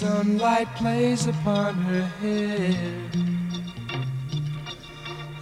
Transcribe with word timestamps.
sunlight 0.00 0.66
plays 0.76 1.26
upon 1.26 1.74
her 1.74 2.02
head. 2.22 3.10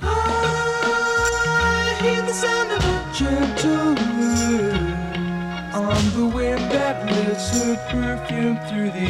I 0.02 1.94
hear 2.02 2.22
the 2.22 2.32
sound 2.32 2.70
of 2.72 2.82
a 2.82 2.98
gentle 3.14 3.94
wind 4.18 4.96
on 5.72 6.02
the 6.16 6.26
wind 6.34 6.64
that 6.72 6.96
lifts 7.06 7.48
her 7.62 7.76
perfume 7.92 8.58
through 8.66 8.90
the 8.98 9.08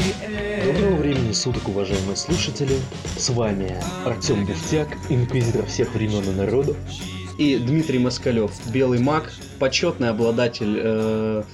Доброго 0.67 0.97
air. 0.97 1.01
времени 1.01 1.33
суток, 1.33 1.67
уважаемые 1.69 2.17
слушатели. 2.17 2.77
С 3.17 3.31
вами 3.31 3.75
Артем 4.05 4.45
Бефтяк, 4.45 4.89
инквизитор 5.09 5.65
всех 5.65 5.95
времен 5.95 6.25
и 6.25 6.35
народов. 6.35 6.77
и 7.39 7.57
Дмитрий 7.57 8.01
Москалев, 8.01 8.51
белый 8.71 8.99
маг, 8.99 9.33
почетный 9.61 10.11
обладатель 10.11 10.77
э, 10.79 11.45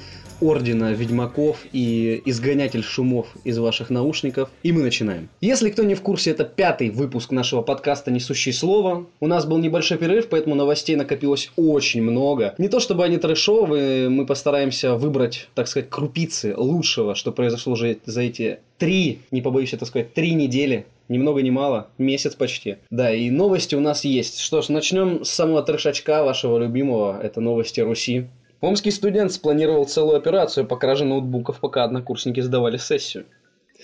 ордена 0.41 0.93
ведьмаков 0.93 1.59
и 1.73 2.23
изгонятель 2.25 2.83
шумов 2.83 3.29
из 3.45 3.59
ваших 3.59 3.91
наушников. 3.91 4.51
И 4.63 4.73
мы 4.73 4.83
начинаем. 4.83 5.29
Если 5.41 5.71
кто 5.71 5.83
не 5.83 5.95
в 5.95 6.03
курсе, 6.03 6.31
это 6.31 6.45
пятый 6.45 6.91
выпуск 6.91 7.31
нашего 7.31 7.63
подкаста 7.63 8.11
«Несущий 8.11 8.53
слово». 8.53 9.07
У 9.21 9.27
нас 9.27 9.47
был 9.47 9.59
небольшой 9.59 9.99
перерыв, 9.99 10.29
поэтому 10.29 10.55
новостей 10.55 10.97
накопилось 10.97 11.51
очень 11.57 12.03
много. 12.03 12.55
Не 12.59 12.69
то 12.69 12.81
чтобы 12.81 13.05
они 13.05 13.17
трэшовые, 13.17 14.09
мы 14.09 14.27
постараемся 14.27 14.95
выбрать, 14.95 15.49
так 15.55 15.69
сказать, 15.69 15.91
крупицы 15.91 16.55
лучшего, 16.57 17.15
что 17.15 17.33
произошло 17.33 17.73
уже 17.75 17.99
за 18.05 18.23
эти 18.23 18.59
три, 18.79 19.21
не 19.31 19.43
побоюсь 19.43 19.73
это 19.73 19.87
сказать, 19.87 20.15
три 20.15 20.35
недели 20.35 20.87
ни 21.09 21.19
много 21.19 21.43
ни 21.43 21.51
мало, 21.51 21.89
месяц 21.99 22.35
почти. 22.35 22.77
Да, 22.91 23.13
и 23.13 23.31
новости 23.31 23.75
у 23.75 23.81
нас 23.81 24.05
есть. 24.05 24.41
Что 24.41 24.63
ж, 24.63 24.69
начнем 24.71 25.25
с 25.25 25.31
самого 25.31 25.63
трешачка 25.63 26.25
вашего 26.25 26.59
любимого. 26.59 27.21
Это 27.23 27.41
новости 27.41 27.81
Руси. 27.81 28.27
Омский 28.65 28.93
студент 28.93 29.31
спланировал 29.31 29.85
целую 29.85 30.17
операцию 30.17 30.67
по 30.67 30.77
краже 30.77 31.05
ноутбуков, 31.05 31.61
пока 31.61 31.85
однокурсники 31.85 32.41
сдавали 32.41 32.79
сессию. 32.79 33.27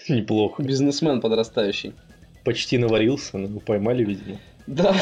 Неплохо. 0.08 0.62
Бизнесмен 0.62 1.20
подрастающий. 1.20 1.92
Почти 2.44 2.78
наварился, 2.78 3.36
но 3.36 3.48
его 3.48 3.60
поймали, 3.60 4.04
видимо. 4.04 4.38
Да. 4.66 4.96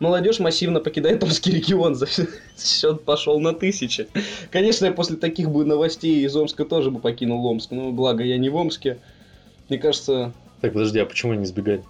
Молодежь 0.00 0.40
массивно 0.40 0.80
покидает 0.80 1.22
Омский 1.22 1.52
регион, 1.52 1.94
за 1.94 2.06
счет 2.06 3.04
пошел 3.04 3.38
на 3.40 3.52
тысячи. 3.52 4.08
Конечно, 4.50 4.86
я 4.86 4.92
после 4.92 5.16
таких 5.16 5.50
бы 5.50 5.66
новостей 5.66 6.24
из 6.24 6.34
Омска 6.34 6.64
тоже 6.64 6.90
бы 6.90 6.98
покинул 6.98 7.44
Омск, 7.46 7.72
но 7.72 7.92
благо 7.92 8.24
я 8.24 8.38
не 8.38 8.48
в 8.48 8.56
Омске. 8.56 8.98
Мне 9.68 9.78
кажется, 9.78 10.32
Так, 10.62 10.72
подожди, 10.72 10.98
а 10.98 11.06
почему 11.06 11.32
они 11.32 11.44
сбегают? 11.44 11.84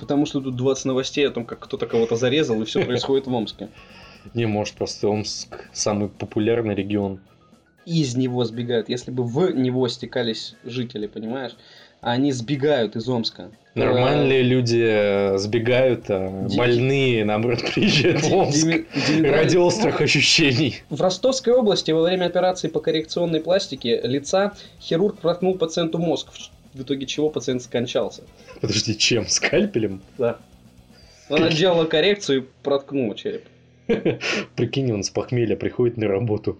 потому 0.00 0.26
что 0.26 0.40
тут 0.40 0.56
20 0.56 0.84
новостей 0.86 1.26
о 1.26 1.30
том, 1.30 1.44
как 1.46 1.60
кто-то 1.60 1.86
кого-то 1.86 2.16
зарезал, 2.16 2.60
и 2.60 2.64
все 2.64 2.84
происходит 2.84 3.26
в 3.26 3.34
Омске. 3.34 3.68
Не, 4.34 4.46
может, 4.46 4.74
просто 4.74 5.08
Омск 5.08 5.68
самый 5.72 6.08
популярный 6.08 6.74
регион. 6.74 7.20
из 7.86 8.14
него 8.16 8.44
сбегают. 8.44 8.88
Если 8.88 9.10
бы 9.10 9.24
в 9.24 9.50
него 9.54 9.88
стекались 9.88 10.54
жители, 10.64 11.06
понимаешь? 11.06 11.56
А 12.00 12.12
они 12.12 12.30
сбегают 12.32 12.94
из 12.94 13.08
Омска. 13.08 13.50
Нормальные 13.74 14.42
люди 14.42 14.80
э, 14.80 15.38
сбегают, 15.38 16.04
а 16.10 16.46
Ди- 16.48 16.56
больные, 16.56 17.24
наоборот, 17.24 17.60
приезжают 17.74 18.22
в 18.22 18.32
Омск. 18.34 18.64
Дими- 18.66 18.86
Димитра- 19.08 19.30
Ради 19.32 19.56
острых 19.56 20.00
ощущений. 20.00 20.76
В 20.90 21.00
Ростовской 21.00 21.54
области 21.54 21.90
во 21.90 22.02
время 22.02 22.26
операции 22.26 22.68
по 22.68 22.78
коррекционной 22.80 23.40
пластике 23.40 24.00
лица 24.02 24.52
хирург 24.80 25.18
проткнул 25.18 25.56
пациенту 25.58 25.98
мозг, 25.98 26.28
в 26.74 26.82
итоге 26.82 27.06
чего 27.06 27.30
пациент 27.30 27.62
скончался. 27.62 28.22
Подожди, 28.60 28.96
чем? 28.96 29.26
Скальпелем? 29.26 30.00
Да. 30.18 30.38
Она 31.28 31.48
делала 31.50 31.84
коррекцию 31.84 32.42
и 32.42 32.46
проткнула 32.62 33.16
череп. 33.16 33.44
Прикинь, 34.56 34.92
он 34.92 35.02
с 35.02 35.10
похмелья 35.10 35.56
приходит 35.56 35.96
на 35.96 36.08
работу. 36.08 36.58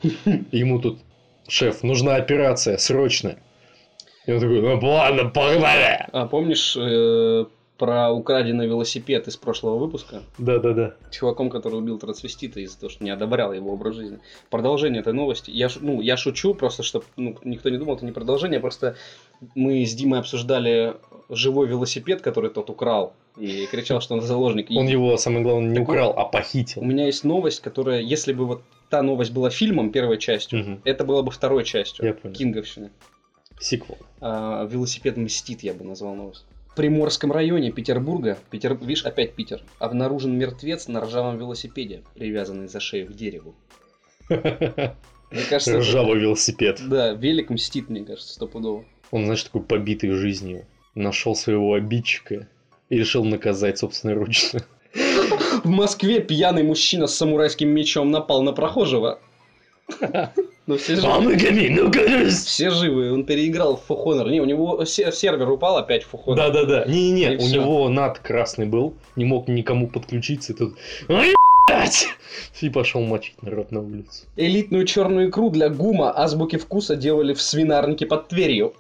Ему 0.51 0.81
тут, 0.81 0.99
шеф, 1.47 1.83
нужна 1.83 2.17
операция, 2.17 2.79
срочно. 2.79 3.37
И 4.27 4.33
он 4.33 4.41
такой, 4.41 4.61
ну 4.61 4.79
ладно, 4.83 5.31
погнали. 5.31 6.07
А 6.13 6.27
помнишь 6.27 6.77
э, 6.77 7.47
про 7.79 8.11
украденный 8.11 8.67
велосипед 8.67 9.29
из 9.29 9.37
прошлого 9.37 9.79
выпуска? 9.79 10.23
Да-да-да. 10.37 10.95
чуваком, 11.11 11.49
который 11.49 11.79
убил 11.79 11.99
трансвестита 11.99 12.61
из-за 12.61 12.79
того, 12.79 12.91
что 12.91 13.05
не 13.05 13.11
одобрял 13.11 13.53
его 13.53 13.73
образ 13.73 13.95
жизни. 13.95 14.19
Продолжение 14.51 15.01
этой 15.01 15.13
новости. 15.13 15.51
Я, 15.51 15.69
ну, 15.81 16.01
я 16.01 16.17
шучу, 16.17 16.55
просто 16.55 16.83
чтобы 16.83 17.07
ну, 17.17 17.37
никто 17.45 17.71
не 17.71 17.79
думал, 17.79 17.97
это 17.97 18.05
не 18.05 18.13
продолжение. 18.13 18.61
Просто 18.61 18.97
мы 19.55 19.85
с 19.85 19.95
Димой 19.95 20.19
обсуждали 20.21 20.97
живой 21.29 21.67
велосипед, 21.69 22.21
который 22.23 22.51
тот 22.51 22.71
украл. 22.71 23.13
И 23.37 23.67
кричал, 23.67 24.01
что 24.01 24.15
он 24.15 24.21
заложник. 24.23 24.71
И 24.71 24.77
Он 24.77 24.89
его, 24.89 25.17
самое 25.17 25.43
главное, 25.45 25.71
не 25.71 25.79
украл, 25.79 26.13
а 26.17 26.25
У 26.27 26.31
похитил. 26.31 26.83
меня 26.83 27.07
есть 27.07 27.23
новость, 27.23 27.61
которая, 27.61 28.01
если 28.01 28.33
бы 28.33 28.47
вот 28.47 28.63
та 28.91 29.01
новость 29.03 29.31
была 29.33 29.49
фильмом, 29.51 29.91
первой 29.93 30.19
частью, 30.19 30.59
Мгм. 30.61 30.81
это 30.85 31.05
было 31.05 31.23
бы 31.23 31.31
второй 31.31 31.63
частью. 31.65 32.05
Я 32.07 32.15
понял. 32.15 32.35
Кинговщины. 32.35 32.91
Сиквел. 33.61 33.99
А, 34.21 34.65
велосипед 34.67 35.17
мстит, 35.17 35.63
я 35.63 35.73
бы 35.75 35.85
назвал 35.85 36.15
новость. 36.17 36.45
В 36.69 36.75
Приморском 36.75 37.31
районе 37.33 37.71
Петербурга, 37.71 38.39
Питер, 38.51 38.75
видишь, 38.77 39.05
опять 39.05 39.35
Питер, 39.35 39.63
обнаружен 39.79 40.37
мертвец 40.37 40.89
на 40.89 41.01
ржавом 41.01 41.39
велосипеде, 41.39 42.03
привязанный 42.15 42.67
за 42.69 42.81
шею 42.81 43.07
к 43.09 43.13
дереву. 43.15 43.55
Мне 44.31 45.43
кажется, 45.49 45.73
это- 45.73 45.81
Ржавый 45.81 46.19
велосипед. 46.19 46.81
да, 46.89 47.13
велик 47.13 47.51
мстит, 47.51 47.89
мне 47.89 48.05
кажется, 48.05 48.33
стопудово. 48.33 48.85
Он, 49.11 49.25
знаешь, 49.25 49.43
такой 49.43 49.63
побитый 49.63 50.11
жизнью. 50.11 50.65
Нашел 50.95 51.35
своего 51.35 51.75
обидчика 51.75 52.49
и 52.89 52.99
решил 52.99 53.25
наказать 53.25 53.79
собственноручно. 53.79 54.61
В 55.65 55.69
Москве 55.69 56.21
пьяный 56.21 56.63
мужчина 56.63 57.07
с 57.07 57.15
самурайским 57.15 57.69
мечом 57.69 58.11
напал 58.11 58.43
на 58.43 58.53
прохожего. 58.53 59.21
Ну 60.67 60.77
все 60.77 60.97
живы. 60.97 61.37
Все 62.45 62.69
живы, 62.69 63.11
он 63.11 63.25
переиграл 63.25 63.79
в 63.79 63.91
Honor. 63.91 64.29
Не, 64.29 64.43
у 64.43 64.45
него 64.45 64.85
се- 64.85 65.11
сервер 65.13 65.49
упал 65.51 65.79
опять 65.79 66.03
в 66.05 66.13
Honor. 66.13 66.35
Да-да-да. 66.35 66.85
Не-не-не, 66.85 67.39
у 67.39 67.49
него 67.49 67.89
над 67.89 68.19
красный 68.19 68.67
был, 68.67 68.93
не 69.17 69.25
мог 69.25 69.49
никому 69.49 69.89
подключиться, 69.89 70.53
и 70.53 70.57
тут... 70.57 70.77
И 72.61 72.69
пошел 72.69 73.01
мочить 73.01 73.43
народ 73.43 73.73
на 73.73 73.81
улицу. 73.81 74.27
Элитную 74.37 74.85
черную 74.85 75.31
икру 75.31 75.49
для 75.49 75.71
гума 75.71 76.13
азбуки 76.15 76.57
вкуса 76.57 76.97
делали 76.97 77.33
в 77.33 77.41
свинарнике 77.41 78.05
под 78.05 78.29
Тверью. 78.29 78.75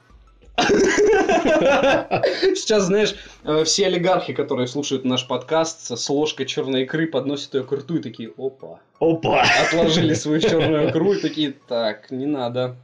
Сейчас, 2.54 2.84
знаешь, 2.84 3.14
э, 3.44 3.64
все 3.64 3.86
олигархи, 3.86 4.32
которые 4.32 4.66
слушают 4.66 5.04
наш 5.04 5.26
подкаст, 5.26 5.96
с 5.96 6.10
ложкой 6.10 6.46
черной 6.46 6.82
икры 6.82 7.06
подносят 7.06 7.54
ее 7.54 7.62
к 7.62 7.72
рту 7.72 7.96
и 7.96 8.00
такие, 8.00 8.32
опа. 8.36 8.80
Опа! 8.98 9.44
Отложили 9.66 10.14
свою 10.14 10.40
черную 10.40 10.90
икру 10.90 11.12
и 11.12 11.20
такие, 11.20 11.54
так, 11.68 12.10
не 12.10 12.26
надо. 12.26 12.76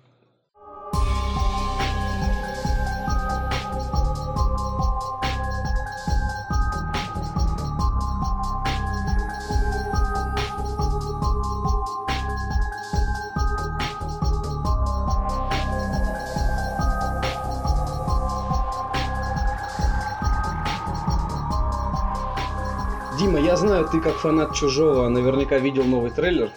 Дима, 23.24 23.40
я 23.40 23.56
знаю, 23.56 23.88
ты 23.90 24.00
как 24.02 24.16
фанат 24.16 24.54
Чужого 24.54 25.08
наверняка 25.08 25.58
видел 25.58 25.84
новый 25.84 26.10
трейлер. 26.10 26.50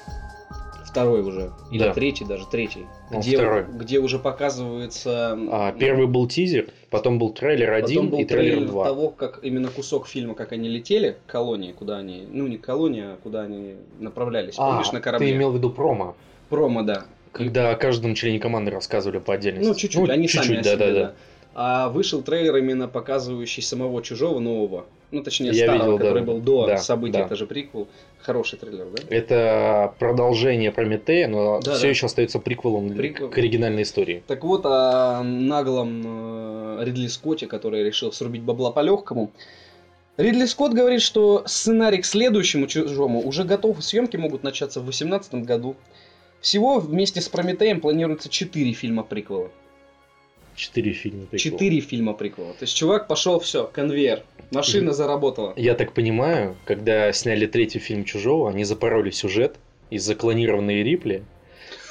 Второй 0.86 1.22
уже. 1.22 1.52
Или 1.72 1.84
Да. 1.84 1.94
третий, 1.94 2.26
даже 2.26 2.46
третий. 2.46 2.86
Он 3.10 3.22
где, 3.22 3.38
второй. 3.38 3.64
где 3.64 4.00
уже 4.00 4.20
показывается... 4.20 5.38
А, 5.50 5.72
первый 5.72 6.08
был 6.08 6.28
тизер, 6.28 6.68
потом 6.90 7.20
был 7.20 7.30
трейлер 7.30 7.68
Потом 7.72 7.86
один 7.86 8.10
был 8.10 8.20
и 8.20 8.26
трейлер 8.26 8.52
трейлер 8.56 8.68
два. 8.68 8.84
того, 8.86 9.10
как 9.12 9.40
именно 9.44 9.70
кусок 9.70 10.08
фильма, 10.08 10.34
как 10.36 10.52
они 10.52 10.68
летели 10.68 11.16
к 11.26 11.32
колонии, 11.32 11.72
куда 11.72 12.00
они... 12.00 12.28
Ну, 12.30 12.48
не 12.48 12.58
к 12.58 12.62
колонии, 12.66 13.04
а 13.04 13.18
куда 13.24 13.44
они 13.44 13.76
направлялись. 14.00 14.56
А, 14.58 14.72
Помнишь, 14.72 14.92
на 14.92 15.00
корабле? 15.00 15.26
ты 15.30 15.34
имел 15.36 15.52
в 15.52 15.56
виду 15.56 15.70
промо, 15.70 16.18
Промо, 16.50 16.82
да. 16.82 17.06
когда 17.32 17.70
о 17.70 17.76
каждом 17.76 18.14
члене 18.14 18.40
команды 18.40 18.72
рассказывали 18.72 19.20
по 19.20 19.34
отдельности. 19.36 19.70
Ну, 19.70 19.74
чуть-чуть, 19.74 20.10
они 20.10 20.28
сами 20.28 20.44
о 20.44 20.64
себе, 20.64 20.64
да-да-да. 20.64 21.00
да. 21.00 21.14
А 21.60 21.90
вышел 21.90 22.22
трейлер 22.22 22.56
именно 22.58 22.88
показывающий 22.88 23.64
самого 23.64 24.04
Чужого 24.04 24.38
нового. 24.38 24.86
Ну, 25.10 25.24
точнее, 25.24 25.48
Я 25.54 25.66
старого, 25.66 25.84
видел, 25.94 25.98
который 25.98 26.20
да. 26.22 26.32
был 26.32 26.40
до 26.40 26.68
Да, 26.68 26.78
событий. 26.78 27.14
да. 27.14 27.22
Это 27.26 27.36
же 27.36 27.48
приквел. 27.48 27.88
Хороший 28.22 28.60
трейлер, 28.60 28.86
да? 28.96 29.02
Это 29.10 29.92
продолжение 29.98 30.72
Прометея, 30.72 31.28
но 31.28 31.60
Да, 31.60 31.72
все 31.74 31.82
да. 31.84 31.88
еще 31.88 32.06
остается 32.06 32.38
приквелом 32.38 32.94
Приквел. 32.94 33.30
к 33.32 33.38
оригинальной 33.40 33.82
истории. 33.82 34.22
Так 34.28 34.44
вот, 34.44 34.68
о 34.68 35.24
наглом 35.24 36.04
э, 36.80 36.84
Ридли 36.86 37.08
Скотте, 37.08 37.48
который 37.48 37.84
решил 37.84 38.12
срубить 38.12 38.44
бабла 38.44 38.70
по-легкому. 38.72 39.32
Ридли 40.18 40.46
Скотт 40.46 40.74
говорит, 40.74 41.02
что 41.02 41.42
сценарий 41.48 42.02
к 42.04 42.06
следующему 42.06 42.68
чужому 42.68 43.26
уже 43.28 43.44
готов, 43.46 43.80
и 43.80 43.82
съемки 43.82 44.16
могут 44.16 44.44
начаться 44.44 44.80
в 44.80 44.84
2018 44.84 45.34
году. 45.46 45.76
Всего 46.40 46.80
вместе 46.80 47.20
с 47.20 47.28
Прометеем 47.30 47.82
планируется 47.82 48.30
4 48.30 48.74
фильма 48.74 49.02
приквела. 49.02 49.50
Четыре 50.58 50.92
фильма 50.92 51.28
приквела. 51.28 51.60
4 51.60 51.82
фильма 51.82 52.14
приквела. 52.14 52.54
То 52.54 52.64
есть 52.64 52.76
чувак 52.76 53.08
пошел, 53.08 53.40
все, 53.40 53.68
конвейер. 53.68 54.24
Машина 54.52 54.92
заработала. 54.92 55.54
Я 55.56 55.76
так 55.76 55.94
понимаю, 55.94 56.58
когда 56.66 57.14
сняли 57.14 57.46
третий 57.46 57.78
фильм 57.78 58.04
Чужого, 58.06 58.50
они 58.50 58.64
запороли 58.64 59.12
сюжет 59.12 59.58
из-за 59.92 60.16
клонированной 60.16 60.82
Рипли. 60.82 61.24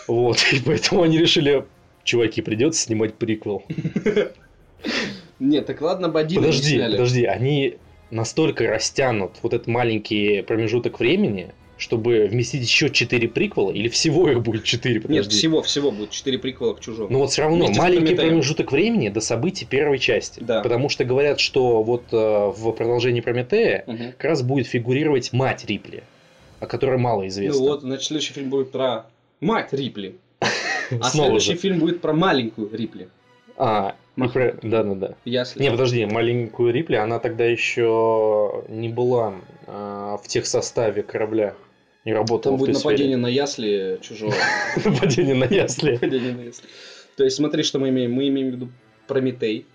Вот, 0.09 0.45
и 0.53 0.61
поэтому 0.61 1.03
они 1.05 1.17
решили, 1.17 1.65
чуваки, 2.03 2.43
придется 2.43 2.83
снимать 2.83 3.15
приквел. 3.15 3.63
Нет, 5.39 5.67
так 5.67 5.81
ладно, 5.81 6.09
бы 6.09 6.19
один 6.19 6.43
Подожди, 6.43 6.81
подожди, 6.81 7.25
они 7.25 7.77
настолько 8.11 8.67
растянут 8.67 9.37
вот 9.43 9.55
этот 9.55 9.69
маленький 9.69 10.43
промежуток 10.43 10.99
времени, 10.99 11.53
чтобы 11.79 12.27
вместить 12.27 12.63
еще 12.63 12.89
4 12.91 13.29
приквела, 13.29 13.71
или 13.71 13.89
всего 13.89 14.31
их 14.31 14.43
будет 14.43 14.65
4, 14.65 14.95
Нет, 14.95 15.03
подожди. 15.03 15.37
всего, 15.37 15.63
всего 15.63 15.91
будет 15.91 16.11
4 16.11 16.39
приквела 16.39 16.75
к 16.75 16.81
чужому. 16.81 17.09
Ну 17.11 17.19
вот 17.19 17.31
все 17.31 17.43
равно 17.43 17.67
Вместе 17.67 17.81
маленький 17.83 18.15
промежуток 18.15 18.73
времени 18.73 19.09
до 19.11 19.21
событий 19.21 19.67
первой 19.67 19.99
части. 19.99 20.41
Да. 20.41 20.63
Потому 20.63 20.89
что 20.89 21.05
говорят, 21.05 21.39
что 21.41 21.83
вот 21.83 22.05
э, 22.13 22.17
в 22.17 22.73
продолжении 22.73 23.21
Прометея 23.21 23.85
Мгм. 23.87 24.13
как 24.13 24.25
раз 24.25 24.43
будет 24.43 24.67
фигурировать 24.67 25.33
мать 25.33 25.65
Рипли, 25.67 26.03
о 26.61 26.67
которой 26.67 26.99
мало 26.99 27.27
известно. 27.29 27.61
Ну 27.61 27.69
вот, 27.69 27.81
значит, 27.83 28.05
следующий 28.07 28.33
фильм 28.33 28.49
будет 28.51 28.71
про 28.73 29.07
мать 29.41 29.73
Рипли. 29.73 30.17
А 31.01 31.11
следующий 31.11 31.57
фильм 31.57 31.81
будет 31.81 32.01
про 32.01 32.13
маленькую 32.13 32.71
Рипли. 32.73 33.09
А, 33.59 33.97
и 34.17 34.21
Маховик. 34.21 34.61
про- 34.61 34.69
да-да-да. 34.69 35.15
Ясли. 35.25 35.63
Не, 35.63 35.71
подожди, 35.71 36.07
маленькую 36.07 36.73
Рипли, 36.73 36.95
она 36.97 37.19
тогда 37.19 37.45
еще 37.45 38.65
не 38.69 38.89
была 38.89 39.35
а, 39.67 40.19
в 40.23 40.29
тех 40.29 40.47
составе 40.47 41.03
корабля. 41.03 41.55
Не 42.07 42.13
работала 42.13 42.53
Там 42.53 42.59
будет 42.59 42.73
той 42.73 42.81
сфере. 42.81 42.93
нападение 42.93 43.17
на 43.17 43.27
ясли 43.27 43.99
чужого. 44.01 44.33
Нападение 44.85 45.35
на 45.35 45.45
ясли. 45.45 45.95
Нападение 45.95 46.33
на 46.33 46.41
ясли. 46.43 46.69
То 47.17 47.25
есть 47.25 47.37
смотри, 47.37 47.65
что 47.65 47.81
мы 47.81 47.89
имеем. 47.89 48.13
Мы 48.13 48.29
имеем 48.29 48.51
в 48.51 48.53
виду 48.53 48.69
Прометей. 49.09 49.67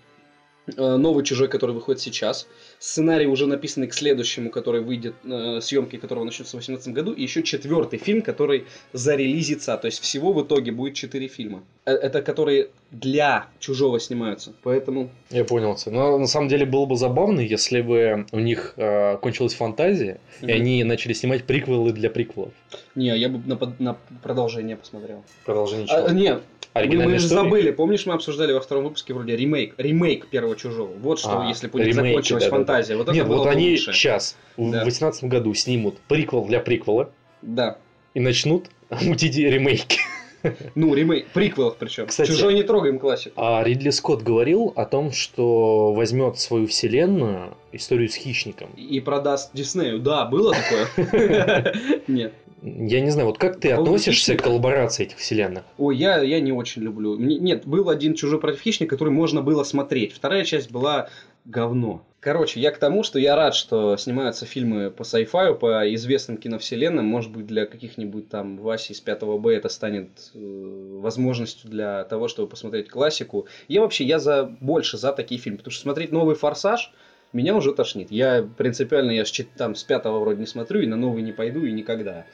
Э, 0.66 0.96
Новый 0.96 1.24
чужой, 1.24 1.48
который 1.48 1.72
выходит 1.74 2.00
сейчас. 2.00 2.46
Сценарий 2.78 3.26
уже 3.26 3.46
написанный 3.46 3.86
к 3.88 3.94
следующему, 3.94 4.50
который 4.50 4.80
выйдет, 4.80 5.14
э, 5.24 5.60
съемки 5.60 5.96
которого 5.96 6.24
начнутся 6.24 6.56
в 6.56 6.60
2018 6.60 6.94
году. 6.94 7.12
И 7.12 7.22
еще 7.22 7.42
четвертый 7.42 7.98
фильм, 7.98 8.22
который 8.22 8.64
зарелизится. 8.92 9.76
То 9.76 9.86
есть 9.86 10.00
всего 10.00 10.32
в 10.32 10.42
итоге 10.42 10.72
будет 10.72 10.94
четыре 10.94 11.28
фильма. 11.28 11.62
Э, 11.84 11.92
Это 11.92 12.22
которые 12.22 12.68
для 12.90 13.46
чужого 13.58 13.98
снимаются. 14.00 14.52
Поэтому 14.62 15.10
Я 15.30 15.44
понял 15.44 15.74
тебя. 15.76 15.92
Но 15.92 16.18
на 16.18 16.26
самом 16.26 16.48
деле 16.48 16.66
было 16.66 16.86
бы 16.86 16.96
забавно, 16.96 17.40
если 17.40 17.80
бы 17.80 18.26
у 18.32 18.38
них 18.38 18.74
а, 18.76 19.16
кончилась 19.16 19.54
фантазия, 19.54 20.20
и 20.42 20.44
Мгм. 20.46 20.54
они 20.54 20.84
начали 20.84 21.12
снимать 21.14 21.44
приквелы 21.44 21.92
для 21.92 22.10
приквелов. 22.10 22.52
Не, 22.94 23.16
я 23.18 23.28
бы 23.28 23.38
на, 23.46 23.58
на 23.78 23.96
продолжение 24.22 24.76
посмотрел. 24.76 25.24
Продолжение 25.44 25.86
А, 25.90 26.02
чего? 26.08 26.10
нет, 26.10 26.34
мы, 26.36 26.61
Оригинальная 26.74 27.14
мы 27.14 27.18
же 27.18 27.26
история? 27.26 27.42
забыли. 27.44 27.70
Помнишь, 27.70 28.06
мы 28.06 28.14
обсуждали 28.14 28.52
во 28.52 28.60
втором 28.60 28.84
выпуске 28.84 29.12
вроде 29.12 29.36
ремейк. 29.36 29.74
Ремейк 29.76 30.26
первого 30.28 30.56
чужого. 30.56 30.90
Вот 30.96 31.18
что, 31.18 31.42
А, 31.42 31.48
если 31.48 31.66
бы 31.68 31.78
у 31.78 31.82
них 31.82 31.88
ремейки, 31.94 32.08
закончилась 32.12 32.44
да-да-да. 32.44 32.56
фантазия. 32.56 32.96
Вот 32.96 33.02
это 33.08 33.12
Нет, 33.12 33.26
было 33.28 33.38
вот 33.38 33.46
они 33.48 33.70
лучше. 33.72 33.92
сейчас, 33.92 34.36
в 34.56 34.70
Да. 34.70 34.82
2018 34.84 35.24
году, 35.24 35.52
снимут 35.54 35.98
приквел 36.08 36.44
для 36.46 36.60
приквела 36.60 37.10
Да. 37.42 37.78
и 38.14 38.20
начнут 38.20 38.66
мутить 39.02 39.36
ремейки. 39.36 39.98
Ну, 40.74 40.94
ремейк, 40.94 41.28
приквел 41.28 41.74
причем. 41.78 42.06
Кстати- 42.06 42.28
Чужой 42.30 42.54
не 42.54 42.62
трогаем 42.62 42.98
классику. 42.98 43.34
А 43.40 43.62
Ридли 43.64 43.90
Скотт 43.90 44.22
говорил 44.22 44.72
о 44.76 44.84
том, 44.84 45.12
что 45.12 45.92
возьмет 45.92 46.38
свою 46.38 46.66
вселенную 46.66 47.56
историю 47.72 48.08
с 48.08 48.14
хищником. 48.14 48.70
И 48.76 49.00
продаст 49.00 49.50
Диснею. 49.54 49.98
Да, 49.98 50.24
было 50.26 50.54
такое? 50.54 51.74
Нет. 52.08 52.34
Я 52.64 53.00
не 53.00 53.10
знаю, 53.10 53.26
вот 53.26 53.38
как 53.38 53.58
ты 53.58 53.70
По 53.70 53.76
поводу 53.76 53.94
относишься 53.94 54.36
к 54.36 54.42
коллаборации 54.42 55.06
этих 55.06 55.16
вселенных? 55.16 55.64
Ой, 55.78 55.96
я, 55.96 56.22
я 56.22 56.38
не 56.40 56.52
очень 56.52 56.82
люблю. 56.82 57.18
Мне- 57.18 57.38
Нет, 57.38 57.66
был 57.66 57.88
один 57.88 58.14
чужой 58.14 58.38
против 58.38 58.60
хищника, 58.60 58.90
который 58.96 59.10
можно 59.10 59.42
было 59.42 59.64
смотреть. 59.64 60.12
Вторая 60.12 60.44
часть 60.44 60.70
была 60.70 61.08
говно. 61.44 62.06
Короче, 62.20 62.60
я 62.60 62.70
к 62.70 62.78
тому, 62.78 63.02
что 63.02 63.18
я 63.18 63.34
рад, 63.34 63.52
что 63.52 63.96
снимаются 63.96 64.46
фильмы 64.46 64.92
по 64.92 65.02
sci-fi, 65.02 65.54
по 65.56 65.92
известным 65.94 66.36
киновселенным. 66.36 67.04
Может 67.04 67.32
быть, 67.32 67.46
для 67.46 67.66
каких-нибудь 67.66 68.28
там 68.28 68.58
Васи 68.58 68.92
из 68.92 69.00
5 69.00 69.22
Б 69.22 69.56
это 69.56 69.68
станет 69.68 70.30
э, 70.34 70.98
возможностью 71.00 71.68
для 71.68 72.04
того, 72.04 72.28
чтобы 72.28 72.48
посмотреть 72.48 72.88
классику. 72.88 73.48
Я 73.66 73.80
вообще, 73.80 74.04
я 74.04 74.20
за 74.20 74.44
больше 74.44 74.98
за 74.98 75.12
такие 75.12 75.40
фильмы, 75.40 75.58
потому 75.58 75.72
что 75.72 75.82
смотреть 75.82 76.12
новый 76.12 76.36
«Форсаж» 76.36 76.92
меня 77.32 77.56
уже 77.56 77.72
тошнит. 77.72 78.12
Я 78.12 78.48
принципиально, 78.56 79.10
я 79.10 79.24
там 79.56 79.74
с 79.74 79.82
пятого 79.82 80.20
вроде 80.20 80.38
не 80.38 80.46
смотрю, 80.46 80.80
и 80.80 80.86
на 80.86 80.96
новый 80.96 81.22
не 81.22 81.32
пойду, 81.32 81.64
и 81.64 81.72
никогда. 81.72 82.24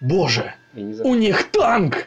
Боже, 0.00 0.54
И 0.76 0.82
ни 0.82 0.92
за 0.92 1.04
у 1.04 1.14
них 1.14 1.50
танк! 1.50 2.06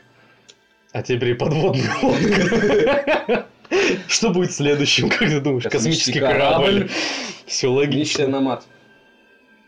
А 0.93 1.03
теперь 1.03 1.35
подводная 1.35 1.93
лодка. 2.01 3.45
Что 4.07 4.31
будет 4.31 4.51
следующим, 4.51 5.09
как 5.09 5.19
ты 5.19 5.39
думаешь? 5.39 5.63
Космический 5.63 6.13
Космический 6.13 6.19
корабль. 6.19 6.65
корабль. 6.65 6.91
Все 7.45 7.67
логично. 7.67 8.27
на 8.27 8.41
мат. 8.41 8.65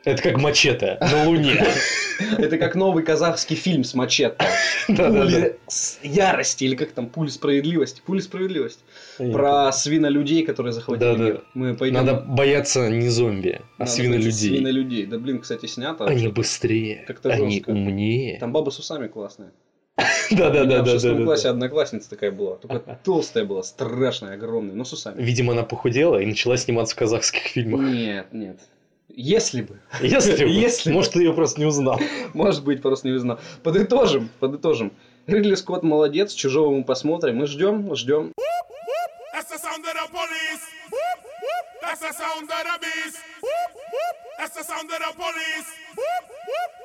Это 0.03 0.23
как 0.23 0.37
мачете 0.37 0.97
на 1.01 1.25
Луне. 1.25 1.61
Это 2.37 2.57
как 2.57 2.75
новый 2.75 3.03
казахский 3.03 3.57
фильм 3.57 3.83
с 3.83 3.93
мачете. 3.93 4.37
Пули 4.87 5.57
ярости, 6.01 6.63
или 6.63 6.75
как 6.75 6.91
там, 6.93 7.09
пули 7.09 7.27
справедливости. 7.27 8.01
Пули 8.05 8.21
справедливости. 8.21 8.81
Про 9.17 9.69
свинолюдей, 9.73 10.45
которые 10.45 10.71
захватили 10.71 11.17
мир. 11.17 11.43
Мы 11.53 11.75
пойдем... 11.75 12.05
Надо 12.05 12.21
бояться 12.21 12.89
не 12.89 13.09
зомби, 13.09 13.59
а 13.77 13.85
свинолюдей. 13.85 14.31
Свинолюдей. 14.31 15.05
Да 15.07 15.19
блин, 15.19 15.41
кстати, 15.41 15.65
снято. 15.65 16.05
Они 16.05 16.29
быстрее, 16.29 17.05
они 17.23 17.63
умнее. 17.67 18.39
Там 18.39 18.53
баба 18.53 18.69
с 18.69 18.79
усами 18.79 19.07
классная. 19.09 19.51
У 20.31 20.35
меня 20.35 20.49
в 20.49 20.53
Да-да-да. 20.53 20.91
шестом 20.91 21.23
классе 21.25 21.49
одноклассница 21.49 22.09
такая 22.09 22.31
была. 22.31 22.55
Только 22.55 22.99
толстая 23.03 23.45
была, 23.45 23.63
страшная, 23.63 24.33
огромная, 24.33 24.75
но 24.75 24.83
с 24.83 24.93
усами. 24.93 25.21
Видимо, 25.21 25.53
она 25.53 25.63
похудела 25.63 26.17
и 26.19 26.25
начала 26.25 26.57
сниматься 26.57 26.95
в 26.95 26.99
казахских 26.99 27.41
фильмах. 27.43 27.81
Нет, 27.81 28.27
нет. 28.33 28.59
Если 29.09 29.61
бы. 29.61 29.79
Если 30.01 30.43
бы. 30.43 30.49
Если. 30.49 30.91
Может, 30.91 31.13
ты 31.13 31.19
ее 31.19 31.33
просто 31.33 31.59
не 31.59 31.65
узнал. 31.65 31.99
Может 32.33 32.63
быть, 32.63 32.81
просто 32.81 33.07
не 33.07 33.13
узнал. 33.13 33.39
Подытожим, 33.63 34.29
подытожим. 34.39 34.93
Ридли 35.25 35.55
Скотт 35.55 35.83
молодец, 35.83 36.33
чужого 36.33 36.73
мы 36.75 36.83
посмотрим. 36.83 37.37
Мы 37.37 37.47
ждем, 37.47 37.95
ждем. 37.95 38.31
That's 39.33 39.49
the 44.51 44.63
sound 44.63 44.89
of 44.91 44.99
the 44.99 45.13
police. 45.17 45.67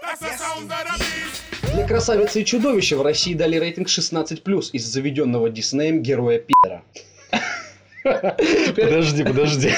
That's 0.03 0.21
the 0.21 0.37
sound 0.37 0.71
of 0.73 0.85
the 0.87 0.99
beast. 0.99 1.52
Для 1.73 1.87
красавицы 1.87 2.43
и 2.43 2.45
чудовища 2.45 2.99
в 2.99 3.03
России 3.03 3.33
дали 3.33 3.57
рейтинг 3.57 3.89
16+, 3.89 4.71
из 4.75 4.85
заведенного 4.85 5.49
Диснеем 5.49 6.03
героя 6.03 6.39
пидора. 6.39 6.83
Подожди, 8.03 9.25
подожди. 9.25 9.71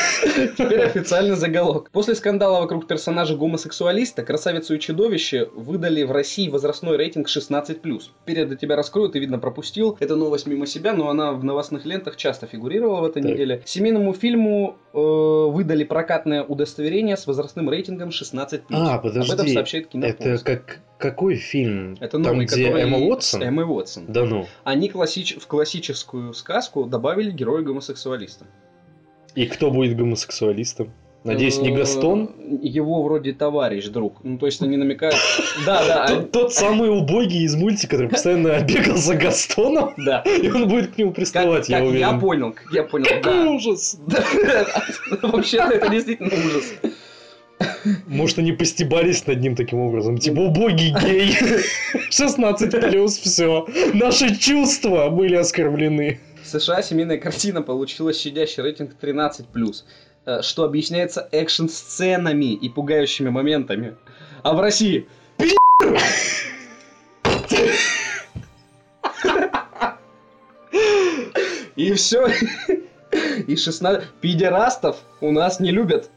теперь 0.56 0.82
официальный 0.82 1.36
заголовок. 1.36 1.90
После 1.90 2.14
скандала 2.14 2.60
вокруг 2.60 2.86
персонажа 2.86 3.36
гомосексуалиста, 3.36 4.22
красавицу 4.22 4.74
и 4.74 4.80
чудовище 4.80 5.48
выдали 5.54 6.02
в 6.02 6.12
России 6.12 6.48
возрастной 6.48 6.96
рейтинг 6.96 7.28
16+. 7.28 8.00
Перед 8.24 8.58
тебя 8.58 8.76
раскрою, 8.76 9.08
ты, 9.08 9.18
видно, 9.18 9.38
пропустил. 9.38 9.96
Это 10.00 10.16
новость 10.16 10.46
мимо 10.46 10.66
себя, 10.66 10.92
но 10.92 11.08
она 11.08 11.32
в 11.32 11.44
новостных 11.44 11.84
лентах 11.84 12.16
часто 12.16 12.46
фигурировала 12.46 13.00
в 13.02 13.04
этой 13.04 13.22
Так. 13.22 13.32
неделе. 13.32 13.62
Семейному 13.64 14.12
фильму 14.14 14.76
э, 14.92 14.98
выдали 14.98 15.84
прокатное 15.84 16.42
удостоверение 16.42 17.16
с 17.16 17.26
возрастным 17.26 17.68
рейтингом 17.70 18.10
16+. 18.10 18.62
А, 18.70 18.94
Об 18.94 19.06
этом 19.06 19.26
подожди. 19.26 19.54
сообщает 19.54 19.84
Это 19.86 19.92
Кинопоиск. 19.92 20.46
как 20.46 20.80
какой 20.96 21.34
фильм? 21.34 21.96
Это 22.00 22.12
Там, 22.12 22.22
новый, 22.22 22.46
где 22.46 22.64
который 22.66 22.82
Эмма 22.84 22.98
Уотсон? 22.98 23.42
Эммой 23.42 23.64
Уотсон. 23.64 24.04
Да 24.08 24.24
ну. 24.24 24.46
Они 24.62 24.88
классич... 24.88 25.36
в 25.38 25.46
классическую 25.46 26.32
сказку 26.32 26.84
добавили 26.84 27.30
героя 27.30 27.62
гомосексуалиста. 27.62 28.13
И 29.34 29.46
кто 29.46 29.70
будет 29.70 29.96
гомосексуалистом? 29.96 30.92
Надеюсь, 31.24 31.58
не 31.58 31.70
Э, 31.70 31.76
Гастон? 31.78 32.30
Его 32.60 33.02
вроде 33.02 33.32
товарищ, 33.32 33.86
друг. 33.86 34.22
Ну, 34.22 34.36
то 34.38 34.44
есть 34.44 34.60
они 34.60 34.76
намекают... 34.76 35.16
Да, 35.66 35.82
да, 35.86 36.06
Тот, 36.06 36.32
тот 36.32 36.52
самый 36.52 36.90
убогий 36.90 37.44
из 37.44 37.54
мультика, 37.56 37.92
который 37.96 38.10
постоянно 38.10 38.60
бегал 38.68 38.96
за 38.98 39.14
Гастоном, 39.14 39.94
да. 39.96 40.20
и 40.20 40.50
он 40.50 40.68
будет 40.68 40.94
к 40.94 40.98
нему 40.98 41.10
Как, 41.10 41.16
приставать, 41.16 41.68
я 41.70 41.78
как 41.78 41.88
уверен. 41.88 42.00
я 42.08 42.18
понял, 42.18 42.52
как 42.52 42.70
я 42.72 42.82
понял, 42.84 43.06
Какой 43.06 43.22
да. 43.44 43.50
ужас! 43.50 43.98
Да, 44.06 45.28
Вообще-то 45.28 45.72
это 45.72 45.88
действительно 45.88 46.28
ужас. 46.28 46.74
Может, 48.06 48.38
они 48.38 48.52
постебались 48.52 49.26
над 49.26 49.40
ним 49.40 49.56
таким 49.56 49.78
образом. 49.78 50.18
Типа, 50.18 50.40
убогий 50.40 50.94
гей. 51.02 51.34
16 52.10 52.70
плюс, 52.70 53.16
все. 53.16 53.66
Наши 53.94 54.36
чувства 54.36 55.08
были 55.08 55.36
оскорблены. 55.36 56.20
В 56.44 56.46
США 56.46 56.82
семейная 56.82 57.16
картина 57.16 57.62
получила 57.62 58.12
щадящий 58.12 58.62
рейтинг 58.62 58.92
13+, 59.00 59.82
э, 60.26 60.42
что 60.42 60.64
объясняется 60.64 61.26
экшн-сценами 61.32 62.52
и 62.52 62.68
пугающими 62.68 63.30
моментами. 63.30 63.96
А 64.42 64.52
в 64.52 64.60
России... 64.60 65.08
И 71.76 71.92
все. 71.94 72.28
И 73.46 73.56
16... 73.56 74.04
Педерастов 74.20 74.98
у 75.22 75.32
нас 75.32 75.60
не 75.60 75.70
любят. 75.70 76.10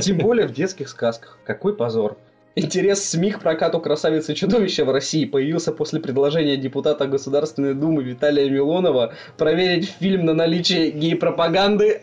Тем 0.00 0.18
более 0.18 0.46
в 0.46 0.52
детских 0.52 0.88
сказках. 0.88 1.38
Какой 1.44 1.76
позор. 1.76 2.16
Интерес 2.56 3.10
СМИ 3.10 3.32
к 3.32 3.40
прокату 3.40 3.80
«Красавицы 3.80 4.32
и 4.32 4.36
чудовища» 4.36 4.84
в 4.84 4.90
России 4.90 5.24
появился 5.24 5.72
после 5.72 5.98
предложения 5.98 6.56
депутата 6.56 7.06
Государственной 7.08 7.74
Думы 7.74 8.04
Виталия 8.04 8.48
Милонова 8.48 9.12
проверить 9.36 9.92
фильм 9.98 10.24
на 10.24 10.34
наличие 10.34 10.92
гей-пропаганды. 10.92 12.02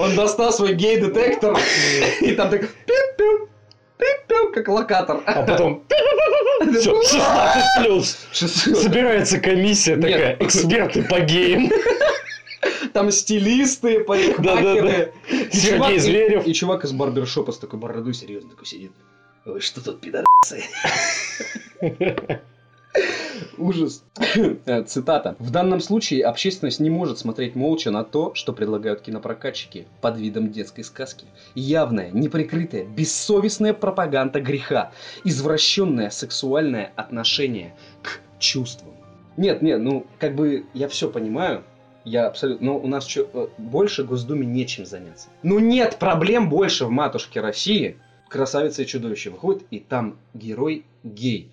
Он 0.00 0.16
достал 0.16 0.52
свой 0.52 0.74
гей-детектор 0.74 1.56
и 2.20 2.32
там 2.32 2.50
так... 2.50 2.62
«Пиу-пиу, 2.62 3.48
Пиу, 4.26 4.52
как 4.52 4.66
локатор. 4.68 5.22
А 5.24 5.42
потом 5.42 5.84
всё, 6.72 7.00
16 7.00 7.62
плюс. 7.78 8.18
Собирается 8.32 9.38
комиссия 9.38 9.96
такая, 9.96 10.36
эксперты 10.40 11.02
по 11.02 11.20
геям. 11.20 11.70
Там 12.92 13.10
стилисты, 13.10 14.04
парикмахеры. 14.04 15.12
Сергей 15.52 15.98
Зверев. 15.98 16.46
И 16.46 16.54
чувак 16.54 16.84
из 16.84 16.92
барбершопа 16.92 17.52
с 17.52 17.58
такой 17.58 17.78
бородой 17.78 18.14
серьезно 18.14 18.50
такой 18.50 18.66
сидит. 18.66 18.92
Ой, 19.46 19.60
что 19.60 19.82
тут, 19.82 20.00
пидорасы? 20.00 20.64
Ужас. 23.56 24.02
Э, 24.66 24.82
Цитата. 24.84 25.36
В 25.38 25.50
данном 25.50 25.80
случае 25.80 26.24
общественность 26.24 26.80
не 26.80 26.90
может 26.90 27.18
смотреть 27.18 27.54
молча 27.54 27.90
на 27.90 28.04
то, 28.04 28.34
что 28.34 28.52
предлагают 28.52 29.02
кинопрокатчики 29.02 29.86
под 30.00 30.18
видом 30.18 30.50
детской 30.50 30.82
сказки. 30.82 31.26
Явная, 31.54 32.10
неприкрытая, 32.10 32.84
бессовестная 32.84 33.74
пропаганда 33.74 34.40
греха. 34.40 34.92
Извращенное 35.24 36.10
сексуальное 36.10 36.92
отношение 36.96 37.74
к 38.02 38.20
чувствам. 38.38 38.94
Нет, 39.36 39.62
нет, 39.62 39.80
ну, 39.80 40.06
как 40.18 40.34
бы 40.34 40.66
я 40.74 40.88
все 40.88 41.08
понимаю, 41.08 41.62
я 42.04 42.26
абсолютно... 42.26 42.66
Но 42.66 42.78
у 42.78 42.86
нас 42.86 43.04
чё, 43.04 43.28
э, 43.32 43.48
больше 43.58 44.04
Госдуме 44.04 44.46
нечем 44.46 44.86
заняться. 44.86 45.28
Ну 45.42 45.58
нет 45.58 45.96
проблем 45.98 46.48
больше 46.48 46.86
в 46.86 46.90
матушке 46.90 47.40
России. 47.40 47.96
Красавица 48.28 48.82
и 48.82 48.86
чудовище 48.86 49.30
выходит, 49.30 49.64
и 49.70 49.78
там 49.78 50.16
герой 50.34 50.84
гей. 51.02 51.50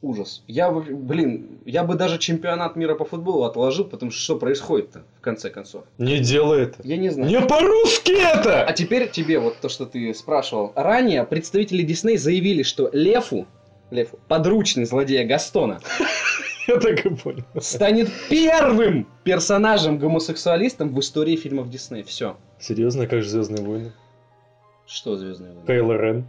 Ужас. 0.00 0.44
Я, 0.46 0.70
блин, 0.70 1.58
я 1.64 1.82
бы 1.82 1.96
даже 1.96 2.18
чемпионат 2.18 2.76
мира 2.76 2.94
по 2.94 3.04
футболу 3.04 3.42
отложил, 3.44 3.84
потому 3.84 4.12
что 4.12 4.20
что 4.20 4.38
происходит-то, 4.38 5.02
в 5.18 5.20
конце 5.20 5.50
концов? 5.50 5.84
Не 5.98 6.18
делай 6.20 6.62
это. 6.64 6.80
Я 6.84 6.96
не 6.98 7.08
знаю. 7.08 7.28
Не 7.28 7.40
по-русски 7.40 8.12
А 8.12 8.38
это! 8.38 8.72
теперь 8.74 9.10
тебе 9.10 9.40
вот 9.40 9.56
то, 9.60 9.68
что 9.68 9.86
ты 9.86 10.14
спрашивал. 10.14 10.72
Ранее 10.76 11.24
представители 11.24 11.82
Дисней 11.82 12.16
заявили, 12.16 12.62
что 12.62 12.88
Лефу, 12.92 13.48
Лефу, 13.90 14.20
подручный 14.28 14.84
злодея 14.84 15.26
Гастона, 15.26 15.80
Я 16.68 16.78
так 16.78 17.04
и 17.06 17.08
понял. 17.10 17.44
станет 17.60 18.08
первым 18.28 19.06
персонажем-гомосексуалистом 19.24 20.94
в 20.94 21.00
истории 21.00 21.34
фильмов 21.36 21.70
Дисней. 21.70 22.02
Все. 22.02 22.36
Серьезно, 22.60 23.06
как 23.06 23.22
же 23.22 23.28
Звездные 23.30 23.64
войны? 23.64 23.92
Что 24.86 25.16
Звездные 25.16 25.52
войны? 25.52 25.66
Кайло 25.66 25.92
Рен. 25.94 26.24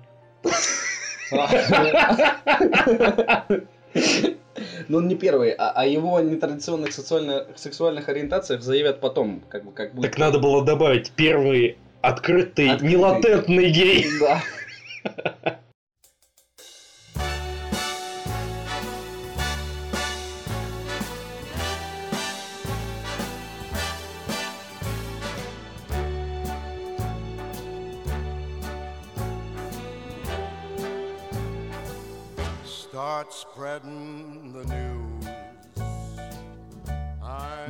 Но 4.89 4.97
он 4.97 5.07
не 5.07 5.15
первый, 5.15 5.51
а 5.51 5.71
о 5.71 5.85
его 5.85 6.19
нетрадиционных 6.19 6.89
сексуально- 6.91 7.45
сексуальных 7.55 8.09
ориентациях 8.09 8.61
заявят 8.61 8.99
потом, 8.99 9.41
как 9.49 9.63
бы 9.63 9.71
как 9.71 9.93
будет. 9.93 10.09
Так 10.11 10.19
надо 10.19 10.39
было 10.39 10.65
добавить 10.65 11.11
первый 11.11 11.77
открытый, 12.01 12.71
Открытый. 12.71 12.89
нелатентный 12.93 13.69
гей. 13.69 14.05
Да. 14.19 14.41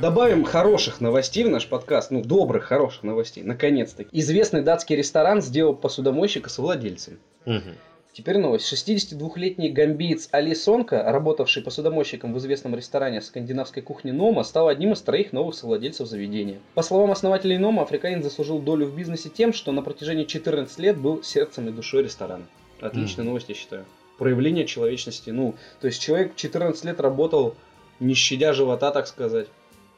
Добавим 0.00 0.44
хороших 0.44 1.00
новостей 1.02 1.44
в 1.44 1.50
наш 1.50 1.66
подкаст, 1.68 2.10
ну, 2.10 2.22
добрых, 2.22 2.64
хороших 2.64 3.02
новостей, 3.02 3.42
наконец-таки. 3.44 4.08
Известный 4.12 4.62
датский 4.62 4.96
ресторан 4.96 5.42
сделал 5.42 5.74
посудомойщика 5.74 6.48
совладельцем. 6.48 7.18
Мгм. 7.44 7.74
Теперь 8.12 8.38
новость. 8.38 8.72
62-летний 8.72 9.68
гамбиец 9.68 10.28
Али 10.32 10.54
Сонка, 10.54 11.02
работавший 11.04 11.62
посудомойщиком 11.62 12.32
в 12.34 12.38
известном 12.38 12.74
ресторане 12.74 13.20
скандинавской 13.20 13.82
кухни 13.82 14.10
Нома, 14.10 14.42
стал 14.44 14.68
одним 14.68 14.92
из 14.94 15.02
троих 15.02 15.32
новых 15.32 15.54
совладельцев 15.54 16.08
заведения. 16.08 16.58
По 16.74 16.82
словам 16.82 17.10
основателей 17.10 17.58
Нома, 17.58 17.82
африканец 17.82 18.24
заслужил 18.24 18.58
долю 18.60 18.86
в 18.86 18.96
бизнесе 18.96 19.28
тем, 19.28 19.52
что 19.52 19.70
на 19.72 19.82
протяжении 19.82 20.24
14 20.24 20.78
лет 20.78 20.96
был 20.96 21.22
сердцем 21.22 21.68
и 21.68 21.72
душой 21.72 22.02
ресторана. 22.02 22.46
Отличная 22.80 23.24
Мгм. 23.24 23.28
новость, 23.28 23.48
я 23.50 23.54
считаю. 23.54 23.84
Проявление 24.20 24.66
человечности. 24.66 25.30
Ну, 25.30 25.54
то 25.80 25.86
есть 25.86 26.00
человек 26.02 26.36
14 26.36 26.84
лет 26.84 27.00
работал, 27.00 27.54
не 28.00 28.12
щадя 28.12 28.52
живота, 28.52 28.90
так 28.90 29.06
сказать. 29.06 29.46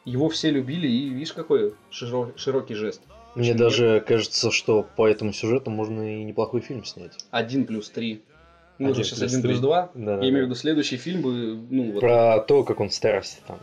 Его 0.04 0.28
все 0.28 0.50
любили, 0.52 0.86
и 0.86 1.08
видишь, 1.08 1.32
какой 1.32 1.74
широ- 1.90 2.32
широкий 2.36 2.74
жест. 2.74 3.00
Мне 3.34 3.50
Почему 3.52 3.58
даже 3.58 4.04
кажется, 4.06 4.52
что 4.52 4.86
по 4.96 5.08
этому 5.08 5.32
сюжету 5.32 5.70
можно 5.72 6.20
и 6.20 6.22
неплохой 6.22 6.60
фильм 6.60 6.84
снять. 6.84 7.12
Один 7.32 7.64
плюс 7.66 7.90
три. 7.90 8.22
Ну, 8.78 8.90
Один 8.92 9.02
сейчас 9.02 9.22
один 9.22 9.42
плюс 9.42 9.58
два. 9.58 9.90
Да, 9.94 10.14
Я 10.20 10.28
имею 10.30 10.44
в 10.44 10.46
виду, 10.46 10.54
следующий 10.54 10.98
фильм 10.98 11.22
бы, 11.22 11.58
ну, 11.70 11.90
вот, 11.92 12.00
Про 12.00 12.38
то, 12.46 12.62
как 12.62 12.78
он 12.78 12.90
в 12.90 12.94
старости 12.94 13.40
там 13.48 13.58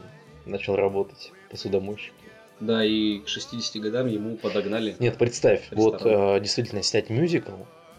начал 0.45 0.75
работать 0.75 1.31
посудомойщиком. 1.49 2.17
да, 2.59 2.83
и 2.83 3.19
к 3.19 3.29
60 3.29 3.81
годам 3.81 4.07
ему 4.07 4.35
подогнали. 4.35 4.95
Нет, 4.99 5.17
представь, 5.17 5.69
вот 5.71 5.95
Ресторан. 5.95 6.37
э, 6.37 6.39
действительно 6.41 6.83
снять 6.83 7.09
мюзикл, 7.09 7.51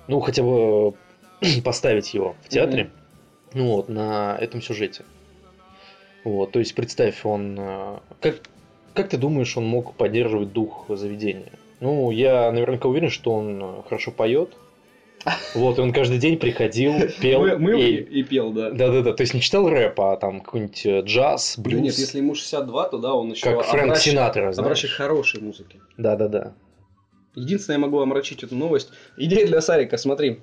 ну 0.09 0.21
хотя 0.21 0.43
бы 0.43 0.51
э, 0.89 0.93
поставить 1.65 2.13
его 2.15 2.37
в 2.45 2.49
театре, 2.49 2.91
ну 3.55 3.75
вот, 3.75 3.89
на 3.89 4.37
этом 4.41 4.63
сюжете. 4.63 5.05
Вот, 6.25 6.53
то 6.53 6.59
есть 6.59 6.75
представь, 6.75 7.25
он... 7.25 7.57
э, 7.59 7.99
как, 8.21 8.41
как 8.95 9.09
ты 9.09 9.17
думаешь, 9.17 9.57
он 9.57 9.65
мог 9.67 9.95
поддерживать 9.95 10.53
дух 10.53 10.85
заведения? 10.89 11.53
Ну, 11.81 12.11
я 12.11 12.53
наверняка 12.53 12.89
уверен, 12.89 13.09
что 13.09 13.33
он 13.33 13.59
э, 13.63 13.83
хорошо 13.89 14.11
поет. 14.11 14.51
Вот, 15.55 15.79
и 15.79 15.81
он 15.83 15.93
каждый 15.93 16.19
день 16.19 16.39
приходил, 16.39 16.93
пел. 17.21 17.41
Мы- 17.41 17.59
мы 17.59 17.81
и- 17.81 17.97
и, 17.97 18.23
пел, 18.23 18.53
да. 18.53 18.71
Да-да-да, 18.71 19.13
то 19.13 19.23
есть 19.23 19.35
не 19.35 19.41
читал 19.41 19.69
рэп, 19.69 19.99
а 20.01 20.17
там 20.17 20.41
какой-нибудь 20.41 20.87
э, 20.87 21.01
джаз, 21.03 21.55
Да 21.57 21.63
блюз. 21.63 21.81
нет, 21.81 21.95
если 21.99 22.19
ему 22.19 22.35
62, 22.35 22.89
то 22.89 22.99
да, 22.99 23.15
он 23.15 23.31
еще 23.33 23.45
Как 23.45 23.63
Фрэнк 23.65 23.97
Синатра, 23.97 24.53
знаешь. 24.53 24.59
обращен 24.59 24.89
к 24.89 24.93
хорошей 24.93 25.41
музыке. 25.43 25.79
Да-да-да. 25.97 26.53
Единственное, 27.35 27.77
я 27.79 27.81
могу 27.81 27.99
омрачить 28.01 28.43
эту 28.43 28.55
новость. 28.57 28.91
Идея 29.17 29.47
для 29.47 29.61
Сарика, 29.61 29.97
смотри. 29.97 30.41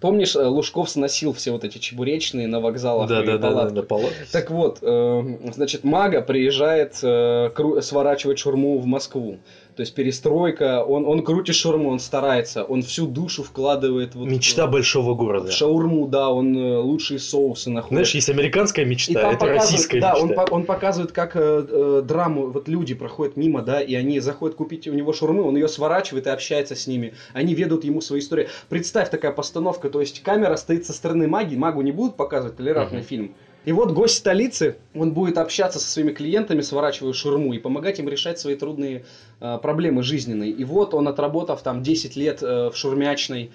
Помнишь, 0.00 0.36
э, 0.36 0.44
Лужков 0.44 0.90
сносил 0.90 1.32
все 1.32 1.50
вот 1.52 1.64
эти 1.64 1.78
чебуречные 1.78 2.46
на 2.46 2.60
вокзалах 2.60 3.10
и 3.10 3.14
Да-да-да, 3.14 3.48
палатках? 3.48 3.74
да, 3.74 3.82
палатки. 3.82 4.26
Так 4.32 4.50
вот, 4.50 4.78
э, 4.82 5.22
значит, 5.54 5.84
Мага 5.84 6.20
приезжает 6.22 6.98
э, 7.02 7.50
сворачивать 7.80 8.38
шурму 8.38 8.78
в 8.78 8.86
Москву. 8.86 9.38
То 9.76 9.82
есть 9.82 9.94
перестройка, 9.94 10.82
он, 10.82 11.04
он 11.04 11.22
крутит 11.22 11.54
шурму, 11.54 11.90
он 11.90 11.98
старается, 11.98 12.64
он 12.64 12.80
всю 12.82 13.06
душу 13.06 13.42
вкладывает 13.42 14.14
вот 14.14 14.26
Мечта 14.26 14.66
в, 14.66 14.70
большого 14.70 15.12
в 15.12 15.18
города. 15.18 15.52
шаурму, 15.52 16.06
да, 16.08 16.30
он 16.30 16.56
э, 16.56 16.78
лучшие 16.78 17.18
соусы 17.18 17.68
находит. 17.68 17.92
Знаешь, 17.92 18.14
есть 18.14 18.30
американская 18.30 18.86
мечта, 18.86 19.32
это 19.32 19.44
российская 19.44 20.00
да, 20.00 20.14
он, 20.16 20.28
мечта. 20.28 20.46
по- 20.46 20.54
он 20.54 20.64
показывает, 20.64 21.12
как 21.12 21.36
э, 21.36 21.66
э, 21.68 22.02
драму, 22.02 22.46
вот 22.46 22.68
люди 22.68 22.94
проходят 22.94 23.36
мимо, 23.36 23.60
да, 23.60 23.82
и 23.82 23.94
они 23.94 24.18
заходят 24.20 24.56
купить 24.56 24.88
у 24.88 24.94
него 24.94 25.12
шурмы, 25.12 25.42
он 25.42 25.56
ее 25.56 25.68
сворачивает 25.68 26.26
и 26.26 26.30
общается 26.30 26.74
с 26.74 26.86
ними. 26.86 27.12
Они 27.34 27.54
ведут 27.54 27.84
ему 27.84 28.00
свои 28.00 28.20
истории. 28.20 28.48
Представь, 28.70 29.10
такая 29.10 29.32
постановка, 29.32 29.90
то 29.90 30.00
есть 30.00 30.22
камера 30.22 30.56
стоит 30.56 30.86
со 30.86 30.94
стороны 30.94 31.28
маги, 31.28 31.54
магу 31.54 31.82
не 31.82 31.92
будут 31.92 32.16
показывать 32.16 32.56
толерантный 32.56 33.00
Мгм. 33.00 33.06
фильм. 33.06 33.34
И 33.66 33.72
вот 33.72 33.90
гость 33.90 34.18
столицы, 34.18 34.76
он 34.94 35.12
будет 35.12 35.38
общаться 35.38 35.80
со 35.80 35.90
своими 35.90 36.12
клиентами, 36.12 36.60
сворачивая 36.60 37.12
шурму, 37.12 37.52
и 37.52 37.58
помогать 37.58 37.98
им 37.98 38.08
решать 38.08 38.38
свои 38.38 38.54
трудные 38.54 39.04
э, 39.40 39.58
проблемы 39.60 40.04
жизненные. 40.04 40.52
И 40.52 40.62
вот 40.62 40.94
он, 40.94 41.08
отработав 41.08 41.62
там 41.62 41.82
10 41.82 42.14
лет 42.14 42.42
э, 42.42 42.70
в 42.70 42.76
шурмячной, 42.76 43.50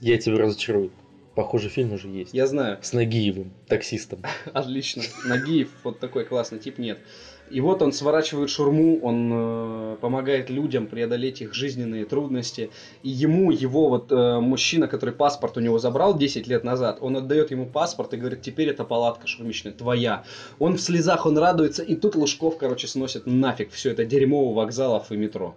Я 0.00 0.16
тебя 0.18 0.38
разочарую. 0.38 0.92
Похожий 1.34 1.70
фильм 1.70 1.92
уже 1.92 2.08
есть. 2.08 2.32
я 2.32 2.46
знаю, 2.46 2.78
С 2.80 2.92
Нагиевым, 2.92 3.52
таксистом. 3.66 4.22
Отлично. 4.54 5.02
Нагиев, 5.24 5.70
вот 5.82 5.98
такой 5.98 6.24
классный 6.24 6.60
тип, 6.60 6.78
нет. 6.78 7.00
И 7.50 7.60
вот 7.60 7.82
он 7.82 7.92
сворачивает 7.92 8.50
шурму, 8.50 8.98
он 9.00 9.30
э, 9.32 9.96
помогает 10.00 10.50
людям 10.50 10.86
преодолеть 10.86 11.40
их 11.42 11.54
жизненные 11.54 12.04
трудности. 12.04 12.70
И 13.02 13.08
ему, 13.08 13.50
его 13.50 13.88
вот 13.88 14.10
э, 14.10 14.40
мужчина, 14.40 14.88
который 14.88 15.14
паспорт 15.14 15.56
у 15.56 15.60
него 15.60 15.78
забрал 15.78 16.16
10 16.16 16.46
лет 16.46 16.64
назад, 16.64 16.98
он 17.00 17.16
отдает 17.16 17.50
ему 17.50 17.66
паспорт 17.66 18.14
и 18.14 18.16
говорит, 18.16 18.42
теперь 18.42 18.68
эта 18.68 18.84
палатка 18.84 19.26
шурмичная 19.26 19.72
твоя. 19.72 20.24
Он 20.58 20.76
в 20.76 20.80
слезах, 20.80 21.26
он 21.26 21.38
радуется, 21.38 21.82
и 21.82 21.94
тут 21.94 22.16
Лужков, 22.16 22.58
короче, 22.58 22.88
сносит 22.88 23.26
нафиг 23.26 23.70
все 23.70 23.92
это 23.92 24.04
дерьмо 24.04 24.50
у 24.50 24.52
вокзалов 24.52 25.12
и 25.12 25.16
метро. 25.16 25.56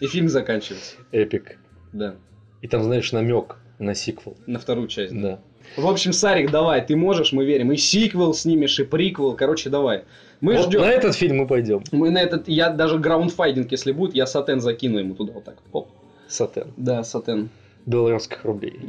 И 0.00 0.06
фильм 0.06 0.28
заканчивается. 0.28 0.96
Эпик. 1.12 1.58
Да. 1.92 2.16
И 2.62 2.68
там, 2.68 2.82
знаешь, 2.82 3.12
намек 3.12 3.56
на 3.78 3.94
сиквел. 3.94 4.36
На 4.46 4.58
вторую 4.58 4.88
часть. 4.88 5.12
да. 5.12 5.20
Да. 5.20 5.40
В 5.76 5.86
общем, 5.86 6.12
Сарик, 6.12 6.50
давай, 6.50 6.84
ты 6.84 6.96
можешь, 6.96 7.32
мы 7.32 7.44
верим. 7.44 7.72
И 7.72 7.76
сиквел 7.76 8.34
снимешь, 8.34 8.78
и 8.78 8.84
приквел. 8.84 9.34
Короче, 9.34 9.70
давай. 9.70 10.04
Мы 10.40 10.56
Вот 10.56 10.66
ждем. 10.66 10.82
на 10.82 10.90
этот 10.90 11.14
фильм 11.14 11.38
мы 11.38 11.46
пойдем. 11.46 11.82
Мы 11.92 12.10
на 12.10 12.18
этот, 12.20 12.48
я 12.48 12.70
даже 12.70 12.98
граундфайдинг, 12.98 13.70
если 13.72 13.92
будет, 13.92 14.14
я 14.14 14.26
сатен 14.26 14.60
закину 14.60 14.98
ему 14.98 15.14
туда 15.14 15.32
вот 15.32 15.44
так. 15.44 15.56
Оп. 15.72 15.88
Сатен. 16.28 16.72
Да, 16.76 17.02
сатен. 17.04 17.50
Белорусских 17.86 18.44
рублей. 18.44 18.80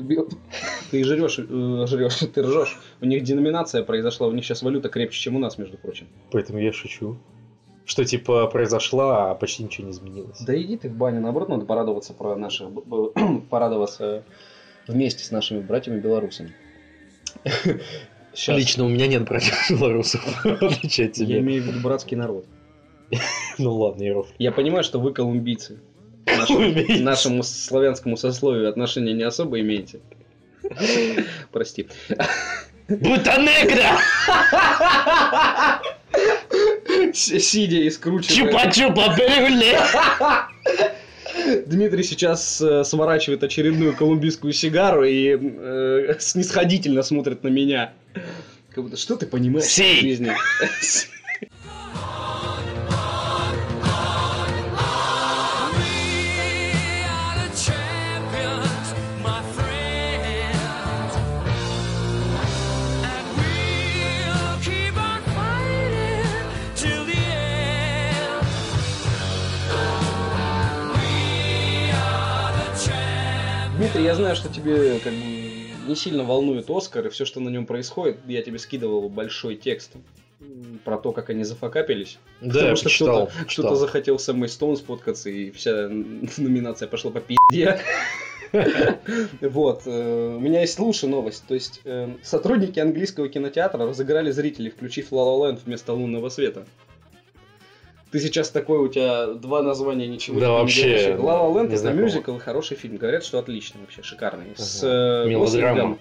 Ты 0.91 1.03
жрешь, 1.03 1.39
э, 1.39 1.86
жрешь, 1.88 2.17
ты 2.34 2.41
ржешь. 2.41 2.79
У 3.01 3.05
них 3.05 3.24
деноминация 3.24 3.84
произошла, 3.84 4.27
у 4.27 4.32
них 4.32 4.46
сейчас 4.46 4.62
валюта 4.62 4.89
крепче, 4.89 5.20
чем 5.20 5.36
у 5.36 5.39
нас, 5.39 5.58
между 5.58 5.77
прочим. 5.77 6.08
Поэтому 6.32 6.60
я 6.60 6.72
шучу. 6.72 7.17
Что 7.86 8.03
типа 8.03 8.48
произошла, 8.48 9.32
а 9.32 9.36
почти 9.36 9.63
ничего 9.63 9.88
не 9.88 9.91
изменилось. 9.91 10.39
Да 10.39 10.60
иди 10.60 10.75
ты 10.77 10.89
в 10.89 10.94
баню, 10.96 11.22
наоборот, 11.22 11.50
надо 11.50 11.65
порадоваться 11.65 12.13
про 12.13 12.36
наших, 12.36 12.70
порадоваться 13.50 14.24
вместе 14.88 15.24
с 15.24 15.32
нашими 15.32 15.60
братьями-белорусами. 15.62 16.53
Щас. 18.36 18.58
Лично 18.58 18.86
у 18.86 18.89
меня 18.89 19.08
нет 19.08 19.24
братьев 19.24 19.56
белорусов, 19.70 20.22
в 20.44 20.63
отличие 20.63 21.08
от 21.08 21.18
Я 21.18 21.25
тебя. 21.25 21.39
имею 21.39 21.63
в 21.63 21.68
виду 21.68 21.80
братский 21.80 22.18
народ. 22.18 22.46
Ну 23.58 23.74
ладно, 23.74 24.04
Яров. 24.04 24.27
Я 24.39 24.51
понимаю, 24.51 24.84
что 24.84 25.00
вы 25.00 25.13
колумбийцы. 25.13 25.80
Нашему, 26.25 27.01
нашему 27.04 27.44
славянскому 27.44 28.18
сословию 28.18 28.68
отношения 28.68 29.13
не 29.13 29.24
особо 29.24 29.60
имеете. 29.62 30.00
Прости. 31.51 31.88
Бутанегра! 32.89 34.00
Сидя 37.13 37.77
и 37.77 37.89
скручивая. 37.89 38.51
Чупа-чупа 38.51 39.15
перегуле! 39.15 39.80
Дмитрий 41.66 42.04
сейчас 42.04 42.62
э, 42.62 42.84
сворачивает 42.84 43.44
очередную 43.44 43.96
колумбийскую 43.96 44.54
сигару 44.54 45.04
и 45.04 45.38
э, 45.40 46.16
снисходительно 46.20 47.04
смотрит 47.04 47.44
на 47.44 47.50
меня. 47.50 47.94
Как 48.72 48.84
будто, 48.84 48.98
что 48.98 49.16
ты 49.16 49.25
понимаешь 49.25 49.66
в 49.66 49.75
жизни? 49.75 50.32
Дмитрий, 73.96 74.08
я 74.10 74.16
знаю, 74.16 74.36
что 74.36 74.50
тебе 74.50 75.00
как 75.00 75.14
бы 75.14 75.88
не 75.88 75.96
сильно 75.96 76.25
волнует 76.25 76.70
Оскар 76.70 77.08
и 77.08 77.10
все, 77.10 77.24
что 77.24 77.40
на 77.40 77.48
нем 77.48 77.66
происходит. 77.66 78.18
Я 78.28 78.42
тебе 78.42 78.60
скидывал 78.60 79.08
большой 79.08 79.56
текст 79.56 79.92
про 80.84 80.98
то, 80.98 81.14
как 81.14 81.30
они 81.30 81.46
зафакапились. 81.46 82.18
Да, 82.42 82.48
Потому 82.50 82.68
я 82.72 82.75
что 82.75 82.84
почитал. 82.86 83.28
кто-то, 83.28 83.50
читал. 83.50 83.66
кто-то 83.68 83.75
захотел 83.78 84.20
с 84.20 84.28
Эммой 84.28 84.50
Стоун 84.50 84.75
сфоткаться, 84.75 85.30
и 85.30 85.50
вся 85.52 85.88
номинация 86.38 86.90
пошла 86.90 87.12
по 87.12 87.22
пизде. 87.22 87.80
Вот. 89.42 89.82
э, 89.86 90.36
У 90.38 90.40
меня 90.40 90.62
есть 90.62 90.80
лучшая 90.80 91.10
новость. 91.12 91.44
То 91.48 91.56
есть, 91.56 91.82
э, 91.84 92.10
сотрудники 92.22 92.80
английского 92.80 93.28
кинотеатра 93.28 93.86
разыграли 93.86 94.32
зрителей, 94.32 94.70
включив 94.72 95.12
La 95.12 95.25
La 95.25 95.40
Land 95.56 95.60
вместо 95.66 95.92
лунного 95.94 96.30
света. 96.30 96.66
Ты 98.12 98.19
сейчас 98.19 98.50
такой, 98.50 98.79
у 98.79 98.88
тебя 98.88 99.27
два 99.27 99.62
названия 99.62 100.07
ничего 100.07 100.39
Да, 100.39 100.51
вообще, 100.51 101.15
Land 101.17 101.69
не 101.69 101.75
это 101.75 101.91
мюзикл, 101.91 102.38
хороший 102.38 102.77
фильм. 102.77 102.97
Говорят, 102.97 103.24
что 103.24 103.39
отличный 103.39 103.81
вообще, 103.81 104.03
шикарный. 104.03 104.47
С 104.55 104.83
Ага. 104.83 105.25
э, 105.25 105.29
Мелодрама. 105.29 105.97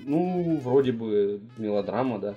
Ну, 0.00 0.60
вроде 0.62 0.92
бы 0.92 1.40
мелодрама, 1.56 2.18
да. 2.18 2.34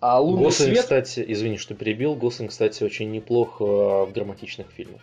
А 0.00 0.20
лунный 0.20 0.44
Гослинг, 0.44 0.72
свет... 0.72 0.82
кстати, 0.82 1.24
извини, 1.26 1.56
что 1.56 1.74
перебил. 1.74 2.14
Гослинг, 2.14 2.50
кстати, 2.50 2.84
очень 2.84 3.10
неплох 3.10 3.56
э, 3.60 3.64
в 3.64 4.10
драматичных 4.14 4.68
фильмах. 4.70 5.00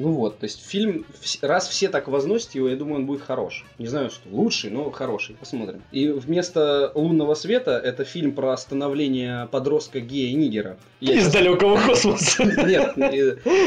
Ну 0.00 0.12
вот, 0.12 0.38
то 0.38 0.44
есть 0.44 0.66
фильм, 0.66 1.04
раз 1.42 1.68
все 1.68 1.88
так 1.88 2.08
возносят 2.08 2.54
его, 2.54 2.68
я 2.68 2.76
думаю, 2.76 2.96
он 2.96 3.06
будет 3.06 3.20
хорош. 3.20 3.64
Не 3.78 3.86
знаю, 3.86 4.10
что 4.10 4.22
лучший, 4.30 4.70
но 4.70 4.90
хороший. 4.90 5.36
Посмотрим. 5.36 5.82
И 5.92 6.08
вместо 6.08 6.90
«Лунного 6.94 7.34
света» 7.34 7.72
это 7.78 8.04
фильм 8.04 8.32
про 8.32 8.56
становление 8.56 9.46
подростка 9.52 10.00
гея 10.00 10.34
Нигера. 10.34 10.78
Я 11.00 11.14
Из 11.14 11.24
щас- 11.24 11.32
далекого 11.34 11.78
космоса. 11.86 12.44
Нет, 12.44 12.96
не, 12.96 13.18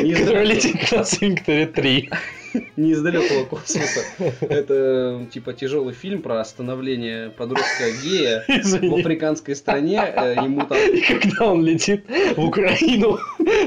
из 0.09 0.19
далекого- 0.27 0.43
летит 0.43 0.91
на 0.91 1.03
Свинктере 1.03 1.67
3. 1.67 2.09
не 2.77 2.91
из 2.91 3.01
далекого 3.01 3.45
космоса. 3.45 4.01
Это 4.41 5.25
типа 5.31 5.53
тяжелый 5.53 5.93
фильм 5.93 6.21
про 6.21 6.43
становление 6.45 7.29
подростка 7.29 7.85
гея 8.03 8.43
в 8.47 8.99
африканской 8.99 9.55
стране. 9.55 10.01
Э, 10.03 10.35
Ему 10.43 10.65
там 10.65 10.77
И 10.93 11.01
когда 11.01 11.51
он 11.51 11.63
летит 11.63 12.05
в 12.35 12.45
Украину, 12.45 13.19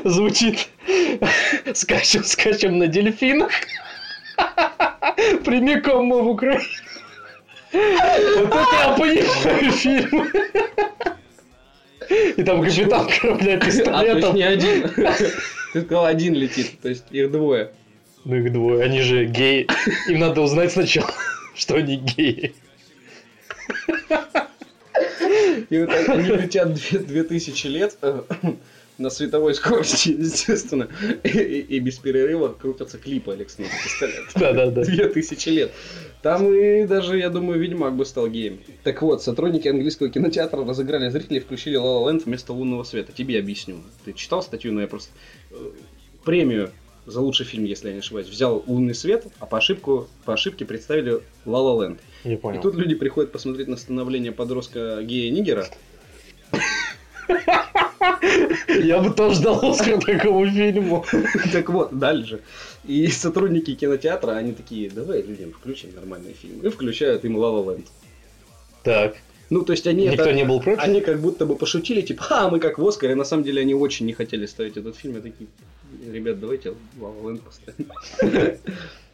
звучит 0.05 0.69
«Скачем, 1.75 2.25
скачем 2.25 2.79
на 2.79 2.87
дельфинах». 2.87 3.51
Прямиком 5.45 6.07
мы 6.07 6.23
в 6.23 6.29
Украину. 6.29 6.63
Вот 7.73 8.49
это 8.49 8.77
я 8.81 8.97
понимаю 8.97 9.73
фильм. 9.73 10.29
И 12.37 12.43
там 12.45 12.63
капитан 12.63 13.09
корабля 13.21 13.55
А, 13.55 13.59
то 13.59 13.67
есть 13.67 13.79
пистолетом. 13.79 14.35
не 14.37 14.43
один. 14.43 14.89
Ты 15.73 15.83
сказал, 15.83 16.07
один 16.07 16.35
летит, 16.35 16.79
то 16.81 16.89
есть 16.89 17.05
их 17.11 17.31
двое. 17.33 17.73
Ну 18.29 18.35
их 18.37 18.53
двое, 18.53 18.83
они 18.83 19.03
же 19.03 19.25
геи. 19.27 19.69
Им 20.09 20.19
надо 20.19 20.41
узнать 20.41 20.73
сначала, 20.73 21.13
что 21.55 21.77
они 21.77 21.97
геи. 21.97 22.53
И 25.71 25.79
вот 25.79 25.91
они 26.09 26.29
летят 26.31 26.75
две, 26.75 26.99
две 26.99 27.23
тысячи 27.23 27.67
лет 27.69 27.97
э, 28.03 28.23
на 28.99 29.11
световой 29.11 29.55
скорости, 29.55 30.09
естественно, 30.11 30.89
и, 31.23 31.29
и- 31.29 31.61
и 31.61 31.79
без 31.79 31.99
перерыва 31.99 32.49
крутятся 32.49 32.99
клипы 32.99 33.33
Алекс 33.33 33.59
Нур, 33.59 33.69
пистолет. 33.85 34.25
Да-да-да. 34.35 34.83
Две 34.83 35.09
тысячи 35.09 35.49
лет. 35.49 35.71
Там 36.23 36.53
и 36.53 36.85
даже, 36.87 37.19
я 37.19 37.31
думаю, 37.31 37.61
Ведьмак 37.61 37.95
бы 37.95 38.05
стал 38.07 38.27
геем. 38.29 38.59
Так 38.83 39.03
вот, 39.03 39.23
сотрудники 39.23 39.69
английского 39.69 40.09
кинотеатра 40.09 40.65
разыграли 40.65 41.09
зрителей 41.11 41.39
и 41.39 41.41
включили 41.41 41.79
La 41.79 41.83
La 42.05 42.11
Land 42.13 42.23
вместо 42.27 42.53
лунного 42.53 42.83
света. 42.83 43.13
Тебе 43.13 43.39
объясню. 43.39 43.77
Ты 44.05 44.13
читал 44.15 44.43
статью, 44.43 44.73
но 44.73 44.81
я 44.81 44.89
просто... 44.89 45.11
э, 45.53 45.71
Премию 46.25 46.71
за 47.07 47.21
лучший 47.21 47.47
фильм, 47.47 47.65
если 47.65 47.89
я 47.89 47.93
не 47.95 48.01
ошибаюсь, 48.01 48.29
взял 48.29 48.63
«Лунный 48.67 48.95
свет», 48.95 49.27
а 49.39 49.47
по, 49.47 49.59
ошибку, 49.59 50.09
по 50.25 50.35
ошибке 50.35 50.65
представили 50.65 51.21
«La 51.45 51.61
La 51.63 51.79
Land». 51.79 51.99
Не 52.25 52.35
И 52.35 52.37
понял. 52.37 52.61
тут 52.61 52.75
люди 52.75 52.95
приходят 52.95 53.31
посмотреть 53.33 53.69
на 53.69 53.77
становление 53.77 54.33
подростка 54.33 55.01
гея 55.03 55.31
Нигера. 55.31 55.67
Я 58.83 59.01
бы 59.01 59.11
тоже 59.13 59.43
дал 59.43 59.65
Оскар 59.71 59.99
такому 60.01 60.47
фильму. 60.49 61.05
Так 61.53 61.69
вот, 61.71 61.99
дальше. 61.99 62.41
И 62.85 63.07
сотрудники 63.09 63.75
кинотеатра, 63.75 64.33
они 64.33 64.53
такие, 64.53 64.91
давай 64.91 65.23
людям 65.23 65.53
включим 65.53 65.95
нормальный 65.95 66.33
фильм. 66.35 66.61
И 66.61 66.69
включают 66.69 67.25
им 67.25 67.37
La 67.37 67.65
Land. 67.65 67.87
Так, 68.85 69.17
Ну, 69.51 69.63
то 69.65 69.73
есть 69.73 69.87
они 69.87 70.07
никто 70.07 70.23
это- 70.25 70.33
не 70.33 70.45
был 70.45 70.61
против? 70.61 70.83
Они 70.83 71.01
как 71.01 71.21
будто 71.21 71.47
бы 71.47 71.57
пошутили, 71.57 72.01
типа, 72.01 72.27
а, 72.31 72.49
мы 72.51 72.61
как 72.61 72.79
в 72.79 72.87
Оскаре. 72.87 73.15
На 73.15 73.25
самом 73.25 73.43
деле 73.45 73.63
они 73.63 73.75
очень 73.75 74.07
не 74.07 74.13
хотели 74.13 74.47
ставить 74.47 74.77
этот 74.77 74.97
фильм. 74.97 75.17
И 75.17 75.21
такие, 75.21 75.49
ребят, 76.13 76.41
давайте 76.41 76.75
Land 77.01 77.43
поставим. 77.43 77.91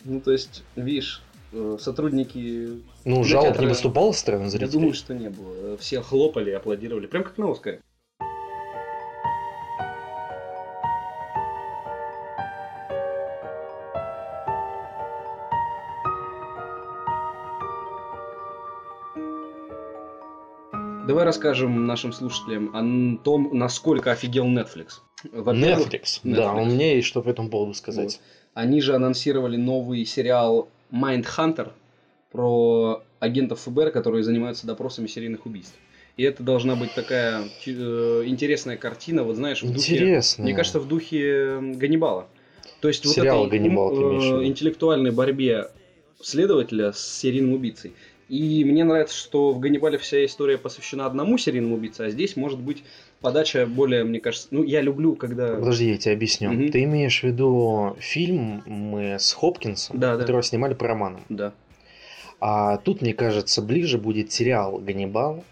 Ну, 0.05 0.21
то 0.21 0.33
есть, 0.33 0.65
видишь, 0.75 1.23
э, 1.53 1.77
сотрудники... 1.81 2.81
Ну, 3.05 3.23
жалоб 3.23 3.55
кинотеатра- 3.55 3.61
не 3.61 3.67
выступало 3.69 4.11
со 4.13 4.19
стороны 4.19 4.43
Я 4.45 4.51
зрителей? 4.51 4.73
думаю, 4.73 4.95
что 4.95 5.15
не 5.15 5.31
было. 5.31 5.77
Все 5.77 6.01
хлопали, 6.03 6.51
аплодировали. 6.51 7.07
Прям 7.07 7.23
как 7.23 7.39
на 7.39 7.53
Оскаре. 7.53 7.81
Расскажем 21.33 21.87
нашим 21.87 22.13
слушателям 22.13 22.71
о 22.75 23.23
том, 23.23 23.51
насколько 23.53 24.13
офигел 24.13 24.47
Netflix. 24.47 25.01
Во-первых, 25.33 25.89
Netflix. 25.89 26.21
Да, 26.23 26.53
у 26.53 26.65
меня 26.65 26.95
есть 26.95 27.09
что 27.09 27.23
по 27.23 27.31
этому 27.31 27.49
поводу 27.49 27.75
сказать. 27.75 28.21
Они 28.55 28.81
же 28.81 28.95
анонсировали 28.95 29.57
новый 29.57 30.05
сериал 30.05 30.69
Mindhunter 30.93 31.71
про 32.31 33.03
агентов 33.19 33.61
ФБР, 33.61 33.91
которые 33.93 34.23
занимаются 34.23 34.67
допросами 34.67 35.07
серийных 35.07 35.47
убийств. 35.47 35.75
И 36.19 36.25
это 36.25 36.43
должна 36.43 36.77
быть 36.77 36.93
такая 36.93 37.45
э, 37.65 38.23
интересная 38.27 38.77
картина, 38.77 39.23
вот 39.23 39.37
знаешь, 39.37 39.63
в 39.63 39.73
духе... 39.73 40.21
Мне 40.37 40.55
кажется, 40.55 40.79
в 40.79 40.87
духе 40.87 41.59
Ганнибала. 41.77 42.27
То 42.81 42.89
есть 42.89 43.07
вот 43.07 43.15
Сериал 43.15 43.47
этой 43.47 43.59
«Ганнибал» 43.59 44.41
э, 44.41 44.45
интеллектуальной 44.45 45.11
борьбе 45.11 45.69
следователя 46.21 46.93
с 46.93 47.01
серийным 47.01 47.55
убийцей. 47.55 47.95
И 48.33 48.65
мне 48.65 48.83
нравится, 48.83 49.15
что 49.15 49.53
в 49.53 49.61
Ганнибале 49.61 49.99
вся 49.99 50.25
история 50.25 50.57
посвящена 50.57 51.05
одному 51.05 51.37
серийному 51.37 51.75
убийце, 51.75 52.05
а 52.05 52.09
здесь 52.11 52.35
может 52.35 52.59
быть 52.59 52.83
подача 53.21 53.67
более, 53.67 54.05
мне 54.05 54.21
кажется... 54.21 54.49
Ну, 54.53 54.63
я 54.65 54.81
люблю, 54.81 55.17
когда... 55.17 55.57
Подожди, 55.57 55.91
я 55.91 55.99
тебе 55.99 56.15
объясню. 56.15 56.51
Мгм. 56.51 56.71
Ты 56.71 56.85
имеешь 56.85 57.21
в 57.21 57.25
виду 57.25 57.95
фильм 58.01 58.63
мы 58.65 59.17
с 59.19 59.35
Хопкинсом, 59.35 59.99
Да, 60.01 60.15
да. 60.15 60.21
которого 60.21 60.43
снимали 60.43 60.73
по 60.73 60.87
романам. 60.87 61.21
Да. 61.29 61.53
А 62.41 62.79
тут, 62.79 63.03
мне 63.03 63.13
кажется, 63.13 63.61
ближе 63.61 63.99
будет 63.99 64.33
сериал 64.33 64.79
«Ганнибал», 64.79 65.45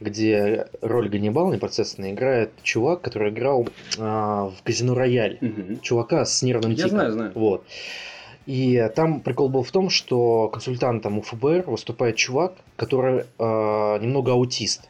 где 0.00 0.66
роль 0.80 1.08
Ганнибала 1.08 1.54
непосредственно 1.54 2.10
играет 2.10 2.50
чувак, 2.64 3.00
который 3.00 3.30
играл 3.30 3.68
а, 3.96 4.50
в 4.50 4.60
«Казино 4.64 4.96
Рояль». 4.96 5.38
Мгм. 5.40 5.78
Чувака 5.82 6.24
с 6.24 6.42
нервным 6.42 6.72
Я 6.72 6.76
тиком. 6.78 6.90
знаю, 6.90 7.12
знаю. 7.12 7.32
Вот. 7.36 7.64
И 8.46 8.90
там 8.94 9.20
прикол 9.20 9.48
был 9.48 9.62
в 9.62 9.70
том, 9.70 9.88
что 9.88 10.48
консультантом 10.48 11.18
у 11.18 11.22
ФБР 11.22 11.64
выступает 11.66 12.16
чувак, 12.16 12.54
который 12.76 13.24
э, 13.38 13.42
немного 14.00 14.32
аутист. 14.32 14.88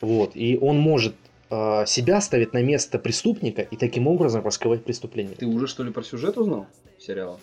Вот. 0.00 0.32
И 0.34 0.56
он 0.60 0.78
может 0.78 1.14
э, 1.50 1.84
себя 1.86 2.20
ставить 2.20 2.52
на 2.52 2.62
место 2.62 2.98
преступника 3.00 3.62
и 3.62 3.76
таким 3.76 4.06
образом 4.06 4.44
раскрывать 4.44 4.84
преступление. 4.84 5.34
Ты 5.34 5.46
уже 5.46 5.66
что 5.66 5.82
ли 5.82 5.90
про 5.90 6.02
сюжет 6.02 6.38
узнал 6.38 6.66
сериала? 6.98 7.40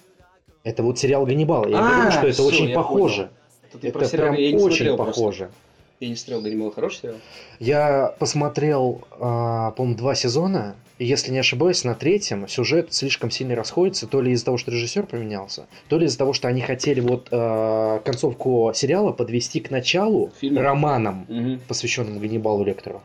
Это 0.64 0.84
вот 0.84 0.98
сериал 0.98 1.26
Ганнибал. 1.26 1.68
Я 1.68 1.80
А, 1.80 1.94
говорю, 1.96 2.12
что 2.12 2.22
это 2.28 2.34
всё, 2.34 2.46
очень 2.48 2.74
похоже. 2.74 3.30
Это, 3.70 3.80
ты 3.80 3.88
Это 3.90 4.06
сериал? 4.06 4.34
прям 4.34 4.56
очень 4.56 4.60
смотрел 4.60 4.98
просто. 4.98 5.52
Я 6.00 6.08
не 6.08 6.16
смотрел 6.16 6.42
Ганнибал. 6.42 6.72
Хороший 6.72 7.00
сериал? 7.02 7.16
Я 7.60 8.16
посмотрел, 8.20 9.02
а, 9.12 9.72
по-моему, 9.72 9.98
два 9.98 10.16
сезона, 10.16 10.76
и 10.98 11.06
если 11.06 11.32
не 11.32 11.40
ошибаюсь, 11.40 11.84
на 11.84 11.94
третьем 11.94 12.48
сюжет 12.48 12.94
слишком 12.94 13.32
сильно 13.32 13.54
расходится, 13.56 14.08
то 14.08 14.22
ли 14.22 14.32
из-за 14.32 14.46
того, 14.46 14.58
что 14.58 14.72
режиссер 14.72 15.06
поменялся, 15.08 15.68
то 15.90 15.98
ли 15.98 16.06
из-за 16.06 16.18
того, 16.18 16.32
что 16.32 16.48
они 16.48 16.62
хотели 16.62 17.02
вот 17.02 17.28
а, 17.32 18.00
концовку 18.00 18.72
сериала 18.74 19.12
подвести 19.12 19.60
к 19.60 19.72
началу 19.72 20.32
Фильма? 20.40 20.62
романом, 20.62 21.26
Угу. 21.28 21.60
посвященным 21.68 22.20
Ганнибалу 22.20 22.64
Лектору. 22.64 23.02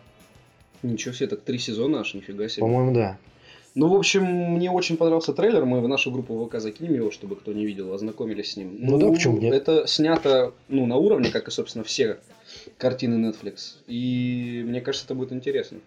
Ничего 0.84 1.14
себе, 1.14 1.28
так 1.28 1.40
три 1.42 1.58
сезона 1.58 2.00
аж, 2.00 2.14
нифига 2.14 2.48
себе. 2.48 2.60
По-моему, 2.60 2.92
да. 2.94 3.18
Ну, 3.74 3.88
в 3.88 3.94
общем, 3.94 4.24
мне 4.24 4.70
очень 4.70 4.96
понравился 4.96 5.32
трейлер. 5.32 5.64
Мы 5.64 5.80
в 5.80 5.88
нашу 5.88 6.12
группу 6.12 6.46
ВК 6.46 6.60
закинем 6.60 6.94
его, 6.94 7.10
чтобы 7.10 7.34
кто 7.34 7.52
не 7.52 7.66
видел, 7.66 7.92
ознакомились 7.92 8.52
с 8.52 8.56
ним. 8.56 8.76
Ну 8.78 8.98
да, 8.98 9.10
почему 9.10 9.38
нет? 9.38 9.52
Это 9.52 9.86
снято 9.88 10.52
ну, 10.68 10.86
на 10.86 10.96
уровне, 10.96 11.30
как 11.30 11.48
и, 11.48 11.50
собственно, 11.50 11.82
все 11.82 12.18
картины 12.78 13.26
Netflix. 13.26 13.74
И 13.88 14.62
мне 14.64 14.80
кажется, 14.80 15.06
это 15.06 15.16
будет 15.16 15.32
интересно. 15.32 15.78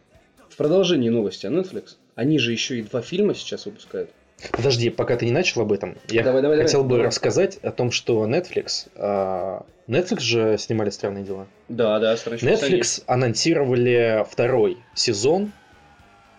В 0.50 0.58
продолжении 0.58 1.10
новости 1.10 1.46
о 1.46 1.50
Netflix. 1.50 1.96
Они 2.16 2.40
же 2.40 2.52
еще 2.52 2.78
и 2.78 2.82
два 2.82 3.02
фильма 3.02 3.36
сейчас 3.36 3.66
выпускают. 3.66 4.10
Подожди, 4.52 4.90
пока 4.90 5.16
ты 5.16 5.26
не 5.26 5.32
начал 5.32 5.62
об 5.62 5.72
этом, 5.72 5.98
я 6.10 6.24
Давай, 6.24 6.42
давай, 6.42 6.58
хотел 6.58 6.82
давай, 6.82 6.90
бы 6.90 6.96
давай. 6.98 7.08
рассказать 7.08 7.58
о 7.64 7.72
том, 7.72 7.92
что 7.92 8.28
Netflix... 8.28 8.88
а, 8.96 9.66
Netflix 9.88 10.20
же 10.20 10.58
снимали 10.60 10.90
странные 10.90 11.24
дела. 11.24 11.48
Да, 11.70 12.00
да, 12.00 12.16
страничка 12.18 12.48
Netflix 12.48 13.04
анонсировали 13.08 14.26
второй 14.30 14.78
сезон 14.94 15.54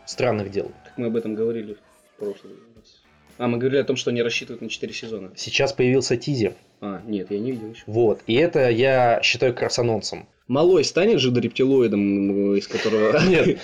странных 0.06 0.50
дел. 0.50 0.70
Мы 0.98 1.06
об 1.06 1.16
этом 1.16 1.36
говорили 1.36 1.74
в 1.74 2.18
прошлый 2.18 2.54
раз. 2.74 3.02
А, 3.38 3.46
мы 3.46 3.58
говорили 3.58 3.80
о 3.80 3.84
том, 3.84 3.94
что 3.94 4.10
они 4.10 4.20
рассчитывают 4.20 4.60
на 4.60 4.68
4 4.68 4.92
сезона. 4.92 5.30
Сейчас 5.36 5.72
появился 5.72 6.16
тизер. 6.16 6.54
А, 6.80 7.00
нет, 7.06 7.30
я 7.30 7.38
не 7.38 7.52
видел 7.52 7.70
еще. 7.70 7.84
Вот. 7.86 8.20
И 8.26 8.34
это 8.34 8.68
я 8.68 9.20
считаю 9.22 9.54
как 9.54 9.62
раз 9.62 9.78
анонсом. 9.78 10.26
Малой 10.48 10.82
станет 10.82 11.20
же 11.20 11.32
рептилоидом, 11.32 12.56
из 12.56 12.66
которого... 12.66 13.16
Нет. 13.28 13.60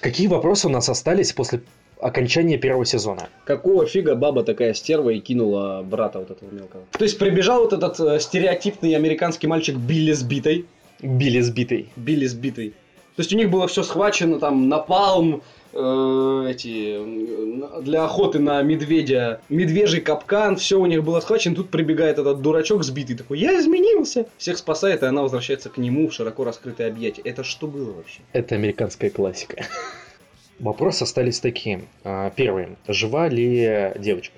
Какие 0.00 0.28
вопросы 0.28 0.68
у 0.68 0.70
нас 0.70 0.88
остались 0.88 1.32
после 1.32 1.62
окончания 1.98 2.56
первого 2.56 2.86
сезона? 2.86 3.28
Какого 3.44 3.84
фига 3.84 4.14
баба 4.14 4.44
такая 4.44 4.72
стерва 4.72 5.10
и 5.10 5.18
кинула 5.18 5.82
брата 5.82 6.20
вот 6.20 6.30
этого 6.30 6.52
мелкого? 6.52 6.84
То 6.92 7.02
есть 7.02 7.18
прибежал 7.18 7.62
вот 7.62 7.72
этот 7.72 7.98
э, 7.98 8.20
стереотипный 8.20 8.94
американский 8.94 9.48
мальчик 9.48 9.74
Билли 9.74 10.12
сбитый. 10.12 10.66
Билли 11.00 11.40
сбитый. 11.40 11.88
Билли 11.96 12.26
сбитый. 12.26 12.74
То 13.16 13.22
есть 13.22 13.32
у 13.32 13.36
них 13.36 13.50
было 13.50 13.66
все 13.66 13.82
схвачено, 13.82 14.38
там, 14.38 14.68
напалм, 14.68 15.42
э, 15.72 16.46
эти, 16.50 17.82
для 17.82 18.04
охоты 18.04 18.38
на 18.38 18.62
медведя, 18.62 19.40
медвежий 19.48 20.00
капкан, 20.00 20.56
все 20.56 20.78
у 20.78 20.86
них 20.86 21.04
было 21.04 21.20
схвачено. 21.20 21.56
Тут 21.56 21.70
прибегает 21.70 22.18
этот 22.18 22.40
дурачок 22.40 22.84
сбитый, 22.84 23.16
такой, 23.16 23.38
я 23.38 23.58
изменился. 23.58 24.26
Всех 24.38 24.58
спасает, 24.58 25.02
и 25.02 25.06
она 25.06 25.22
возвращается 25.22 25.70
к 25.70 25.78
нему 25.78 26.08
в 26.08 26.12
широко 26.12 26.44
раскрытые 26.44 26.88
объятия. 26.88 27.22
Это 27.22 27.44
что 27.44 27.66
было 27.66 27.92
вообще? 27.92 28.20
Это 28.32 28.54
американская 28.54 29.10
классика. 29.10 29.64
Вопросы 30.58 31.04
остались 31.04 31.40
такие. 31.40 31.82
А, 32.04 32.30
Первый. 32.30 32.76
Жива 32.86 33.28
ли 33.28 33.92
девочка? 33.96 34.34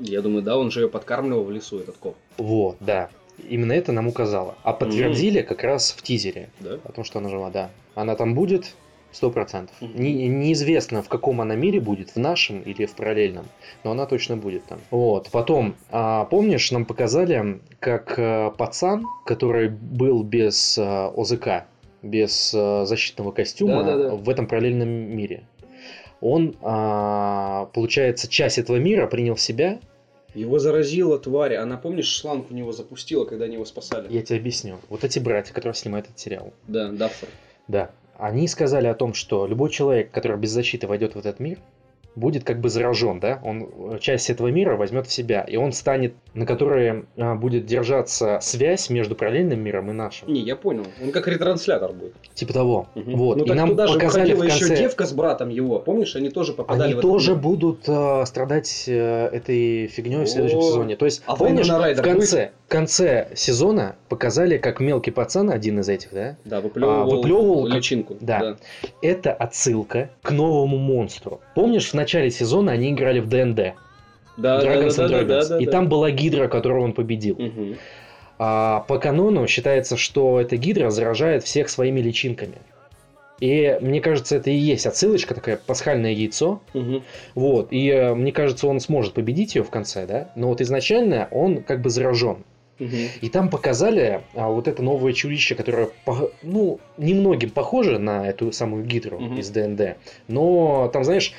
Я 0.00 0.22
думаю, 0.22 0.42
да, 0.42 0.56
он 0.56 0.70
же 0.70 0.82
ее 0.82 0.88
подкармливал 0.88 1.44
в 1.44 1.50
лесу, 1.50 1.78
этот 1.78 1.96
коп. 1.96 2.16
Вот, 2.38 2.76
да. 2.80 3.10
Именно 3.48 3.72
это 3.72 3.92
нам 3.92 4.06
указало. 4.06 4.54
А 4.62 4.72
подтвердили 4.72 5.42
как 5.42 5.64
раз 5.64 5.90
в 5.92 6.02
тизере. 6.02 6.50
Да? 6.60 6.78
О 6.84 6.92
том, 6.92 7.04
что 7.04 7.18
она 7.18 7.28
жива, 7.28 7.50
да. 7.50 7.70
Она 7.94 8.16
там 8.16 8.34
будет 8.34 8.74
сто 9.14 9.30
процентов. 9.30 9.74
Мгм. 9.80 10.02
Не- 10.02 10.28
неизвестно, 10.28 11.02
в 11.02 11.08
каком 11.08 11.40
она 11.40 11.54
мире 11.54 11.80
будет, 11.80 12.10
в 12.10 12.16
нашем 12.16 12.60
или 12.62 12.84
в 12.84 12.94
параллельном, 12.94 13.46
но 13.84 13.92
она 13.92 14.06
точно 14.06 14.36
будет 14.36 14.64
там. 14.64 14.80
Вот. 14.90 15.28
Потом, 15.30 15.76
а, 15.90 16.24
помнишь, 16.26 16.70
нам 16.72 16.84
показали, 16.84 17.60
как 17.78 18.14
а, 18.18 18.50
пацан, 18.50 19.06
который 19.24 19.68
был 19.68 20.22
без 20.22 20.76
а, 20.78 21.12
ОЗК, 21.16 21.64
без 22.02 22.52
а, 22.54 22.84
защитного 22.84 23.30
костюма 23.30 23.84
Да-да-да. 23.84 24.14
в 24.16 24.28
этом 24.28 24.46
параллельном 24.46 24.88
мире, 24.88 25.46
он, 26.20 26.56
а, 26.62 27.66
получается, 27.72 28.28
часть 28.28 28.58
этого 28.58 28.76
мира 28.76 29.06
принял 29.06 29.34
в 29.36 29.40
себя. 29.40 29.78
Его 30.34 30.58
заразила 30.58 31.18
тварь. 31.18 31.54
Она, 31.54 31.76
помнишь, 31.76 32.06
шланг 32.08 32.50
в 32.50 32.54
него 32.54 32.72
запустила, 32.72 33.24
когда 33.24 33.44
они 33.44 33.54
его 33.54 33.64
спасали? 33.64 34.12
Я 34.12 34.22
тебе 34.22 34.38
объясню. 34.40 34.78
Вот 34.88 35.04
эти 35.04 35.20
братья, 35.20 35.54
которые 35.54 35.74
снимают 35.74 36.06
этот 36.06 36.18
сериал. 36.18 36.52
Да, 36.66 36.90
Даффер. 36.90 37.28
Да. 37.68 37.90
Они 38.16 38.46
сказали 38.46 38.86
о 38.86 38.94
том, 38.94 39.12
что 39.12 39.46
любой 39.46 39.70
человек, 39.70 40.10
который 40.10 40.36
без 40.36 40.50
защиты 40.50 40.86
войдет 40.86 41.14
в 41.14 41.18
этот 41.18 41.40
мир, 41.40 41.58
будет 42.16 42.44
как 42.44 42.60
бы 42.60 42.68
заражен, 42.68 43.20
да? 43.20 43.40
Он 43.44 43.68
э, 43.94 43.98
часть 44.00 44.30
этого 44.30 44.48
мира 44.48 44.76
возьмет 44.76 45.06
в 45.06 45.12
себя, 45.12 45.42
и 45.42 45.56
он 45.56 45.72
станет, 45.72 46.14
на 46.34 46.46
которой 46.46 47.04
а, 47.16 47.34
будет 47.34 47.66
держаться 47.66 48.38
связь 48.40 48.90
между 48.90 49.14
параллельным 49.16 49.60
миром 49.60 49.90
и 49.90 49.92
нашим. 49.92 50.32
Не, 50.32 50.40
я 50.40 50.56
понял. 50.56 50.84
Он 51.02 51.10
как 51.10 51.26
ретранслятор 51.28 51.92
будет. 51.92 52.14
Типа 52.34 52.52
того. 52.52 52.86
Мгм. 52.94 53.16
Вот. 53.16 53.36
Ну 53.38 53.44
и 53.44 53.52
нам 53.52 53.70
туда 53.70 53.86
же 53.86 53.94
показали 53.94 54.32
в 54.34 54.38
конце. 54.40 54.54
еще 54.64 54.76
девка 54.76 55.06
с 55.06 55.12
братом 55.12 55.48
его. 55.48 55.78
Помнишь, 55.80 56.14
они 56.16 56.30
тоже 56.30 56.52
попадали 56.52 56.84
Они 56.84 56.94
в 56.94 56.98
этот 56.98 57.10
тоже 57.10 57.32
мир. 57.32 57.40
будут 57.40 57.88
э, 57.88 58.24
страдать 58.26 58.84
э, 58.86 59.26
этой 59.32 59.86
фигней 59.88 60.24
в 60.24 60.28
следующем 60.28 60.60
сезоне. 60.62 60.96
То 60.96 61.04
есть, 61.04 61.22
а 61.26 61.36
помнишь, 61.36 61.68
Вайнона 61.68 61.94
в 61.94 62.02
конце, 62.02 62.50
в 62.66 62.70
конце 62.70 63.28
сезона 63.34 63.96
показали, 64.08 64.58
как 64.58 64.80
мелкий 64.80 65.10
пацан, 65.10 65.50
один 65.50 65.80
из 65.80 65.88
этих, 65.88 66.12
да, 66.12 66.36
Да, 66.44 66.60
выплевывал, 66.60 67.00
А, 67.02 67.04
выплевывал 67.16 67.64
как- 67.66 67.74
личинку. 67.74 68.16
да. 68.20 68.56
это 69.02 69.32
отсылка 69.32 70.10
к 70.22 70.30
новому 70.30 70.78
монстру. 70.78 71.40
Помнишь, 71.54 71.90
в 71.90 71.94
начале 72.04 72.30
сезона 72.30 72.72
они 72.72 72.90
играли 72.90 73.20
в 73.20 73.28
ДНД, 73.28 73.74
Да, 74.36 74.60
да, 74.60 74.60
Dragons 74.60 74.96
да, 74.96 75.04
and 75.04 75.08
да, 75.08 75.20
Dragons, 75.22 75.26
да, 75.26 75.48
да, 75.48 75.58
и 75.58 75.66
да. 75.66 75.72
там 75.72 75.88
была 75.88 76.10
гидра, 76.10 76.48
которую 76.48 76.82
он 76.84 76.92
победил. 76.92 77.36
Мгм. 77.38 77.76
А 78.38 78.80
по 78.88 78.98
канону 78.98 79.46
считается, 79.46 79.96
что 79.96 80.40
эта 80.40 80.56
гидра 80.56 80.90
заражает 80.90 81.44
всех 81.44 81.68
своими 81.68 82.00
личинками. 82.00 82.58
И 83.40 83.78
мне 83.80 84.00
кажется, 84.00 84.36
это 84.36 84.50
и 84.50 84.54
есть 84.56 84.86
отсылочка, 84.86 85.34
такая 85.34 85.56
пасхальное 85.56 86.12
яйцо. 86.12 86.60
Мгм. 86.72 87.02
Вот. 87.34 87.68
И 87.72 87.88
э, 87.88 88.14
мне 88.14 88.32
кажется, 88.32 88.66
он 88.68 88.80
сможет 88.80 89.14
победить 89.14 89.54
ее 89.56 89.62
в 89.64 89.70
конце, 89.70 90.06
да? 90.06 90.30
Но 90.36 90.48
вот 90.48 90.60
изначально 90.60 91.28
он 91.30 91.62
как 91.62 91.80
бы 91.80 91.90
заражен. 91.90 92.44
Мгм. 92.78 93.08
И 93.20 93.28
там 93.28 93.50
показали 93.50 94.22
а, 94.34 94.48
вот 94.48 94.66
это 94.66 94.82
новое 94.82 95.12
чудище, 95.12 95.54
которое, 95.54 95.90
ну, 96.42 96.80
немногим 96.96 97.50
похоже 97.50 97.98
на 97.98 98.28
эту 98.28 98.50
самую 98.52 98.84
гидру 98.84 99.18
Мгм. 99.20 99.38
из 99.38 99.48
ДНД. 99.50 99.96
Но 100.26 100.90
там, 100.92 101.04
знаешь, 101.04 101.34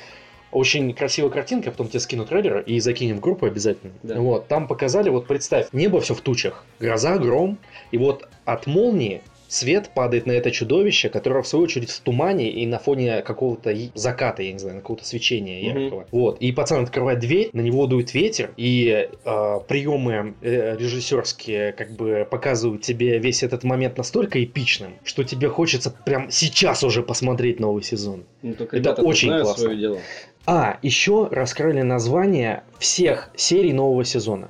очень 0.52 0.92
красивая 0.94 1.30
картинка, 1.30 1.70
потом 1.70 1.88
тебе 1.88 2.00
скину 2.00 2.24
трейлер 2.24 2.60
и 2.60 2.80
закинем 2.80 3.18
в 3.18 3.20
группу 3.20 3.46
обязательно. 3.46 3.92
Да. 4.02 4.20
Вот, 4.20 4.48
там 4.48 4.66
показали, 4.68 5.08
вот 5.08 5.26
представь, 5.26 5.68
небо 5.72 6.00
все 6.00 6.14
в 6.14 6.20
тучах, 6.20 6.64
гроза, 6.80 7.18
гром, 7.18 7.58
и 7.90 7.98
вот 7.98 8.28
от 8.44 8.66
молнии 8.66 9.22
свет 9.48 9.90
падает 9.94 10.26
на 10.26 10.32
это 10.32 10.50
чудовище, 10.50 11.08
которое 11.08 11.42
в 11.42 11.46
свою 11.46 11.64
очередь 11.64 11.90
в 11.90 12.00
тумане 12.00 12.50
и 12.50 12.66
на 12.66 12.78
фоне 12.78 13.22
какого-то 13.22 13.74
заката, 13.94 14.42
я 14.42 14.52
не 14.52 14.58
знаю, 14.58 14.80
какого-то 14.80 15.04
свечения 15.04 15.60
яркого. 15.60 16.06
Вот, 16.10 16.38
и 16.40 16.52
пацан 16.52 16.82
открывает 16.82 17.20
дверь, 17.20 17.50
на 17.52 17.60
него 17.60 17.86
дует 17.86 18.14
ветер, 18.14 18.50
и 18.56 19.08
э, 19.24 19.60
приемы 19.68 20.34
э, 20.42 20.76
режиссерские 20.76 21.72
как 21.72 21.92
бы 21.92 22.26
показывают 22.28 22.82
тебе 22.82 23.18
весь 23.18 23.42
этот 23.42 23.64
момент 23.64 23.96
настолько 23.98 24.42
эпичным, 24.42 24.94
что 25.04 25.24
тебе 25.24 25.48
хочется 25.48 25.90
прям 25.90 26.30
сейчас 26.30 26.82
уже 26.82 27.02
посмотреть 27.02 27.60
новый 27.60 27.82
сезон. 27.82 28.24
Ну, 28.42 28.52
Это 28.52 28.68
ребята 28.76 29.02
очень 29.02 29.28
знают 29.28 29.44
классно. 29.44 29.62
свое 29.62 29.78
дело. 29.78 29.98
А, 30.46 30.78
еще 30.82 31.28
раскрыли 31.30 31.82
название 31.82 32.62
всех 32.78 33.30
серий 33.34 33.72
нового 33.72 34.04
сезона. 34.04 34.48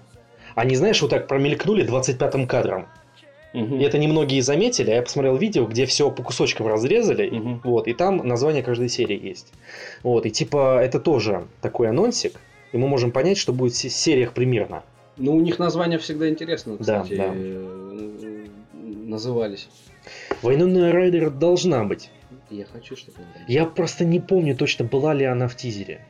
Они, 0.54 0.74
знаешь, 0.76 1.00
вот 1.02 1.10
так 1.10 1.26
промелькнули 1.26 1.86
25-м 1.86 2.46
кадром. 2.46 2.86
Мгм. 3.54 3.80
И 3.80 3.84
это 3.84 3.96
немногие 3.96 4.42
заметили, 4.42 4.90
а 4.90 4.96
я 4.96 5.02
посмотрел 5.02 5.36
видео, 5.36 5.64
где 5.64 5.86
все 5.86 6.10
по 6.10 6.22
кусочкам 6.22 6.66
разрезали, 6.66 7.30
Мгм. 7.30 7.60
вот, 7.64 7.88
и 7.88 7.94
там 7.94 8.18
название 8.26 8.62
каждой 8.62 8.90
серии 8.90 9.18
есть. 9.28 9.52
Вот, 10.02 10.26
и 10.26 10.30
типа 10.30 10.78
это 10.82 11.00
тоже 11.00 11.46
такой 11.62 11.88
анонсик, 11.88 12.38
и 12.72 12.76
мы 12.76 12.86
можем 12.88 13.12
понять, 13.12 13.38
что 13.38 13.54
будет 13.54 13.72
в 13.72 13.76
се- 13.76 13.88
сериях 13.88 14.34
примерно. 14.34 14.82
Ну, 15.16 15.34
у 15.34 15.40
них 15.40 15.58
названия 15.58 15.96
всегда 15.98 16.28
интересно, 16.28 16.76
Да, 16.78 17.00
кстати, 17.00 17.16
да. 17.16 17.32
э, 17.34 18.46
назывались. 19.06 19.68
Вайнонная 20.42 20.92
Райдер 20.92 21.30
должна 21.30 21.84
быть. 21.84 22.10
Я 22.50 22.64
хочу, 22.64 22.96
чтобы 22.96 23.18
она. 23.18 23.44
Я 23.48 23.64
просто 23.66 24.04
не 24.04 24.20
помню 24.20 24.56
точно, 24.56 24.84
была 24.84 25.14
ли 25.14 25.24
она 25.24 25.48
в 25.48 25.56
тизере. 25.56 26.00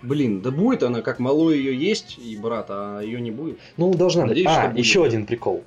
Блин, 0.00 0.40
да 0.42 0.50
будет 0.50 0.82
она, 0.82 1.02
как 1.02 1.18
мало 1.18 1.50
ее 1.50 1.76
есть, 1.76 2.18
и 2.18 2.36
брат, 2.36 2.66
а 2.70 3.00
ее 3.00 3.20
не 3.20 3.30
будет. 3.30 3.58
Ну, 3.76 3.92
должна 3.94 4.26
Надеюсь, 4.26 4.46
быть. 4.46 4.56
А, 4.56 4.68
будет. 4.68 4.78
еще 4.78 5.04
один 5.04 5.26
прикол. 5.26 5.64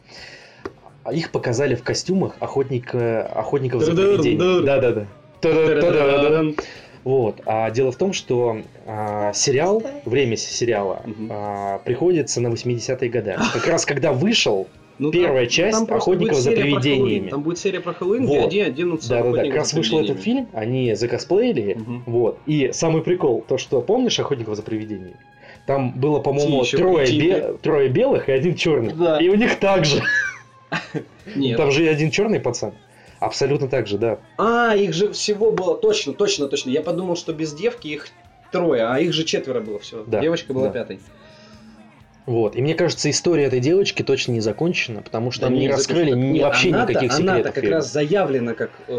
А 1.03 1.13
Их 1.13 1.31
показали 1.31 1.75
в 1.75 1.83
костюмах 1.83 2.35
охотника, 2.39 3.23
охотников 3.25 3.83
за 3.83 3.91
привидениями. 3.91 4.65
Да-да-да. 4.65 6.53
Вот. 7.03 7.41
А 7.45 7.69
дело 7.71 7.91
в 7.91 7.95
том, 7.97 8.13
что 8.13 8.61
а, 8.85 9.33
сериал, 9.33 9.83
время 10.05 10.37
сериала 10.37 11.01
Мгм. 11.05 11.29
а, 11.31 11.79
приходится 11.79 12.39
на 12.41 12.47
80-е 12.47 13.09
годы. 13.09 13.35
Как 13.53 13.65
раз 13.67 13.85
когда 13.85 14.13
вышел, 14.13 14.67
Ну, 15.01 15.11
Первая 15.11 15.45
там- 15.45 15.49
часть 15.49 15.87
там 15.87 15.97
«Охотников 15.97 16.37
за 16.37 16.51
привидениями». 16.51 17.29
Там 17.29 17.41
будет 17.41 17.57
серия 17.57 17.79
про 17.79 17.91
Хэллоуин, 17.93 18.25
где 18.27 18.39
Вот. 18.39 18.51
они 18.51 18.61
оденутся 18.61 19.09
да-да-да, 19.09 19.23
как 19.23 19.33
охотников 19.37 19.57
раз 19.57 19.71
за 19.71 19.77
вышел 19.77 19.99
этот 19.99 20.19
фильм, 20.21 20.47
они 20.53 20.93
закосплеили, 20.93 21.73
Мгм. 21.73 22.03
вот. 22.05 22.37
И 22.45 22.69
самый 22.71 23.01
прикол, 23.01 23.43
то, 23.47 23.57
что 23.57 23.81
помнишь 23.81 24.19
«Охотников 24.19 24.55
за 24.55 24.61
привидениями»? 24.61 25.15
Там 25.65 25.91
было, 25.99 26.19
по-моему, 26.19 26.63
трое, 26.65 27.07
бе- 27.19 27.53
трое 27.63 27.89
белых 27.89 28.29
и 28.29 28.31
один 28.31 28.53
черный. 28.55 28.93
Да. 28.93 29.17
И 29.19 29.27
у 29.29 29.35
них 29.35 29.59
так 29.59 29.85
же. 29.85 30.03
Нет. 31.35 31.57
Там 31.57 31.71
же 31.71 31.83
и 31.83 31.87
один 31.87 32.11
черный 32.11 32.39
пацан. 32.39 32.73
Абсолютно 33.19 33.67
так 33.67 33.87
же, 33.87 33.97
да. 33.97 34.19
А, 34.37 34.75
их 34.75 34.93
же 34.93 35.11
всего 35.13 35.51
было 35.51 35.75
точно, 35.77 36.13
точно, 36.13 36.47
точно. 36.47 36.69
Я 36.71 36.81
подумал, 36.81 37.15
что 37.15 37.33
без 37.33 37.53
девки 37.53 37.87
их 37.87 38.07
трое, 38.51 38.83
а 38.87 38.99
их 38.99 39.13
же 39.13 39.23
четверо 39.23 39.61
было 39.61 39.79
все. 39.79 40.03
Да, 40.05 40.19
Девочка 40.19 40.53
была 40.53 40.67
да. 40.67 40.73
пятой. 40.73 40.99
Вот. 42.31 42.55
И 42.55 42.61
мне 42.61 42.75
кажется, 42.75 43.09
история 43.09 43.43
этой 43.43 43.59
девочки 43.59 44.03
точно 44.03 44.31
не 44.31 44.39
закончена, 44.39 45.01
потому 45.01 45.31
что 45.31 45.41
Да 45.41 45.47
они 45.47 45.59
не 45.59 45.67
раскрыли 45.67 46.11
ни- 46.11 46.31
Нет, 46.33 46.43
вообще 46.43 46.69
она-то- 46.69 46.91
никаких 46.93 47.11
Она-то 47.11 47.27
секретов. 47.37 47.53
как 47.53 47.61
фильма. 47.63 47.75
раз 47.77 47.91
заявлена 47.93 48.53
как 48.53 48.71
э, 48.87 48.93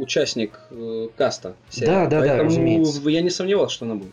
участник 0.00 0.58
э, 0.70 1.08
каста. 1.16 1.54
сериала. 1.70 2.04
Да, 2.04 2.10
да, 2.10 2.20
да, 2.20 2.26
Поэтому 2.28 2.50
разумеется. 2.50 3.08
я 3.10 3.20
не 3.22 3.30
сомневался, 3.30 3.74
что 3.76 3.84
она 3.86 3.94
будет. 3.94 4.10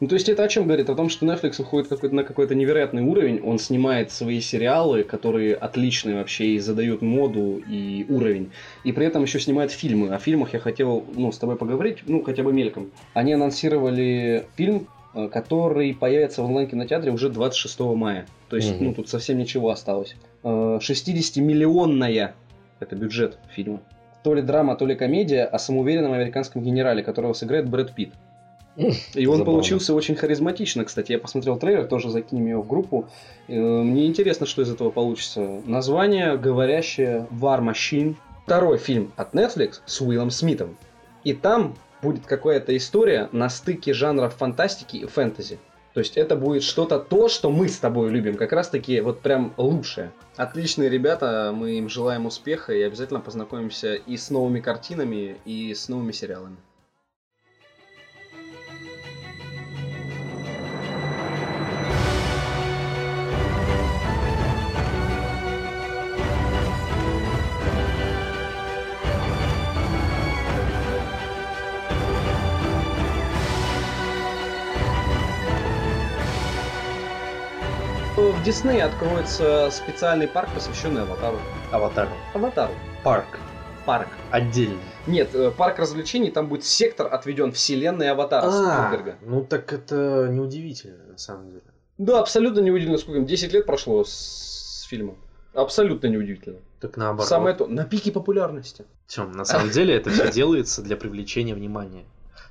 Ну, 0.00 0.06
то 0.06 0.14
есть 0.14 0.28
это 0.28 0.44
о 0.44 0.48
чем 0.48 0.64
говорит? 0.66 0.88
О 0.90 0.94
том, 0.94 1.08
что 1.08 1.26
Netflix 1.26 1.54
выходит 1.58 1.88
какой-то, 1.88 2.14
на 2.14 2.22
какой-то 2.22 2.54
невероятный 2.54 3.02
уровень, 3.02 3.40
он 3.42 3.58
снимает 3.58 4.12
свои 4.12 4.40
сериалы, 4.40 5.02
которые 5.02 5.54
отличные 5.56 6.14
вообще 6.16 6.48
и 6.50 6.58
задают 6.60 7.02
моду 7.02 7.60
и 7.68 8.06
уровень, 8.08 8.52
и 8.84 8.92
при 8.92 9.06
этом 9.06 9.24
еще 9.24 9.40
снимает 9.40 9.72
фильмы. 9.72 10.14
О 10.14 10.18
фильмах 10.18 10.52
я 10.52 10.60
хотел, 10.60 11.02
ну, 11.16 11.32
с 11.32 11.38
тобой 11.38 11.56
поговорить, 11.56 11.98
ну, 12.06 12.22
хотя 12.22 12.44
бы 12.44 12.52
мельком. 12.52 12.90
Они 13.14 13.32
анонсировали 13.32 14.46
фильм, 14.56 14.86
который 15.26 15.92
появится 15.94 16.42
в 16.42 16.46
онлайн-кинотеатре 16.46 17.10
уже 17.10 17.28
26 17.28 17.80
мая. 17.96 18.26
То 18.48 18.56
есть, 18.56 18.76
Мгм. 18.76 18.84
ну, 18.84 18.94
тут 18.94 19.08
совсем 19.08 19.36
ничего 19.38 19.70
осталось. 19.70 20.14
Э, 20.44 20.78
60-миллионная 20.80 22.32
это 22.80 22.94
бюджет 22.96 23.38
фильма. 23.54 23.80
То 24.22 24.34
ли 24.34 24.42
драма, 24.42 24.76
то 24.76 24.86
ли 24.86 24.94
комедия 24.94 25.44
о 25.44 25.58
самоуверенном 25.58 26.12
американском 26.12 26.62
генерале, 26.62 27.02
которого 27.02 27.32
сыграет 27.32 27.68
Брэд 27.68 27.94
Питт. 27.94 28.12
И 29.14 29.26
он 29.26 29.38
забавно. 29.38 29.44
получился 29.44 29.92
очень 29.92 30.14
харизматично, 30.14 30.84
кстати. 30.84 31.10
Я 31.10 31.18
посмотрел 31.18 31.56
трейлер, 31.58 31.86
тоже 31.86 32.10
закинем 32.10 32.46
его 32.46 32.62
в 32.62 32.68
группу. 32.68 33.06
Э, 33.48 33.58
Мне 33.58 34.06
интересно, 34.06 34.46
что 34.46 34.62
из 34.62 34.70
этого 34.70 34.90
получится. 34.90 35.60
Название 35.66 36.36
говорящее 36.36 37.26
War 37.32 37.60
Machine. 37.60 38.14
Второй 38.44 38.78
фильм 38.78 39.12
от 39.16 39.34
Netflix 39.34 39.80
с 39.84 40.00
Уиллом 40.00 40.30
Смитом. 40.30 40.76
И 41.24 41.32
там 41.34 41.74
будет 42.02 42.26
какая-то 42.26 42.76
история 42.76 43.28
на 43.32 43.48
стыке 43.48 43.92
жанров 43.92 44.34
фантастики 44.34 44.96
и 44.98 45.06
фэнтези. 45.06 45.58
То 45.94 46.00
есть 46.00 46.16
это 46.16 46.36
будет 46.36 46.62
что-то 46.62 46.98
то, 46.98 47.28
что 47.28 47.50
мы 47.50 47.68
с 47.68 47.78
тобой 47.78 48.10
любим, 48.10 48.36
как 48.36 48.52
раз 48.52 48.68
таки 48.68 49.00
вот 49.00 49.20
прям 49.20 49.52
лучшее. 49.56 50.12
Отличные 50.36 50.88
ребята, 50.88 51.52
мы 51.54 51.72
им 51.78 51.88
желаем 51.88 52.26
успеха 52.26 52.72
и 52.72 52.82
обязательно 52.82 53.20
познакомимся 53.20 53.94
и 53.94 54.16
с 54.16 54.30
новыми 54.30 54.60
картинами, 54.60 55.38
и 55.44 55.74
с 55.74 55.88
новыми 55.88 56.12
сериалами. 56.12 56.56
В 78.48 78.50
Диснее 78.50 78.84
откроется 78.84 79.68
специальный 79.70 80.26
парк, 80.26 80.48
посвященный 80.54 81.02
Аватару. 81.02 81.38
Аватар. 81.70 82.08
Аватару. 82.32 82.72
Парк. 83.04 83.38
Парк. 83.84 84.08
Отдельно. 84.30 84.78
Нет, 85.06 85.34
э, 85.34 85.50
парк 85.50 85.78
развлечений, 85.78 86.30
там 86.30 86.48
будет 86.48 86.64
сектор 86.64 87.12
отведен 87.12 87.52
вселенной 87.52 88.10
Аватара 88.10 88.50
Спилберга. 88.50 89.16
ну 89.20 89.44
так 89.44 89.70
это 89.74 90.28
неудивительно, 90.30 91.04
на 91.08 91.18
самом 91.18 91.50
деле. 91.50 91.62
Да, 91.98 92.20
абсолютно 92.20 92.60
неудивительно, 92.60 92.96
сколько 92.96 93.18
им, 93.18 93.26
10 93.26 93.52
лет 93.52 93.66
прошло 93.66 94.02
с, 94.02 94.12
с 94.14 94.82
фильма. 94.84 95.14
Абсолютно 95.52 96.06
неудивительно. 96.06 96.60
Так 96.80 96.96
наоборот. 96.96 97.28
Самое 97.28 97.54
то, 97.54 97.66
на 97.66 97.84
пике 97.84 98.12
популярности. 98.12 98.86
Тём, 99.08 99.32
на 99.32 99.44
самом 99.44 99.68
деле 99.68 99.94
это 99.94 100.08
все 100.08 100.30
делается 100.32 100.80
для 100.80 100.96
привлечения 100.96 101.54
внимания. 101.54 102.06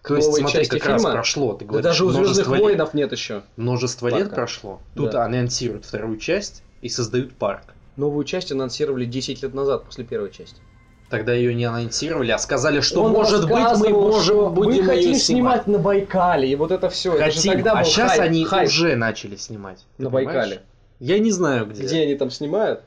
То 0.07 0.15
есть, 0.15 0.27
новой 0.27 0.39
смотри, 0.41 0.59
части 0.59 0.77
как 0.79 0.87
раз 0.87 1.01
фильма? 1.01 1.13
прошло, 1.15 1.53
ты 1.53 1.65
Да 1.65 1.69
говоришь, 1.71 1.83
даже 1.83 2.05
у 2.05 2.09
Звездных 2.09 2.25
множество 2.27 2.53
лет- 2.53 2.61
воинов 2.63 2.93
нет 2.93 3.11
еще. 3.11 3.41
Множество 3.57 4.07
лет 4.07 4.19
Парка. 4.19 4.35
прошло. 4.35 4.81
Тут 4.95 5.11
Да. 5.11 5.25
анонсируют 5.25 5.85
вторую 5.85 6.17
часть 6.17 6.63
и 6.81 6.89
создают 6.89 7.33
парк. 7.35 7.63
Новую 7.95 8.23
часть 8.25 8.51
анонсировали 8.51 9.05
10 9.05 9.41
лет 9.43 9.53
назад, 9.53 9.83
после 9.85 10.03
первой 10.03 10.31
части. 10.31 10.61
Тогда 11.09 11.33
ее 11.33 11.55
не 11.55 11.63
анонсировали, 11.63 12.31
а 12.31 12.37
сказали, 12.37 12.81
что 12.81 13.03
Он 13.03 13.13
может 13.13 13.43
быть 13.47 13.51
мы 13.77 13.89
можем 13.89 14.53
будем 14.53 14.83
мы 14.83 14.83
хотим 14.83 15.03
снимать. 15.15 15.21
снимать 15.21 15.67
на 15.67 15.77
Байкале, 15.79 16.49
и 16.51 16.55
вот 16.55 16.71
это 16.71 16.89
все. 16.89 17.13
это 17.13 17.31
же 17.31 17.37
Хотим, 17.37 17.53
тогда 17.53 17.71
а 17.73 17.83
сейчас 17.85 18.11
хайп, 18.11 18.21
они 18.23 18.43
хайп. 18.43 18.67
уже 18.67 18.95
начали 18.97 19.37
снимать. 19.37 19.85
На 19.97 20.09
понимаешь? 20.09 20.27
Байкале. 20.35 20.61
Я 20.99 21.19
не 21.19 21.31
знаю 21.31 21.65
где. 21.67 21.83
где 21.83 22.01
они 22.01 22.15
там 22.15 22.29
снимают. 22.29 22.81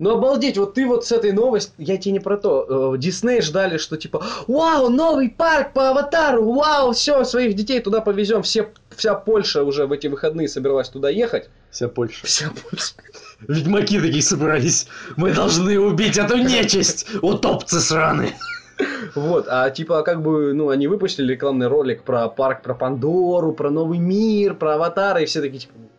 Ну 0.00 0.12
обалдеть, 0.12 0.56
вот 0.56 0.72
ты 0.74 0.86
вот 0.86 1.04
с 1.04 1.12
этой 1.12 1.32
новостью, 1.32 1.74
я 1.76 1.98
тебе 1.98 2.12
не 2.12 2.20
про 2.20 2.38
то, 2.38 2.94
э, 2.94 2.98
Дисней 2.98 3.42
ждали, 3.42 3.76
что 3.76 3.98
типа, 3.98 4.24
вау, 4.48 4.88
новый 4.88 5.28
парк 5.28 5.74
по 5.74 5.90
аватару, 5.90 6.52
вау, 6.52 6.92
все, 6.92 7.22
своих 7.24 7.54
детей 7.54 7.80
туда 7.80 8.00
повезем, 8.00 8.42
все, 8.42 8.70
вся 8.96 9.14
Польша 9.14 9.62
уже 9.62 9.86
в 9.86 9.92
эти 9.92 10.06
выходные 10.06 10.48
собиралась 10.48 10.88
туда 10.88 11.10
ехать. 11.10 11.50
Вся 11.70 11.88
Польша. 11.88 12.26
Вся 12.26 12.50
Польша. 12.50 12.94
Ведьмаки 13.46 14.00
такие 14.00 14.22
собрались. 14.22 14.86
Мы 15.18 15.32
должны 15.32 15.78
убить 15.78 16.16
эту 16.16 16.38
нечисть. 16.38 17.06
Утопцы 17.20 17.78
сраные. 17.78 18.32
Вот, 19.14 19.46
а 19.50 19.68
типа 19.68 20.02
как 20.02 20.22
бы, 20.22 20.54
ну, 20.54 20.70
они 20.70 20.86
выпустили 20.88 21.32
рекламный 21.32 21.68
ролик 21.68 22.04
про 22.04 22.28
парк, 22.28 22.62
про 22.62 22.74
Пандору, 22.74 23.52
про 23.52 23.68
новый 23.68 23.98
мир, 23.98 24.54
про 24.54 24.76
аватары, 24.76 25.24
и 25.24 25.26
все 25.26 25.42
такие 25.42 25.60
типа, 25.60 25.74
«М, 25.76 25.90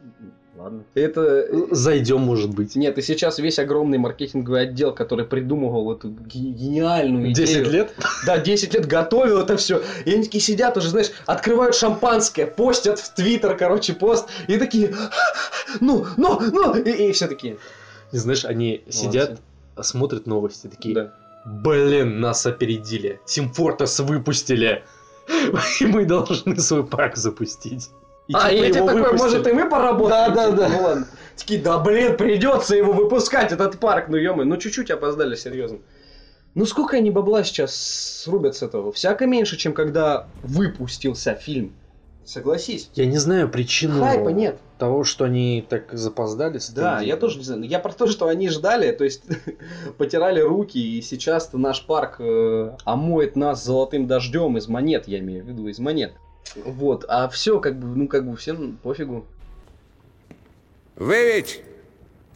ладно. 0.63 0.84
Это, 0.93 1.47
Зайдем, 1.71 2.21
может 2.21 2.52
быть. 2.52 2.76
Нет, 2.76 2.97
и 2.97 3.02
сейчас 3.02 3.39
весь 3.39 3.60
огромный 3.60 3.97
маркетинговый 3.97 4.62
отдел, 4.62 4.93
который 4.93 5.26
придумывал 5.26 5.91
эту 5.93 6.10
ге- 6.10 6.52
гениальную 6.52 7.34
10 7.34 7.54
идею. 7.54 7.69
лет? 7.71 7.93
Да, 8.26 8.38
10 8.38 8.74
лет 8.74 8.86
готовил 8.86 9.39
это 9.39 9.58
все. 9.58 9.82
И 10.06 10.13
они 10.13 10.24
такие 10.24 10.41
сидят 10.41 10.78
уже, 10.78 10.89
знаешь, 10.89 11.12
открывают 11.26 11.76
шампанское, 11.76 12.45
постят 12.47 13.00
в 13.00 13.13
Твиттер, 13.13 13.58
короче, 13.58 13.93
пост, 13.93 14.30
и 14.47 14.58
такие, 14.58 14.93
ну, 15.80 16.06
ну, 16.17 16.39
ну, 16.39 16.76
и, 16.76 17.12
все 17.12 17.28
такие. 17.28 17.58
Не 18.12 18.19
знаешь, 18.19 18.45
они 18.45 18.84
сидят, 18.89 19.39
смотрят 19.82 20.28
новости, 20.28 20.67
такие, 20.67 20.93
Да. 20.95 21.13
блин, 21.45 22.19
нас 22.19 22.45
опередили. 22.45 23.19
Тим 23.26 23.50
выпустили. 24.00 24.84
И 25.80 25.86
мы 25.86 26.06
должны 26.06 26.58
свой 26.58 26.86
парк 26.86 27.15
запустить. 27.15 27.89
И 28.31 28.33
а, 28.33 28.49
типа 28.49 28.63
и 28.63 28.69
эти 28.69 28.77
такой, 28.77 29.11
может, 29.11 29.45
и 29.45 29.51
мы 29.51 29.69
поработаем? 29.69 30.33
Да, 30.33 30.51
да, 30.51 30.55
да. 30.55 30.69
Ну 30.69 30.83
ладно. 30.83 31.07
Такие, 31.35 31.61
да, 31.61 31.79
блин, 31.79 32.15
придется 32.15 32.77
его 32.77 32.93
выпускать, 32.93 33.51
этот 33.51 33.77
парк, 33.77 34.05
ну 34.07 34.15
ё 34.15 34.33
ну 34.35 34.55
чуть-чуть 34.55 34.89
опоздали, 34.89 35.35
серьезно. 35.35 35.79
Ну 36.55 36.65
сколько 36.65 36.95
они 36.95 37.11
бабла 37.11 37.43
сейчас 37.43 37.75
срубят 38.23 38.55
с 38.55 38.63
этого? 38.63 38.93
Всяко 38.93 39.25
меньше, 39.25 39.57
чем 39.57 39.73
когда 39.73 40.27
выпустился 40.43 41.33
фильм. 41.33 41.73
Согласись. 42.23 42.89
Я 42.93 43.05
не 43.07 43.17
знаю 43.17 43.49
причину 43.49 43.99
Хайпа 43.99 44.29
нет. 44.29 44.59
того, 44.77 45.03
что 45.03 45.25
они 45.25 45.65
так 45.67 45.91
запоздали 45.91 46.59
с 46.59 46.69
Да, 46.69 47.01
я 47.01 47.17
тоже 47.17 47.39
не 47.39 47.43
знаю. 47.43 47.63
Я 47.63 47.79
про 47.79 47.91
то, 47.91 48.07
что 48.07 48.27
они 48.27 48.47
ждали, 48.47 48.91
то 48.93 49.03
есть 49.03 49.23
потирали 49.97 50.39
руки, 50.39 50.77
и 50.77 51.01
сейчас 51.01 51.51
наш 51.51 51.85
парк 51.85 52.17
э, 52.19 52.77
омоет 52.85 53.35
нас 53.35 53.65
золотым 53.65 54.07
дождем 54.07 54.55
из 54.57 54.69
монет, 54.69 55.07
я 55.07 55.19
имею 55.19 55.43
в 55.43 55.47
виду, 55.47 55.67
из 55.67 55.79
монет. 55.79 56.13
Вот, 56.65 57.06
а 57.08 57.27
все, 57.30 57.60
как 57.60 57.80
бы, 57.80 57.88
ну, 57.88 58.08
как 58.08 58.27
бы 58.30 58.36
всем 58.36 58.77
пофигу. 58.84 59.25
Вы 60.95 61.34
ведь 61.34 61.62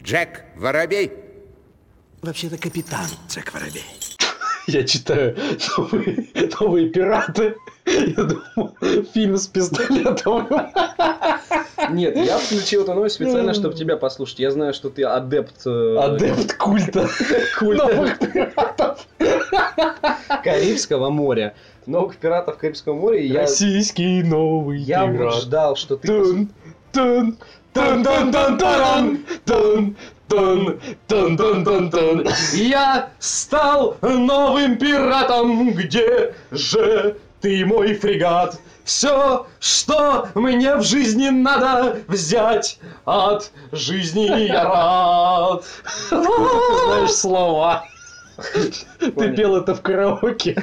Джек 0.02 0.44
Воробей? 0.56 1.12
Вообще-то 2.22 2.56
капитан 2.58 3.06
Джек 3.28 3.52
Воробей. 3.52 3.84
Я 4.66 4.82
читаю 4.84 5.36
новые, 5.76 6.28
новые 6.58 6.88
пираты. 6.88 7.54
Я 7.84 8.24
думал, 8.24 8.76
фильм 9.14 9.36
с 9.36 9.46
пистолетом. 9.46 10.48
Нет, 11.90 12.16
я 12.16 12.38
включил 12.38 12.82
эту 12.82 12.94
новость 12.94 13.14
специально, 13.14 13.54
чтобы 13.54 13.76
тебя 13.76 13.96
послушать. 13.96 14.40
Я 14.40 14.50
знаю, 14.50 14.74
что 14.74 14.90
ты 14.90 15.04
адепт... 15.04 15.64
э, 15.66 15.96
Адепт 15.98 16.54
культа. 16.56 17.08
культа 17.58 17.86
Новых 17.86 18.18
пиратов. 18.18 19.06
Карибского 20.42 21.10
моря. 21.10 21.54
Новых 21.86 22.16
пиратов 22.16 22.58
Карибского 22.58 22.94
моря. 22.94 23.18
и 23.20 23.28
Я, 23.28 23.40
Российский 23.42 24.22
новый 24.22 24.78
я 24.78 25.06
пират. 25.06 25.34
ждал, 25.34 25.76
что 25.76 25.96
ты... 25.96 26.08
Тун, 26.08 26.48
тун, 26.92 27.36
тун, 27.72 28.02
тун, 28.04 28.32
тун, 28.32 28.58
тун, 28.58 29.26
тун, 29.46 29.96
тун, 30.28 30.80
тун, 31.06 31.36
тун, 31.36 31.64
тун, 31.64 31.90
тун. 31.90 32.26
Я 32.54 33.10
стал 33.20 33.96
новым 34.02 34.78
пиратом, 34.78 35.72
где 35.72 36.34
же 36.50 37.16
ты, 37.40 37.64
мой 37.64 37.94
фрегат? 37.94 38.58
Все, 38.84 39.46
что 39.58 40.28
мне 40.34 40.76
в 40.76 40.82
жизни 40.82 41.28
надо 41.28 41.98
взять 42.08 42.78
от 43.04 43.50
жизни 43.72 44.46
я 44.46 44.62
рад. 44.64 45.64
Ты 46.08 46.16
знаешь 46.16 47.10
слова. 47.12 47.84
Ты 49.00 49.36
пел 49.36 49.56
это 49.56 49.74
в 49.74 49.82
караоке. 49.82 50.56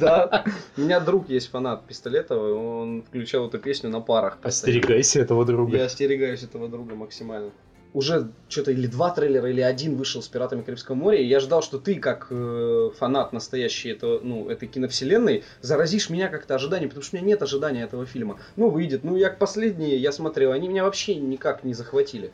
Да. 0.00 0.44
У 0.76 0.80
меня 0.80 1.00
друг 1.00 1.28
есть 1.28 1.50
фанат 1.50 1.86
Пистолетова, 1.86 2.54
он 2.54 3.02
включал 3.02 3.48
эту 3.48 3.58
песню 3.58 3.90
на 3.90 4.00
парах. 4.00 4.38
Остерегайся 4.42 5.20
этого 5.20 5.42
Я 5.42 5.46
друга. 5.46 5.84
остерегаюсь 5.84 6.42
этого 6.42 6.68
друга 6.68 6.94
максимально. 6.94 7.50
Уже 7.94 8.28
что-то 8.48 8.72
или 8.72 8.86
два 8.88 9.10
трейлера, 9.10 9.48
или 9.48 9.62
один 9.62 9.96
вышел 9.96 10.20
с 10.20 10.28
«Пиратами 10.28 10.60
Карибского 10.60 10.94
моря», 10.96 11.18
и 11.18 11.24
я 11.24 11.40
ждал, 11.40 11.62
что 11.62 11.78
ты, 11.78 11.94
как 11.94 12.26
э, 12.28 12.90
фанат 12.98 13.32
настоящей 13.32 13.88
этого, 13.90 14.20
ну, 14.22 14.50
этой 14.50 14.68
киновселенной, 14.68 15.44
заразишь 15.62 16.10
меня 16.10 16.28
как-то 16.28 16.56
ожиданием, 16.56 16.90
потому 16.90 17.04
что 17.04 17.16
у 17.16 17.18
меня 17.18 17.28
нет 17.28 17.42
ожидания 17.42 17.84
этого 17.84 18.04
фильма. 18.04 18.38
Ну, 18.56 18.68
выйдет. 18.68 19.02
Ну, 19.02 19.16
я 19.16 19.30
последние, 19.30 19.96
я 19.96 20.12
смотрел, 20.12 20.52
они 20.52 20.68
меня 20.68 20.84
вообще 20.84 21.14
никак 21.14 21.64
не 21.64 21.72
захватили. 21.72 22.32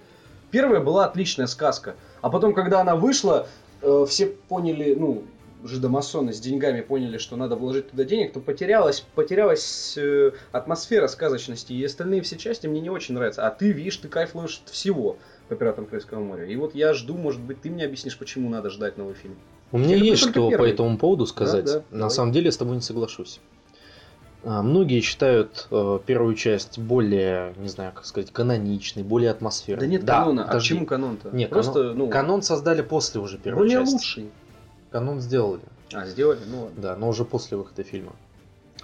Первая 0.51 0.81
была 0.81 1.05
отличная 1.05 1.47
сказка, 1.47 1.95
а 2.23 2.29
потом, 2.29 2.55
когда 2.55 2.81
она 2.81 2.97
вышла, 2.97 3.47
э, 3.83 4.07
все 4.09 4.27
поняли, 4.27 4.95
ну, 4.95 5.25
жидомасоны 5.65 6.33
с 6.33 6.41
деньгами 6.41 6.81
поняли, 6.81 7.19
что 7.19 7.37
надо 7.37 7.57
вложить 7.57 7.91
туда 7.91 8.05
денег, 8.05 8.33
то 8.33 8.41
потерялась, 8.41 9.05
потерялась 9.15 9.95
э, 9.97 10.33
атмосфера 10.51 11.07
сказочности, 11.07 11.73
и 11.73 11.85
остальные 11.85 12.23
все 12.23 12.37
части 12.37 12.67
мне 12.67 12.81
не 12.81 12.91
очень 12.91 13.15
нравятся. 13.15 13.47
А 13.47 13.51
ты, 13.51 13.71
видишь, 13.73 13.97
ты 13.99 14.09
кайф 14.09 14.35
ловишь 14.35 14.61
от 14.65 14.71
всего 14.71 15.19
по 15.49 15.55
«Пиратам 15.55 15.87
Карибского 15.87 16.21
моря». 16.21 16.47
И 16.47 16.57
вот 16.57 16.75
я 16.75 16.95
жду, 16.95 17.17
может 17.17 17.41
быть, 17.41 17.61
ты 17.61 17.71
мне 17.71 17.85
объяснишь, 17.85 18.19
почему 18.19 18.49
надо 18.49 18.71
ждать 18.71 18.99
новый 18.99 19.15
фильм. 19.15 19.37
У 19.71 19.79
меня 19.79 19.97
Я 19.97 20.05
есть 20.05 20.23
что 20.23 20.45
по 20.47 20.51
первый. 20.51 20.71
этому 20.71 20.99
поводу 20.99 21.27
сказать. 21.27 21.65
Да, 21.65 21.73
да, 21.75 21.85
На 21.91 21.99
давай. 21.99 22.11
самом 22.11 22.33
деле 22.33 22.51
с 22.51 22.57
тобой 22.57 22.75
не 22.77 22.83
соглашусь. 22.83 23.41
А, 24.45 24.63
Многие 24.63 25.01
считают 25.01 25.69
э, 25.71 25.99
первую 26.05 26.35
часть 26.35 26.79
более, 26.79 27.55
не 27.59 27.69
знаю, 27.69 27.93
как 27.95 28.05
сказать, 28.05 28.33
каноничной, 28.33 29.03
более 29.05 29.31
Да 29.31 29.37
атмосферной. 29.37 29.87
нет 29.87 30.05
канона. 30.05 30.45
А 30.45 30.47
подожди. 30.49 30.69
чему 30.71 30.87
канон-то? 30.87 31.31
Нет, 31.31 31.51
Просто, 31.51 31.73
канон, 31.81 31.99
ну, 31.99 32.09
канон 32.09 32.43
создали 32.43 32.83
после 32.83 33.21
уже 33.21 33.39
первой 33.39 33.59
более 33.59 33.79
части. 33.79 33.93
лучший. 33.93 34.31
Канон 34.91 35.21
сделали, 35.21 35.63
А, 35.95 36.05
сделали? 36.07 36.41
Ну 36.49 36.63
ладно. 36.65 36.83
да, 36.83 36.97
но 36.97 37.09
уже 37.09 37.25
после 37.25 37.57
выхода 37.57 37.83
фильма. 37.85 38.13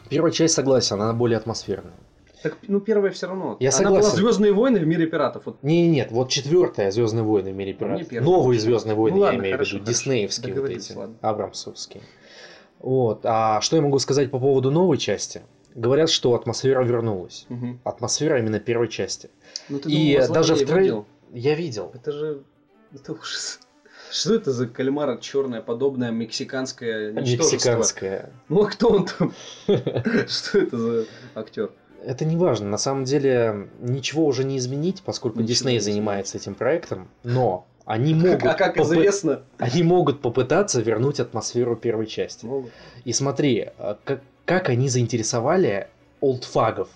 Первая 0.09 0.31
часть, 0.33 0.55
согласен, 0.55 1.01
она 1.03 1.13
более 1.13 1.37
атмосферная. 1.39 1.93
Так, 2.41 2.57
ну, 2.69 2.79
первая 2.81 3.11
все 3.11 3.27
равно. 3.27 3.57
Я 3.59 3.71
Она 3.77 3.91
была 3.91 4.03
согласен. 4.03 4.17
Звездные 4.19 4.53
войны 4.53 4.79
в 4.79 4.87
мире 4.87 5.07
пиратов. 5.09 5.43
Вот 5.47 5.57
Не, 5.65 5.89
нет, 5.89 6.13
вот 6.13 6.29
четвертая 6.29 6.93
Звездные 6.93 7.25
войны 7.25 7.53
в 7.53 7.57
мире 7.57 7.73
А 7.81 7.85
мне 7.85 7.95
пиратов. 8.05 8.09
первая 8.09 8.31
Новые. 8.31 8.61
Звездные 8.61 8.95
войны, 8.95 9.17
Ну 9.17 9.23
я 9.25 9.27
ладно, 9.31 9.41
имею 9.41 9.57
в 9.57 9.61
виду, 9.61 9.71
хорошо. 9.71 9.85
диснеевские 9.91 10.55
вот 10.61 10.71
эти, 10.71 10.93
ладно. 10.93 11.17
абрамсовские. 11.21 12.03
Вот. 12.81 13.21
А 13.25 13.61
что 13.61 13.77
я 13.77 13.83
могу 13.83 13.99
сказать 13.99 14.31
по 14.31 14.39
поводу 14.39 14.71
новой 14.71 14.99
части? 14.99 15.43
Говорят, 15.75 16.11
что 16.11 16.35
атмосфера 16.35 16.83
вернулась. 16.83 17.47
Мгм. 17.49 17.81
Атмосфера 17.85 18.39
именно 18.39 18.59
первой 18.59 18.89
части. 18.89 19.31
Ну, 19.69 19.79
ты 19.79 19.91
И 19.91 20.17
думал, 20.17 20.33
даже 20.33 20.55
в 20.55 20.67
трейлере... 20.67 21.05
Я 21.33 21.55
видел. 21.55 21.91
Это 21.95 22.13
же... 22.13 22.43
Это 22.93 23.13
ужас. 23.13 23.61
Что 24.11 24.35
это 24.35 24.53
за 24.53 24.67
кальмара 24.67 25.19
черная, 25.19 25.61
подобная 25.61 26.11
мексиканское 26.11 27.13
ничтожество? 27.13 27.55
Мексиканская. 27.55 28.33
Ну, 28.49 28.63
а 28.63 28.67
кто 28.67 28.89
он 28.89 29.07
там? 29.07 29.35
Что 29.67 30.59
это 30.59 30.79
за 30.79 31.05
актер? 31.35 31.71
Это 32.03 32.25
не 32.25 32.37
важно. 32.37 32.69
На 32.69 32.79
самом 32.79 33.05
деле 33.05 33.69
ничего 33.81 34.25
уже 34.25 34.45
не 34.45 34.57
изменить, 34.57 35.03
поскольку 35.05 35.43
Дисней 35.43 35.75
не 35.75 35.81
занимается 35.81 36.39
этим 36.39 36.55
проектом. 36.55 37.09
Но 37.23 37.67
они 37.89 38.13
могут, 38.13 38.45
А 38.45 38.53
как 38.53 38.77
попы- 38.77 38.83
известно... 38.83 39.41
они 39.57 39.83
могут 39.83 40.21
попытаться 40.21 40.83
вернуть 40.83 41.21
атмосферу 41.21 41.75
первой 41.75 42.07
части. 42.07 42.45
Могут. 42.45 42.71
И 43.05 43.15
смотри, 43.15 43.71
а, 43.79 43.97
как, 44.05 44.21
как 44.45 44.69
они 44.69 44.91
заинтересовали 44.91 45.89
олдфагов. 46.21 46.91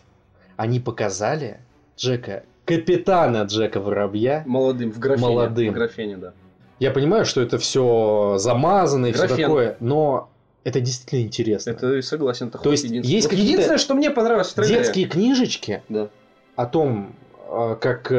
Они 0.57 0.81
показали 0.81 1.61
Джека, 1.96 2.42
капитана 2.66 3.44
Джека 3.44 3.81
Воробья. 3.81 4.44
Молодым, 4.46 4.92
в 4.92 4.98
графене. 4.98 5.26
Молодым. 5.28 5.70
В 5.70 5.74
графене, 5.74 6.16
да. 6.18 6.33
Я 6.78 6.90
понимаю, 6.90 7.24
что 7.24 7.40
это 7.40 7.57
все 7.57 8.35
замазано 8.38 9.07
и 9.07 9.12
все 9.12 9.28
такое, 9.28 9.76
но 9.81 10.28
это 10.62 10.81
действительно 10.83 11.22
интересно. 11.22 11.70
Это 11.70 12.02
согласен. 12.02 12.48
Это 12.48 12.59
То 12.59 12.70
есть 12.70 12.85
единственное. 12.85 13.14
есть 13.16 13.26
Вот 13.28 13.31
какие-то 13.31 13.50
единственное, 13.52 13.78
что 13.78 13.94
мне 13.94 14.11
понравилось 14.11 14.48
в 14.48 14.55
трейлере. 14.55 14.78
Детские 14.81 15.07
книжечки 15.07 15.83
Да. 15.88 16.09
о 16.55 16.66
том, 16.66 17.14
э, 17.50 17.76
как 17.81 18.12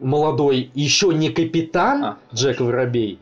молодой, 0.00 0.70
еще 0.74 1.08
не 1.14 1.30
капитан 1.30 2.04
А, 2.04 2.18
Джек 2.34 2.60
Воробей, 2.60 3.18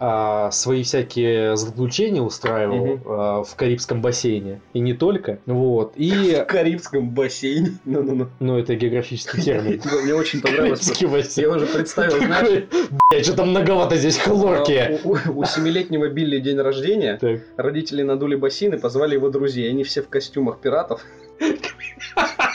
а, 0.00 0.50
свои 0.50 0.82
всякие 0.82 1.56
заключения 1.56 2.20
устраивал 2.20 2.86
Мгм. 2.86 3.02
а, 3.06 3.42
в 3.44 3.54
Карибском 3.54 4.00
бассейне. 4.02 4.60
И 4.72 4.80
не 4.80 4.92
только. 4.92 5.38
Вот. 5.46 5.92
И, 5.96 6.10
В 6.42 6.44
Карибском 6.46 7.10
бассейне. 7.10 7.78
Ну-ну-ну. 7.84 8.26
ну, 8.40 8.58
это 8.58 8.74
географический 8.74 9.40
термин. 9.44 9.80
Мне 10.02 10.14
очень 10.14 10.40
понравилось. 10.40 10.80
Карибский 10.80 11.06
бассейн. 11.06 11.48
Я 11.48 11.54
уже 11.56 11.66
представил, 11.66 12.16
знаешь, 12.18 12.64
Блядь, 13.10 13.24
что 13.26 13.36
там 13.36 13.50
многовато 13.50 13.96
здесь 13.96 14.18
хлорки. 14.18 14.98
у- 15.04 15.16
у- 15.40 15.44
семилетнего 15.44 16.08
Билли 16.08 16.38
день 16.40 16.58
рождения. 16.58 17.20
Родители 17.56 18.02
надули 18.02 18.34
бассейн 18.34 18.74
и 18.74 18.78
позвали 18.78 19.14
его 19.14 19.28
друзей. 19.30 19.70
Они 19.70 19.84
все 19.84 20.02
в 20.02 20.08
костюмах 20.08 20.58
пиратов. 20.58 21.02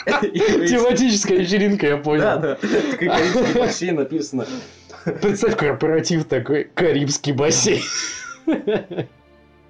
Тематическая 0.06 1.38
вечеринка, 1.38 1.86
я 1.86 1.96
Да, 1.96 2.02
понял. 2.02 2.22
да. 2.22 2.54
Такой 2.56 3.08
карибский 3.08 3.60
бассейн 3.60 3.96
написано. 3.96 4.46
Представь, 5.22 5.56
корпоратив 5.56 6.24
такой, 6.26 6.64
Карибский 6.74 7.32
бассейн. 7.32 7.82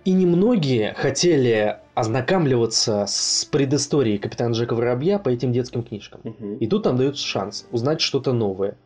И 0.04 0.12
немногие 0.12 0.94
хотели 0.94 1.76
ознакомливаться 1.94 3.04
с 3.06 3.44
предысторией 3.50 4.16
капитана 4.18 4.52
Джека 4.54 4.74
Воробья 4.74 5.18
по 5.18 5.28
этим 5.28 5.52
детским 5.52 5.82
книжкам. 5.82 6.20
И 6.58 6.66
тут 6.66 6.86
нам 6.86 6.96
дают 6.96 7.18
шанс 7.18 7.66
узнать 7.70 8.00
что-то 8.00 8.32
новое. 8.32 8.76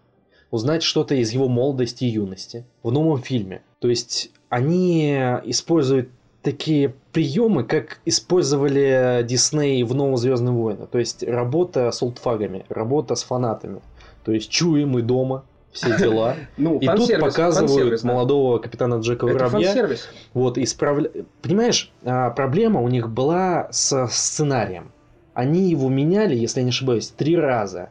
Узнать 0.51 0.83
что-то 0.83 1.15
из 1.15 1.31
его 1.33 1.49
молодости 1.49 2.05
и 2.05 2.09
юности 2.09 2.65
в 2.83 2.91
новом 2.93 3.23
фильме. 3.23 3.63
То 3.81 3.89
есть 3.89 4.31
они 4.49 5.13
используют 5.45 6.11
такие 6.45 6.95
приемы, 7.13 7.65
как 7.65 7.99
использовали 8.05 9.25
Дисней 9.27 9.83
в 9.83 9.95
новом 9.95 10.17
Звездные 10.17 10.53
войны. 10.53 10.87
То 10.87 10.99
есть 10.99 11.25
работа 11.25 11.91
с 11.91 12.03
олдфагами, 12.03 12.67
работа 12.69 13.15
с 13.15 13.25
фанатами. 13.25 13.81
То 14.25 14.33
есть 14.33 14.51
чуем 14.51 14.91
мы 14.91 15.03
дома, 15.03 15.45
все 15.73 15.97
дела. 15.99 16.37
Ну, 16.57 16.79
И 16.79 16.87
тут 16.87 17.11
показывают 17.19 18.03
да. 18.03 18.09
молодого 18.09 18.59
капитана 18.59 18.97
Джека 18.97 19.27
Это 19.27 19.49
Воробья. 19.49 19.89
Вот, 20.35 20.59
исправля... 20.59 21.11
Понимаешь, 21.43 21.91
а, 22.05 22.31
проблема 22.31 22.81
у 22.81 22.89
них 22.89 23.09
была 23.09 23.69
со 23.73 24.07
сценарием. 24.07 24.93
Они 25.33 25.71
его 25.71 25.89
меняли, 25.89 26.37
если 26.37 26.61
я 26.61 26.65
не 26.65 26.71
ошибаюсь, 26.71 27.09
три 27.09 27.37
раза. 27.37 27.89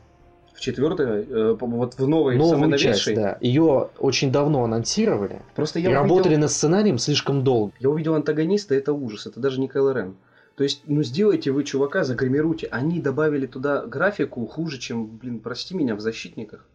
В 0.54 0.60
четвертой, 0.60 1.26
э, 1.28 1.58
вот 1.60 1.96
в 1.96 2.08
новой, 2.08 2.38
самой 2.38 2.52
Новую 2.54 2.78
часть, 2.78 3.08
новейшей. 3.08 3.16
да. 3.16 3.38
Ее 3.42 3.90
очень 3.98 4.32
давно 4.32 4.64
анонсировали. 4.64 5.42
Просто 5.56 5.80
и 5.80 5.84
я 5.84 5.94
работали 5.94 6.34
увидел, 6.34 6.42
над 6.42 6.52
сценарием 6.52 6.98
слишком 6.98 7.44
долго. 7.44 7.74
я 7.80 7.90
увидел 7.90 8.16
антагониста, 8.16 8.76
это 8.76 8.94
ужас, 8.94 9.26
это 9.26 9.40
даже 9.40 9.60
не 9.60 9.68
Кайло 9.68 9.94
Рен. 9.94 10.16
То 10.56 10.64
есть, 10.64 10.84
ну 10.86 11.02
сделайте 11.02 11.52
вы 11.52 11.64
чувака, 11.64 12.04
загримируйте. 12.04 12.68
Они 12.68 13.00
добавили 13.00 13.48
туда 13.48 13.86
графику 13.86 14.46
хуже, 14.46 14.78
чем, 14.78 15.08
блин, 15.08 15.40
прости 15.40 15.76
меня, 15.76 15.96
в 15.96 16.00
защитниках. 16.00 16.66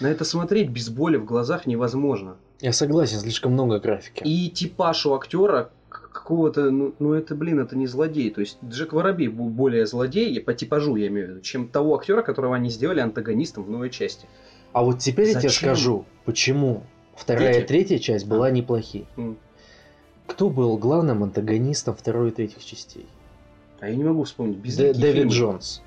На 0.00 0.06
это 0.06 0.24
смотреть 0.24 0.70
без 0.70 0.88
боли 0.88 1.16
в 1.16 1.24
глазах 1.24 1.66
невозможно. 1.66 2.36
Я 2.60 2.72
согласен, 2.72 3.18
слишком 3.18 3.52
много 3.52 3.80
графики. 3.80 4.22
И 4.24 4.48
типаж 4.50 5.06
у 5.06 5.14
актера 5.14 5.70
какого-то, 6.18 6.70
ну, 6.70 6.94
ну 6.98 7.14
это, 7.14 7.34
блин, 7.34 7.60
это 7.60 7.76
не 7.76 7.86
злодей. 7.86 8.30
То 8.30 8.40
есть 8.40 8.58
Джек 8.64 8.92
Воробей 8.92 9.28
был 9.28 9.48
более 9.48 9.86
злодей, 9.86 10.40
по 10.40 10.52
типажу 10.52 10.96
я 10.96 11.06
имею 11.08 11.26
в 11.26 11.30
виду, 11.30 11.40
чем 11.40 11.68
того 11.68 11.96
актера, 11.96 12.22
которого 12.22 12.54
они 12.56 12.70
сделали 12.70 13.00
антагонистом 13.00 13.64
в 13.64 13.70
новой 13.70 13.90
части. 13.90 14.26
А 14.72 14.82
вот 14.82 14.98
теперь 14.98 15.28
я 15.28 15.34
тебе 15.34 15.48
Зачем? 15.48 15.68
скажу, 15.74 16.04
почему 16.24 16.82
вторая 17.16 17.60
и 17.60 17.66
Третья? 17.66 17.98
часть 17.98 18.26
была 18.26 18.46
А. 18.46 18.50
неплохие. 18.50 19.06
М. 19.16 19.36
Кто 20.26 20.50
был 20.50 20.76
главным 20.76 21.22
антагонистом 21.24 21.94
второй 21.96 22.28
и 22.28 22.32
третьих 22.32 22.64
частей? 22.64 23.06
А 23.80 23.88
я 23.88 23.96
не 23.96 24.04
могу 24.04 24.24
вспомнить. 24.24 24.58
Без 24.58 24.78
Дэ- 24.78 24.92
Дэвид 24.94 25.28
Джонс. 25.28 25.82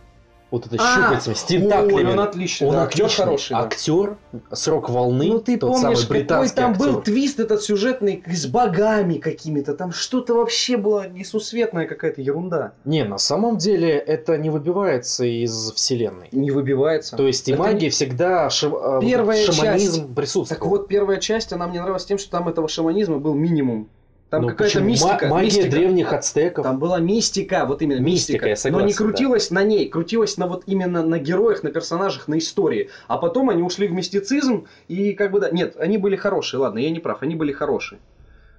Вот 0.51 0.65
это 0.67 0.75
А, 0.79 0.95
щупальцами, 1.05 1.33
с 1.33 1.41
Ой, 1.43 1.47
тентаклями. 1.47 2.11
он 2.11 2.19
отличный, 2.19 2.67
Он 2.67 2.73
да, 2.75 2.83
актер 2.83 3.05
отличный. 3.05 3.23
хороший. 3.25 3.49
да. 3.51 3.59
Актер, 3.61 4.17
срок 4.51 4.89
волны, 4.89 5.27
Ну 5.27 5.39
ты 5.39 5.57
тот 5.57 5.69
помнишь, 5.71 5.81
самый 5.81 5.95
какой 6.01 6.17
британский 6.19 6.55
там 6.57 6.73
был 6.73 6.89
актер. 6.99 7.01
твист 7.13 7.39
этот 7.39 7.61
сюжетный 7.63 8.21
с 8.27 8.45
богами 8.47 9.13
какими-то, 9.15 9.73
там 9.75 9.93
что-то 9.93 10.33
вообще 10.35 10.75
было 10.75 11.07
несусветная 11.07 11.87
какая-то 11.87 12.21
ерунда. 12.21 12.73
Не, 12.83 13.05
на 13.05 13.17
самом 13.17 13.57
деле 13.59 13.91
это 13.91 14.37
не 14.37 14.49
выбивается 14.49 15.23
из 15.23 15.71
вселенной. 15.71 16.27
Не 16.33 16.51
выбивается. 16.51 17.15
То 17.15 17.25
есть 17.27 17.47
и 17.47 17.53
Это 17.53 17.61
магия 17.61 17.85
не- 17.85 17.89
всегда 17.89 18.49
ши- 18.49 18.67
э, 18.67 18.99
Первая 19.01 19.49
шаманизм 19.49 20.01
часть. 20.01 20.15
присутствует. 20.15 20.59
Так 20.59 20.67
вот, 20.67 20.87
первая 20.89 21.19
часть, 21.19 21.53
она 21.53 21.65
мне 21.67 21.79
нравилась 21.79 22.03
тем, 22.05 22.17
что 22.17 22.29
там 22.29 22.49
этого 22.49 22.67
шаманизма 22.67 23.19
был 23.19 23.33
минимум. 23.35 23.87
Там 24.31 24.43
Ну, 24.43 24.47
какая-то 24.47 24.79
мистика. 24.79 25.27
Ма- 25.27 25.35
магия 25.35 25.45
мистика. 25.47 25.69
древних 25.69 26.13
ацтеков. 26.13 26.63
Там 26.63 26.79
была 26.79 27.01
мистика, 27.01 27.65
вот 27.65 27.81
именно 27.81 27.99
Мистика, 27.99 28.45
мистика. 28.45 28.47
я 28.47 28.55
согласен, 28.55 28.81
но 28.81 28.87
не 28.87 28.93
крутилась 28.93 29.51
на 29.51 29.61
ней, 29.61 29.89
крутилась 29.89 30.37
на 30.37 30.47
вот 30.47 30.63
именно 30.67 31.03
на 31.03 31.19
героях, 31.19 31.63
на 31.63 31.69
персонажах, 31.69 32.29
на 32.29 32.37
истории. 32.37 32.89
А 33.09 33.17
потом 33.17 33.49
они 33.49 33.61
ушли 33.61 33.89
в 33.89 33.91
мистицизм 33.91 34.67
и 34.87 35.11
как 35.11 35.31
бы 35.31 35.41
да, 35.41 35.49
нет, 35.51 35.75
они 35.77 35.97
были 35.97 36.15
хорошие, 36.15 36.61
ладно, 36.61 36.79
я 36.79 36.89
не 36.91 36.99
прав, 37.01 37.21
они 37.21 37.35
были 37.35 37.51
хорошие. 37.51 37.99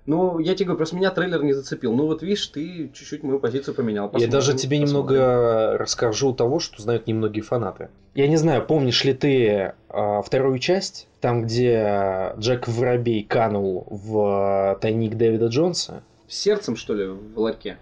Ну, 0.05 0.41
я 0.41 0.55
тебе 0.55 0.67
говорю, 0.67 0.79
просто 0.79 0.97
меня 0.97 1.11
трейлер 1.11 1.45
не 1.45 1.53
зацепил. 1.53 1.93
Ну, 1.95 2.07
вот 2.07 2.23
видишь, 2.23 2.47
ты 2.49 2.91
чуть-чуть 2.93 3.23
мою 3.23 3.39
позицию 3.39 3.75
поменял. 3.75 4.07
Я 4.07 4.11
Посмотрим, 4.11 4.31
даже 4.31 4.55
тебе 4.55 4.81
посмотрим. 4.81 5.15
немного 5.17 5.79
расскажу 5.79 6.33
того, 6.33 6.59
что 6.59 6.83
знают 6.83 7.07
немногие 7.07 7.45
фанаты. 7.45 7.89
Я 8.15 8.27
не 8.27 8.37
знаю, 8.37 8.67
помнишь 8.67 9.05
ли 9.05 9.15
ты 9.15 9.75
а, 9.89 10.23
вторую 10.23 10.59
часть, 10.59 11.07
там, 11.21 11.45
где 11.45 12.33
Джек 12.37 12.67
Воробей 12.67 13.23
канул 13.23 13.87
в 13.91 14.77
тайник 14.81 15.15
Дэвида 15.15 15.47
Джонса? 15.47 16.03
Сердцем, 16.27 16.75
что 16.77 16.95
ли, 16.95 17.07
в 17.07 17.39
ларьке? 17.39 17.79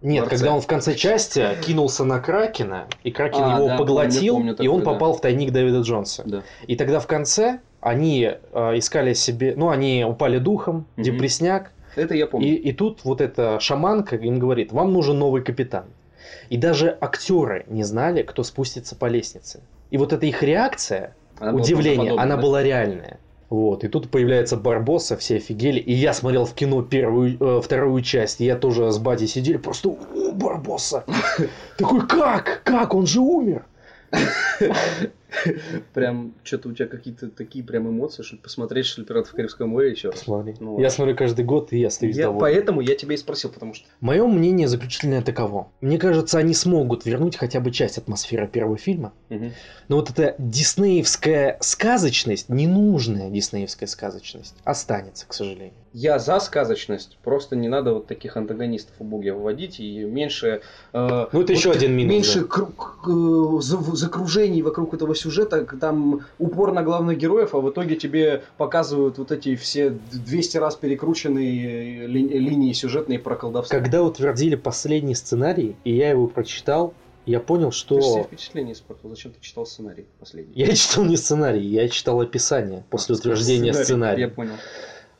Нет, 0.00 0.24
Дворце. 0.24 0.36
когда 0.36 0.54
он 0.54 0.60
в 0.60 0.66
конце 0.66 0.94
части 0.94 1.44
кинулся 1.64 2.04
на 2.04 2.20
Кракена, 2.20 2.86
и 3.02 3.10
Кракен 3.10 3.42
А, 3.42 3.56
его 3.56 3.68
да, 3.68 3.76
поглотил, 3.76 4.34
помню, 4.34 4.54
помню 4.56 4.70
и 4.70 4.72
он 4.72 4.80
да. 4.80 4.92
попал 4.92 5.14
в 5.14 5.20
тайник 5.20 5.52
Дэвида 5.52 5.80
Джонса. 5.80 6.22
Да. 6.24 6.42
И 6.66 6.76
тогда 6.76 7.00
в 7.00 7.06
конце 7.06 7.60
они 7.80 8.30
э, 8.52 8.78
искали 8.78 9.14
себе, 9.14 9.54
ну, 9.56 9.68
они 9.70 10.04
упали 10.08 10.38
духом, 10.38 10.86
Мгм. 10.96 11.04
депресняк, 11.04 11.72
Это 11.96 12.14
я 12.14 12.26
помню. 12.26 12.46
и, 12.48 12.54
и 12.54 12.72
тут 12.72 13.04
вот 13.04 13.20
эта 13.20 13.60
шаманка 13.60 14.16
им 14.16 14.38
говорит, 14.38 14.72
вам 14.72 14.92
нужен 14.92 15.18
новый 15.18 15.42
капитан. 15.42 15.84
И 16.50 16.56
даже 16.56 16.96
актеры 17.00 17.64
не 17.68 17.84
знали, 17.84 18.22
кто 18.22 18.42
спустится 18.42 18.96
по 18.96 19.06
лестнице. 19.06 19.60
И 19.90 19.96
вот 19.98 20.12
эта 20.12 20.26
их 20.26 20.42
реакция, 20.42 21.14
Она 21.38 21.52
была 21.52 21.62
удивление, 21.62 21.94
правдоподобна, 21.96 22.22
она 22.22 22.36
да? 22.36 22.42
была 22.42 22.62
реальная. 22.62 23.18
Вот, 23.50 23.82
и 23.82 23.88
тут 23.88 24.10
появляется 24.10 24.58
Барбоса, 24.58 25.16
все 25.16 25.36
офигели. 25.36 25.78
И 25.80 25.92
я 25.94 26.12
смотрел 26.12 26.44
в 26.44 26.52
кино 26.54 26.82
первую, 26.82 27.36
э, 27.40 27.60
вторую 27.62 28.02
часть, 28.02 28.42
и 28.42 28.44
я 28.44 28.56
тоже 28.56 28.90
с 28.90 28.98
Бати 28.98 29.24
сидели, 29.26 29.56
просто 29.56 29.88
«О, 29.88 30.32
Барбоса! 30.32 31.04
Такой, 31.78 32.06
как? 32.06 32.60
Как? 32.64 32.92
Он 32.94 33.06
же 33.06 33.20
умер! 33.20 33.64
Прям, 35.94 36.34
что-то 36.42 36.68
у 36.68 36.72
тебя 36.72 36.86
какие-то 36.86 37.28
такие 37.28 37.64
прям 37.64 37.88
эмоции, 37.88 38.22
что 38.22 38.36
ли, 38.36 38.42
посмотреть, 38.42 38.86
что 38.86 39.00
ли, 39.00 39.06
«Пиратов 39.06 39.32
Карибского 39.32 39.66
моря» 39.66 39.90
еще 39.90 40.10
раз. 40.10 40.20
Смотри. 40.20 40.54
Ну, 40.60 40.78
я 40.80 40.90
смотрю 40.90 41.16
каждый 41.16 41.44
год, 41.44 41.72
и 41.72 41.78
я 41.80 41.88
остаюсь 41.88 42.16
Я- 42.16 42.24
доволен. 42.24 42.40
поэтому 42.40 42.80
я 42.80 42.94
тебя 42.94 43.14
и 43.14 43.16
спросил, 43.18 43.50
потому 43.50 43.74
что... 43.74 43.86
Мое 44.00 44.26
мнение 44.26 44.68
заключительное 44.68 45.22
таково. 45.22 45.70
Мне 45.80 45.98
кажется, 45.98 46.38
они 46.38 46.54
смогут 46.54 47.04
вернуть 47.04 47.36
хотя 47.36 47.60
бы 47.60 47.70
часть 47.70 47.98
атмосферы 47.98 48.48
первого 48.48 48.78
фильма. 48.78 49.12
Но 49.88 49.96
вот 49.96 50.10
эта 50.10 50.34
диснеевская 50.38 51.56
сказочность, 51.60 52.48
ненужная 52.48 53.30
диснеевская 53.30 53.86
сказочность, 53.88 54.54
останется, 54.64 55.26
к 55.26 55.32
сожалению. 55.34 55.72
Я 55.92 56.18
за 56.18 56.38
сказочность, 56.40 57.16
просто 57.24 57.56
не 57.56 57.68
надо 57.68 57.94
вот 57.94 58.06
таких 58.06 58.36
антагонистов 58.36 58.94
убогих 58.98 59.34
выводить 59.34 59.80
и 59.80 60.04
меньше... 60.04 60.60
э, 60.92 61.26
Ну, 61.32 61.40
это 61.40 61.52
еще 61.52 61.70
один 61.70 61.92
минус, 61.96 62.12
Меньше 62.12 62.40
да. 62.40 62.46
круг, 62.46 63.00
э, 63.08 63.60
за- 63.62 63.96
закружений 63.96 64.62
вокруг 64.62 64.92
этого 64.94 65.14
сюжета, 65.14 65.64
там 65.80 66.20
упор 66.38 66.72
на 66.72 66.82
главных 66.82 67.16
героев, 67.18 67.54
а 67.54 67.58
в 67.60 67.70
итоге 67.70 67.96
тебе 67.96 68.42
показывают 68.58 69.18
вот 69.18 69.32
эти 69.32 69.56
все 69.56 69.90
200 69.90 70.58
раз 70.58 70.76
перекрученные 70.76 72.04
э, 72.04 72.06
ли- 72.06 72.28
линии 72.38 72.72
сюжетные 72.72 73.18
про 73.18 73.36
колдовство. 73.36 73.78
Когда 73.78 74.02
утвердили 74.02 74.56
последний 74.56 75.14
сценарий, 75.14 75.76
и 75.84 75.94
я 75.96 76.10
его 76.10 76.26
прочитал, 76.26 76.92
я 77.26 77.40
понял, 77.40 77.70
Ты 77.70 77.76
же 77.76 78.00
все 78.00 78.10
что... 78.12 78.22
впечатления 78.24 78.72
испортил. 78.72 79.10
Зачем 79.10 79.32
ты 79.32 79.38
читал 79.40 79.66
сценарий 79.66 80.06
последний? 80.18 80.52
Я 80.54 80.74
читал 80.74 81.04
не 81.04 81.16
сценарий, 81.16 81.60
я 81.66 81.88
читал 81.88 82.20
описание 82.20 82.84
после 82.88 83.14
А, 83.14 83.18
утверждения 83.18 83.72
сценарий, 83.72 83.84
сценария. 83.84 84.22
Я 84.24 84.28
понял. 84.30 84.52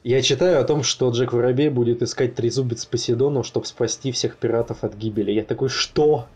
Я 0.04 0.22
читаю 0.22 0.60
о 0.60 0.64
том, 0.64 0.82
что 0.84 1.10
Джек 1.10 1.32
Воробей 1.32 1.70
будет 1.70 2.02
искать 2.02 2.34
трезубец 2.34 2.86
Посейдону, 2.86 3.42
чтобы 3.42 3.66
спасти 3.66 4.12
всех 4.12 4.36
пиратов 4.36 4.84
от 4.84 4.94
гибели. 4.94 5.32
Я 5.32 5.42
такой, 5.42 5.68
что? 5.68 6.26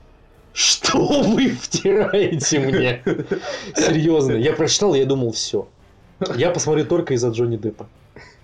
Что 0.53 1.23
вы 1.23 1.51
втираете 1.51 2.59
мне? 2.59 3.03
Серьезно. 3.75 4.33
Я 4.33 4.53
прочитал, 4.53 4.95
я 4.95 5.07
думал, 5.07 5.33
все. 5.33 5.69
Я 6.37 6.51
посмотрю 6.51 6.85
только 6.85 7.15
из-за 7.15 7.31
Джонни 7.31 7.57
Деппа. 7.57 7.89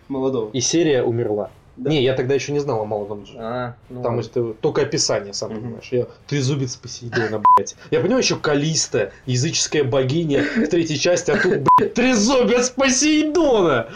Молодого. 0.07 0.51
И 0.53 0.61
серия 0.61 1.03
умерла. 1.03 1.51
Да. 1.79 1.91
Не, 1.91 2.03
я 2.03 2.15
тогда 2.15 2.35
еще 2.35 2.51
не 2.53 2.59
знал 2.59 2.81
о 2.83 2.85
молодом 2.85 3.23
Джонни. 3.23 3.39
А, 3.41 3.77
ну 3.89 4.03
Там 4.03 4.19
это 4.19 4.53
только 4.55 4.83
описание, 4.83 5.33
сам 5.33 5.53
Мгм. 5.53 5.61
понимаешь. 5.63 5.89
Я 5.93 6.07
трезубец 6.27 6.75
Посейдона, 6.77 7.41
блядь. 7.57 7.77
Я 7.93 8.01
понимаю, 8.01 8.23
еще 8.23 8.35
Калиста, 8.37 9.13
языческая 9.27 9.85
богиня 9.85 10.43
в 10.43 10.67
третьей 10.67 10.99
части, 10.99 11.31
а 11.31 11.37
тут, 11.37 11.67
блядь, 11.79 11.95
трезубец 11.95 12.71
Посейдона! 12.71 13.89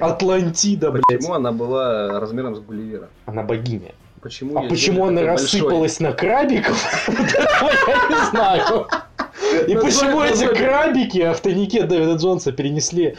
Атлантида, 0.00 0.90
блядь. 0.92 1.04
Почему 1.08 1.34
она 1.34 1.52
была 1.52 2.20
размером 2.20 2.54
с 2.54 2.60
Гулливера? 2.60 3.08
Она 3.26 3.42
богиня. 3.42 3.92
Почему 4.22 4.58
А 4.58 4.62
почему 4.68 5.04
она 5.06 5.20
такой 5.20 5.26
большой? 5.36 5.60
рассыпалась 5.60 6.00
на 6.00 6.12
крабиков? 6.12 7.08
Я 7.08 8.08
не 8.08 8.30
знаю. 8.30 8.86
И 9.68 9.74
Ну, 9.74 9.80
почему 9.82 10.20
это 10.22 10.32
эти 10.34 10.44
особенно. 10.44 10.54
крабики 10.56 11.32
в 11.32 11.40
тайнике 11.40 11.82
Дэвида 11.84 12.14
Джонса 12.14 12.52
перенесли 12.52 13.16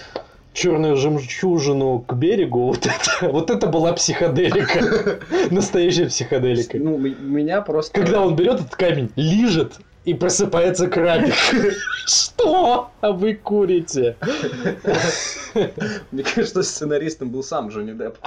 черную 0.58 0.98
жемчужину 0.98 2.00
к 2.00 2.14
берегу? 2.14 2.68
Вот 2.68 2.86
это, 2.86 3.32
вот 3.32 3.52
это 3.52 3.68
была 3.68 3.94
психоделика. 3.94 5.20
Настоящая 5.52 6.08
психоделика. 6.08 6.78
Ну, 6.78 6.98
меня 6.98 7.62
просто... 7.62 7.94
Когда 7.94 8.22
он 8.22 8.36
берет 8.36 8.62
этот 8.62 8.76
камень, 8.76 9.12
лижет, 9.16 9.74
и 10.04 10.14
просыпается 10.14 10.88
крабик. 10.88 11.34
Что? 12.06 12.90
А 13.02 13.12
вы 13.12 13.36
курите? 13.36 14.16
Мне 16.12 16.24
кажется, 16.24 16.64
сценаристом 16.64 17.30
был 17.30 17.44
сам 17.44 17.68
Джонни 17.68 17.92
Депп. 17.92 18.18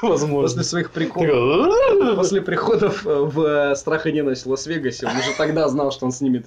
Возможно. 0.00 0.42
После 0.42 0.62
своих 0.62 0.92
приколов. 0.92 2.16
После 2.16 2.40
приходов 2.40 3.04
э, 3.04 3.10
в 3.12 3.40
э, 3.40 3.74
«Страх 3.74 4.06
и 4.06 4.12
ненависть» 4.12 4.46
в 4.46 4.50
Лас-Вегасе, 4.50 5.06
он 5.06 5.16
уже 5.16 5.36
тогда 5.36 5.68
знал, 5.68 5.90
что 5.90 6.06
он 6.06 6.12
снимет. 6.12 6.46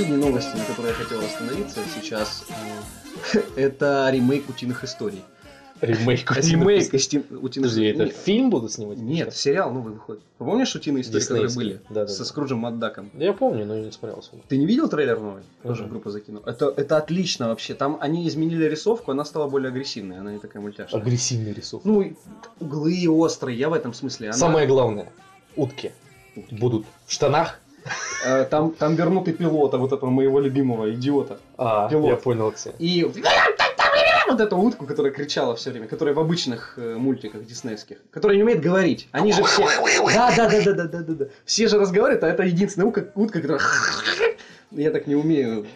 Последние 0.00 0.30
новости, 0.30 0.56
на 0.56 0.64
которые 0.64 0.88
я 0.92 0.94
хотел 0.94 1.20
остановиться 1.20 1.80
сейчас, 1.94 2.46
э, 3.34 3.40
это 3.56 4.08
ремейк 4.10 4.48
«Утиных 4.48 4.82
историй». 4.82 5.22
Ремейк. 5.82 6.30
Ремейк 6.38 6.94
«Исти- 6.94 7.18
«Утиных 7.18 7.68
Подожди, 7.70 7.84
это 7.84 8.06
фильм 8.08 8.48
будут 8.48 8.72
снимать? 8.72 8.96
Нет, 8.96 9.34
сериал 9.36 9.70
новый 9.74 9.92
выходит. 9.92 10.22
Помнишь 10.38 10.74
«Утиные 10.74 11.02
истории», 11.02 11.22
которые 11.22 11.54
были? 11.54 11.80
Да, 11.90 12.06
да, 12.06 12.08
Со 12.08 12.20
да. 12.20 12.24
Скруджем 12.24 12.60
Макдаком. 12.60 13.10
Я 13.12 13.34
помню, 13.34 13.66
но 13.66 13.76
я 13.76 13.82
не 13.84 13.92
смотрел. 13.92 14.24
Ты 14.48 14.56
не 14.56 14.64
видел 14.64 14.88
трейлер 14.88 15.20
новый? 15.20 15.42
Тоже 15.62 15.84
группа 15.84 16.08
закинула. 16.10 16.44
Это, 16.46 16.72
это 16.74 16.96
отлично 16.96 17.48
вообще. 17.48 17.74
Там 17.74 17.98
они 18.00 18.26
изменили 18.26 18.64
рисовку, 18.64 19.10
она 19.10 19.26
стала 19.26 19.48
более 19.48 19.68
агрессивной, 19.68 20.18
она 20.18 20.32
не 20.32 20.38
такая 20.38 20.62
мультяшная. 20.62 20.98
Агрессивный 21.02 21.52
рисунок. 21.52 21.84
Ну, 21.84 22.16
углы 22.58 23.06
острые, 23.06 23.58
я 23.58 23.68
в 23.68 23.74
этом 23.74 23.92
смысле. 23.92 24.28
Она- 24.28 24.38
Самое 24.38 24.66
главное, 24.66 25.12
утки 25.56 25.92
будут 26.50 26.86
в 27.06 27.12
штанах. 27.12 27.58
Э, 28.24 28.44
там, 28.44 28.72
там 28.72 28.94
вернут 28.96 29.28
и 29.28 29.32
пилота, 29.32 29.78
вот 29.78 29.92
этого 29.92 30.10
моего 30.10 30.40
любимого 30.40 30.92
идиота. 30.92 31.38
А, 31.56 31.88
Пилот. 31.88 32.10
я 32.10 32.16
понял, 32.16 32.52
кстати. 32.52 32.76
И 32.78 33.10
вот 34.28 34.40
эту 34.40 34.56
утку, 34.56 34.86
которая 34.86 35.12
кричала 35.12 35.56
все 35.56 35.70
время, 35.70 35.88
которая 35.88 36.14
в 36.14 36.20
обычных 36.20 36.74
э, 36.76 36.96
мультиках 36.96 37.44
диснеевских, 37.44 37.98
которая 38.10 38.36
не 38.36 38.42
умеет 38.42 38.60
говорить. 38.60 39.08
Они 39.12 39.32
же 39.32 39.42
все... 39.44 39.66
Да, 40.14 40.32
да, 40.36 40.48
да, 40.48 40.62
да, 40.62 40.72
да, 40.72 40.84
да, 40.84 40.98
да, 40.98 41.12
да. 41.14 41.24
Все 41.44 41.68
же 41.68 41.78
разговаривают, 41.78 42.22
а 42.24 42.28
это 42.28 42.42
единственная 42.44 42.86
утка, 42.86 43.10
утка 43.14 43.40
которая... 43.40 43.60
Я 44.70 44.90
так 44.92 45.08
не 45.08 45.16
умею. 45.16 45.66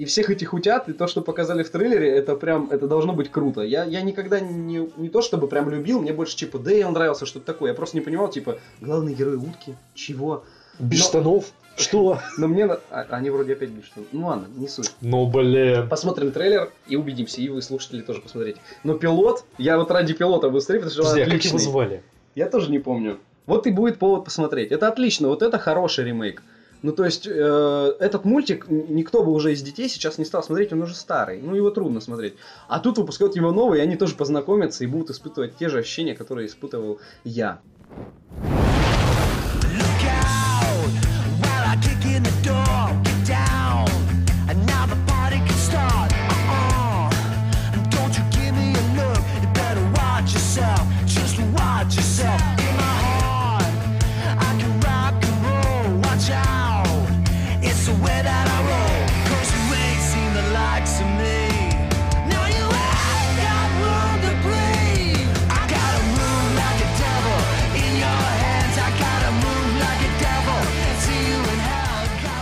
И 0.00 0.06
всех 0.06 0.30
этих 0.30 0.54
утят, 0.54 0.88
и 0.88 0.94
то, 0.94 1.06
что 1.06 1.20
показали 1.20 1.62
в 1.62 1.68
трейлере, 1.68 2.08
это 2.08 2.34
прям, 2.34 2.70
это 2.70 2.86
должно 2.86 3.12
быть 3.12 3.30
круто. 3.30 3.60
Я, 3.60 3.84
я 3.84 4.00
никогда 4.00 4.40
не, 4.40 4.88
не 4.96 5.10
то 5.10 5.20
чтобы 5.20 5.46
прям 5.46 5.68
любил, 5.68 6.00
мне 6.00 6.14
больше 6.14 6.36
типа 6.36 6.58
Дейл 6.58 6.90
нравился, 6.90 7.26
что-то 7.26 7.44
такое. 7.44 7.72
Я 7.72 7.74
просто 7.74 7.98
не 7.98 8.00
понимал, 8.00 8.28
типа, 8.30 8.56
главный 8.80 9.12
герой 9.12 9.36
утки, 9.36 9.76
чего? 9.92 10.42
Без 10.78 11.00
Но- 11.00 11.04
штанов? 11.04 11.44
Что? 11.76 12.18
Но 12.38 12.48
мне... 12.48 12.64
на- 12.64 12.80
а, 12.90 13.08
они 13.10 13.28
вроде 13.28 13.52
опять 13.52 13.68
без 13.68 13.84
штанов. 13.84 14.08
Ну 14.12 14.26
ладно, 14.26 14.46
не 14.56 14.68
суть. 14.68 14.90
Ну, 15.02 15.26
блин. 15.26 15.86
Посмотрим 15.90 16.32
трейлер 16.32 16.72
и 16.88 16.96
убедимся, 16.96 17.42
и 17.42 17.50
вы, 17.50 17.60
слушатели, 17.60 18.00
тоже 18.00 18.22
посмотрите. 18.22 18.58
Но 18.84 18.94
пилот, 18.94 19.44
я 19.58 19.76
вот 19.76 19.90
ради 19.90 20.14
пилота 20.14 20.48
быстрее, 20.48 20.78
потому 20.78 20.92
что 20.94 21.02
он 21.02 21.08
Подожди, 21.08 21.20
а 21.20 21.24
как 21.26 21.44
его 21.44 21.56
отличный. 21.56 21.70
звали? 21.70 22.02
Я 22.34 22.48
тоже 22.48 22.70
не 22.70 22.78
помню. 22.78 23.18
Вот 23.44 23.66
и 23.66 23.70
будет 23.70 23.98
повод 23.98 24.24
посмотреть. 24.24 24.72
Это 24.72 24.88
отлично, 24.88 25.28
вот 25.28 25.42
это 25.42 25.58
хороший 25.58 26.06
ремейк. 26.06 26.42
Ну, 26.82 26.92
то 26.92 27.04
есть, 27.04 27.26
э, 27.26 27.92
этот 27.98 28.24
мультик 28.24 28.66
никто 28.68 29.22
бы 29.22 29.32
уже 29.32 29.52
из 29.52 29.62
детей 29.62 29.88
сейчас 29.88 30.18
не 30.18 30.24
стал 30.24 30.42
смотреть, 30.42 30.72
он 30.72 30.82
уже 30.82 30.94
старый. 30.94 31.40
Ну, 31.42 31.54
его 31.54 31.70
трудно 31.70 32.00
смотреть. 32.00 32.34
А 32.68 32.80
тут 32.80 32.98
выпускают 32.98 33.36
его 33.36 33.52
новый, 33.52 33.80
и 33.80 33.82
они 33.82 33.96
тоже 33.96 34.14
познакомятся 34.14 34.84
и 34.84 34.86
будут 34.86 35.10
испытывать 35.10 35.56
те 35.56 35.68
же 35.68 35.78
ощущения, 35.78 36.14
которые 36.14 36.46
испытывал 36.46 37.00
я. 37.24 37.60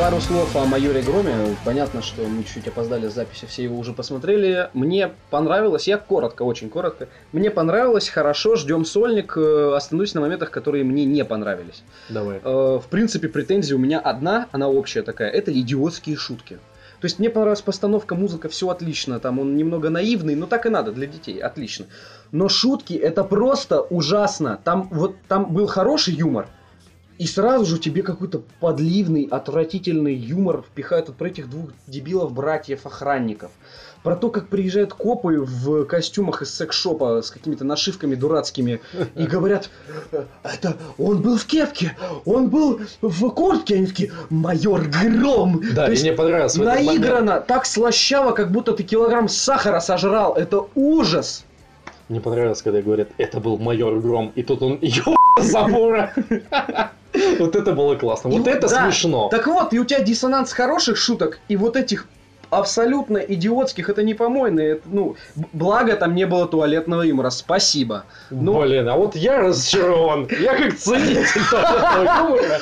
Пару 0.08 0.22
слов 0.22 0.56
о 0.56 0.64
майоре 0.64 1.02
Громе. 1.02 1.54
Понятно, 1.66 2.00
что 2.00 2.22
мы 2.22 2.42
чуть-чуть 2.42 2.68
опоздали 2.68 3.08
с 3.08 3.12
записи, 3.12 3.44
все 3.44 3.64
его 3.64 3.78
уже 3.78 3.92
посмотрели. 3.92 4.70
Мне 4.72 5.10
понравилось, 5.28 5.86
я 5.86 5.98
коротко, 5.98 6.44
очень 6.44 6.70
коротко. 6.70 7.08
Мне 7.32 7.50
понравилось, 7.50 8.08
хорошо, 8.08 8.56
ждем 8.56 8.86
сольник. 8.86 9.36
Э, 9.36 9.74
Остановлюсь 9.76 10.14
на 10.14 10.22
моментах, 10.22 10.50
которые 10.50 10.82
мне 10.82 11.04
не 11.04 11.26
понравились. 11.26 11.82
Давай. 12.08 12.40
Э, 12.42 12.78
В 12.82 12.86
принципе, 12.88 13.28
претензия 13.28 13.76
у 13.76 13.78
меня 13.78 13.98
одна, 13.98 14.46
она 14.50 14.70
общая 14.70 15.02
такая. 15.02 15.28
Это 15.28 15.52
идиотские 15.52 16.16
шутки. 16.16 16.54
То 17.00 17.04
есть 17.04 17.18
мне 17.18 17.28
понравилась 17.28 17.60
постановка, 17.60 18.14
музыка, 18.14 18.48
все 18.48 18.70
отлично. 18.70 19.20
Там 19.20 19.38
он 19.38 19.58
немного 19.58 19.90
наивный, 19.90 20.36
но 20.36 20.46
так 20.46 20.64
и 20.64 20.70
надо 20.70 20.90
для 20.90 21.06
детей, 21.06 21.38
отлично. 21.38 21.84
Но 22.32 22.48
шутки 22.48 22.94
это 22.94 23.24
просто 23.24 23.82
ужасно. 23.82 24.58
Там 24.64 24.88
вот 24.90 25.16
там 25.28 25.52
был 25.52 25.66
хороший 25.66 26.14
юмор, 26.14 26.48
и 27.18 27.26
сразу 27.26 27.66
же 27.66 27.78
тебе 27.78 28.02
какой-то 28.02 28.42
подливный, 28.60 29.26
отвратительный 29.30 30.14
юмор 30.14 30.62
впихают 30.62 31.08
вот 31.08 31.16
про 31.16 31.28
этих 31.28 31.50
двух 31.50 31.70
дебилов, 31.86 32.32
братьев-охранников. 32.32 33.50
Про 34.04 34.14
то, 34.14 34.30
как 34.30 34.46
приезжают 34.48 34.94
копы 34.94 35.40
в 35.40 35.84
костюмах 35.84 36.42
из 36.42 36.54
секс-шопа 36.54 37.20
с 37.20 37.32
какими-то 37.32 37.64
нашивками 37.64 38.14
дурацкими 38.14 38.80
и 39.16 39.26
говорят, 39.26 39.68
это 40.44 40.76
он 40.96 41.20
был 41.20 41.36
в 41.36 41.44
кепке, 41.44 41.96
он 42.24 42.48
был 42.48 42.80
в 43.02 43.28
куртке, 43.30 43.74
они 43.74 43.86
такие, 43.88 44.12
майор 44.30 44.82
Гром. 44.86 45.60
Да, 45.74 45.86
То 45.86 45.88
и 45.88 45.90
есть 45.94 46.04
мне 46.04 46.12
понравилось. 46.12 46.56
наиграно, 46.56 47.40
так 47.40 47.66
слащаво, 47.66 48.30
как 48.30 48.52
будто 48.52 48.72
ты 48.72 48.84
килограмм 48.84 49.28
сахара 49.28 49.80
сожрал. 49.80 50.34
Это 50.34 50.66
ужас. 50.76 51.44
Мне 52.08 52.20
понравилось, 52.20 52.62
когда 52.62 52.80
говорят, 52.80 53.08
это 53.18 53.40
был 53.40 53.58
майор 53.58 53.98
Гром, 53.98 54.32
и 54.36 54.44
тут 54.44 54.62
он 54.62 54.78
ё 54.82 55.16
забора. 55.42 56.14
Вот 57.38 57.56
это 57.56 57.72
было 57.72 57.94
классно. 57.96 58.30
Вот 58.30 58.46
это 58.46 58.68
смешно. 58.68 59.28
Так 59.30 59.46
вот, 59.46 59.72
и 59.72 59.78
у 59.78 59.84
тебя 59.84 60.00
диссонанс 60.00 60.52
хороших 60.52 60.96
шуток 60.96 61.38
и 61.48 61.56
вот 61.56 61.76
этих 61.76 62.06
абсолютно 62.50 63.18
идиотских, 63.18 63.88
это 63.90 64.02
не 64.02 64.14
помойные, 64.14 64.80
ну, 64.86 65.16
благо 65.52 65.94
там 65.96 66.14
не 66.14 66.26
было 66.26 66.46
туалетного 66.46 67.02
юмора, 67.02 67.30
спасибо. 67.30 68.04
Ну, 68.30 68.62
Блин, 68.62 68.88
а 68.88 68.96
вот 68.96 69.16
я 69.16 69.40
разочарован. 69.40 70.28
Я 70.40 70.56
как 70.56 70.76
ценитель 70.76 71.40
туалетного 71.50 72.30
юмора. 72.30 72.60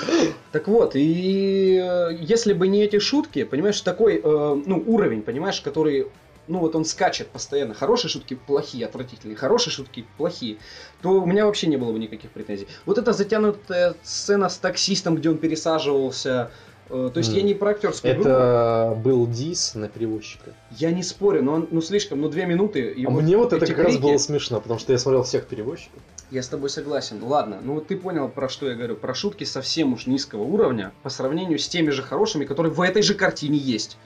Так 0.52 0.68
вот, 0.68 0.92
и 0.94 1.80
э, 1.82 2.16
если 2.20 2.52
бы 2.52 2.66
не 2.66 2.82
эти 2.82 2.98
шутки, 2.98 3.44
понимаешь, 3.44 3.80
такой, 3.80 4.20
э, 4.22 4.62
ну, 4.66 4.82
уровень, 4.86 5.22
понимаешь, 5.22 5.60
который, 5.60 6.08
ну, 6.48 6.58
вот 6.60 6.74
он 6.76 6.84
скачет 6.84 7.28
постоянно. 7.28 7.74
Хорошие 7.74 8.10
шутки 8.10 8.34
плохие, 8.34 8.86
отвратительные, 8.86 9.36
хорошие 9.36 9.72
шутки 9.72 10.06
плохие, 10.16 10.58
то 11.02 11.20
у 11.20 11.26
меня 11.26 11.46
вообще 11.46 11.66
не 11.66 11.76
было 11.76 11.92
бы 11.92 11.98
никаких 11.98 12.30
претензий. 12.30 12.68
Вот 12.84 12.98
эта 12.98 13.12
затянутая 13.12 13.94
сцена 14.02 14.48
с 14.48 14.56
таксистом, 14.58 15.16
где 15.16 15.30
он 15.30 15.38
пересаживался, 15.38 16.50
э, 16.88 17.10
то 17.12 17.18
есть 17.18 17.30
Мгм. 17.30 17.38
я 17.38 17.42
не 17.44 17.54
про 17.54 17.70
актерскую 17.70 18.12
Это 18.14 18.96
был 19.02 19.26
дис 19.26 19.74
на 19.74 19.88
перевозчика. 19.88 20.52
я 20.70 20.90
не 20.92 21.02
спорю, 21.02 21.42
но 21.42 21.54
он, 21.54 21.68
ну, 21.70 21.80
слишком, 21.82 22.20
ну, 22.20 22.28
две 22.28 22.46
минуты. 22.46 22.80
и 22.92 23.04
А 23.04 23.10
мне 23.10 23.36
вот 23.36 23.52
это 23.52 23.66
как 23.66 23.78
раз 23.78 23.92
крики- 23.94 24.02
было 24.02 24.18
смешно, 24.18 24.60
потому 24.60 24.78
что 24.78 24.92
я 24.92 24.98
смотрел 24.98 25.22
всех 25.24 25.46
перевозчиков. 25.46 26.00
Я 26.30 26.42
с 26.42 26.48
тобой 26.48 26.70
согласен. 26.70 27.22
Ладно, 27.22 27.60
ну 27.62 27.74
вот 27.74 27.86
ты 27.86 27.96
понял, 27.96 28.28
про 28.28 28.48
что 28.48 28.68
я 28.68 28.74
говорю. 28.74 28.96
Про 28.96 29.14
шутки 29.14 29.44
совсем 29.44 29.92
уж 29.92 30.06
низкого 30.06 30.42
уровня 30.42 30.92
по 31.04 31.08
сравнению 31.08 31.58
с 31.58 31.68
теми 31.68 31.90
же 31.90 32.02
хорошими, 32.02 32.44
которые 32.44 32.72
в 32.72 32.80
этой 32.80 33.02
же 33.02 33.14
картине 33.14 33.58
есть. 33.58 33.96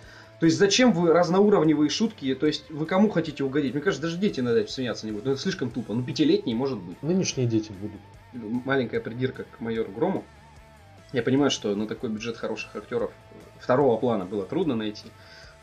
То 0.41 0.47
есть 0.47 0.59
зачем 0.59 0.93
вы 0.93 1.13
разноуровневые 1.13 1.91
шутки, 1.91 2.35
то 2.35 2.47
есть 2.47 2.71
вы 2.71 2.87
кому 2.87 3.11
хотите 3.11 3.45
угодить? 3.45 3.75
Мне 3.75 3.83
кажется, 3.83 4.03
даже 4.03 4.17
дети 4.17 4.41
над 4.41 4.57
этим 4.57 4.69
смеяться 4.69 5.05
не 5.05 5.13
будут. 5.13 5.27
Ну, 5.27 5.33
это 5.33 5.41
слишком 5.41 5.71
тупо. 5.71 5.93
Ну, 5.93 6.03
пятилетний 6.03 6.55
может 6.55 6.79
быть. 6.79 7.01
Нынешние 7.03 7.47
дети 7.47 7.73
будут. 7.73 8.01
Маленькая 8.65 9.01
придирка 9.01 9.45
к 9.45 9.61
майору 9.61 9.91
Грому. 9.93 10.25
Я 11.13 11.23
понимаю, 11.23 11.51
что 11.51 11.75
на 11.75 11.87
такой 11.87 12.09
бюджет 12.09 12.39
хороших 12.39 12.75
актеров 12.75 13.11
второго 13.59 13.99
плана 13.99 14.25
было 14.25 14.47
трудно 14.47 14.75
найти. 14.75 15.09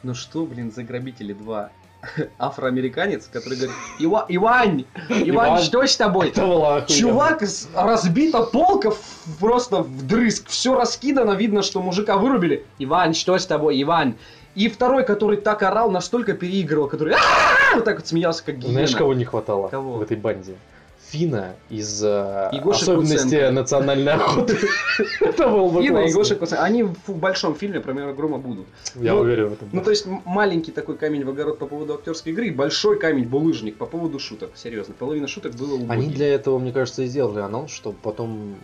Но 0.04 0.14
что, 0.14 0.46
блин, 0.46 0.72
за 0.72 0.84
грабители 0.84 1.34
2? 1.34 1.72
Афроамериканец, 2.38 3.28
который 3.32 3.56
говорит, 3.56 3.76
Ива- 4.00 4.26
Ивань, 4.30 4.86
Ивань, 5.10 5.30
Иван. 5.30 5.62
что 5.64 5.86
с 5.86 5.98
тобой? 5.98 6.32
Чувак, 6.88 7.44
разбита 7.74 8.44
полка 8.44 8.92
просто 9.40 9.82
вдрызг, 9.82 10.48
все 10.48 10.76
раскидано, 10.76 11.32
видно, 11.32 11.64
что 11.64 11.82
мужика 11.82 12.18
вырубили. 12.18 12.66
Иван, 12.78 13.16
что 13.16 13.38
с 13.38 13.48
тобой, 13.48 13.82
Иван? 13.82 14.16
И 14.58 14.70
второй, 14.70 15.06
который 15.06 15.38
так 15.38 15.62
орал, 15.62 15.92
настолько 15.92 16.34
переигрывал, 16.34 16.88
который 16.88 17.16
вот 17.76 17.86
так 17.86 17.98
вот 17.98 18.08
смеялся, 18.08 18.44
как 18.44 18.58
гиена. 18.58 18.74
Знаешь, 18.74 18.96
кого 18.96 19.14
не 19.14 19.24
хватало 19.24 19.68
Кого? 19.68 19.98
в 19.98 20.02
этой 20.02 20.18
банде? 20.18 20.56
Фина 21.10 21.56
из 21.70 22.04
э, 22.04 22.50
И 22.52 22.60
Гоши 22.60 22.82
особенностей 22.82 23.24
Куценко. 23.38 23.52
национальной 23.52 24.14
охоты. 24.14 24.58
Это 25.22 25.48
было 25.48 25.70
бы 25.70 25.86
Инна 25.86 26.00
и. 26.00 26.12
Гоша 26.12 26.36
Куценко. 26.36 26.64
Они 26.64 26.84
в 26.84 26.96
большом 27.08 27.56
фильме 27.56 27.80
про 27.80 27.94
Майора 27.94 28.14
Грома 28.14 28.40
будут. 28.40 28.66
Я 28.96 29.14
Ну, 29.14 29.20
уверен 29.20 29.50
в 29.50 29.54
этом. 29.54 29.70
Ну, 29.72 29.82
то 29.84 29.92
есть, 29.92 30.08
маленький 30.26 30.72
такой 30.72 30.98
камень 30.98 31.24
в 31.24 31.30
огород 31.30 31.60
по 31.60 31.68
поводу 31.68 31.94
актерской 31.94 32.34
игры, 32.34 32.52
большой 32.52 33.00
камень 33.00 33.26
булыжник 33.26 33.78
по 33.78 33.86
поводу 33.86 34.18
шуток. 34.20 34.50
Серьезно, 34.56 34.96
половина 34.98 35.28
шуток 35.28 35.54
было 35.54 35.76
убогих. 35.76 35.92
Они 35.92 36.08
для 36.08 36.34
этого, 36.34 36.58
мне 36.58 36.72
кажется, 36.74 37.04
и 37.04 37.06
сделали 37.06 37.40
анонс, 37.40 37.72
чтобы 37.72 37.96
потом 38.02 38.56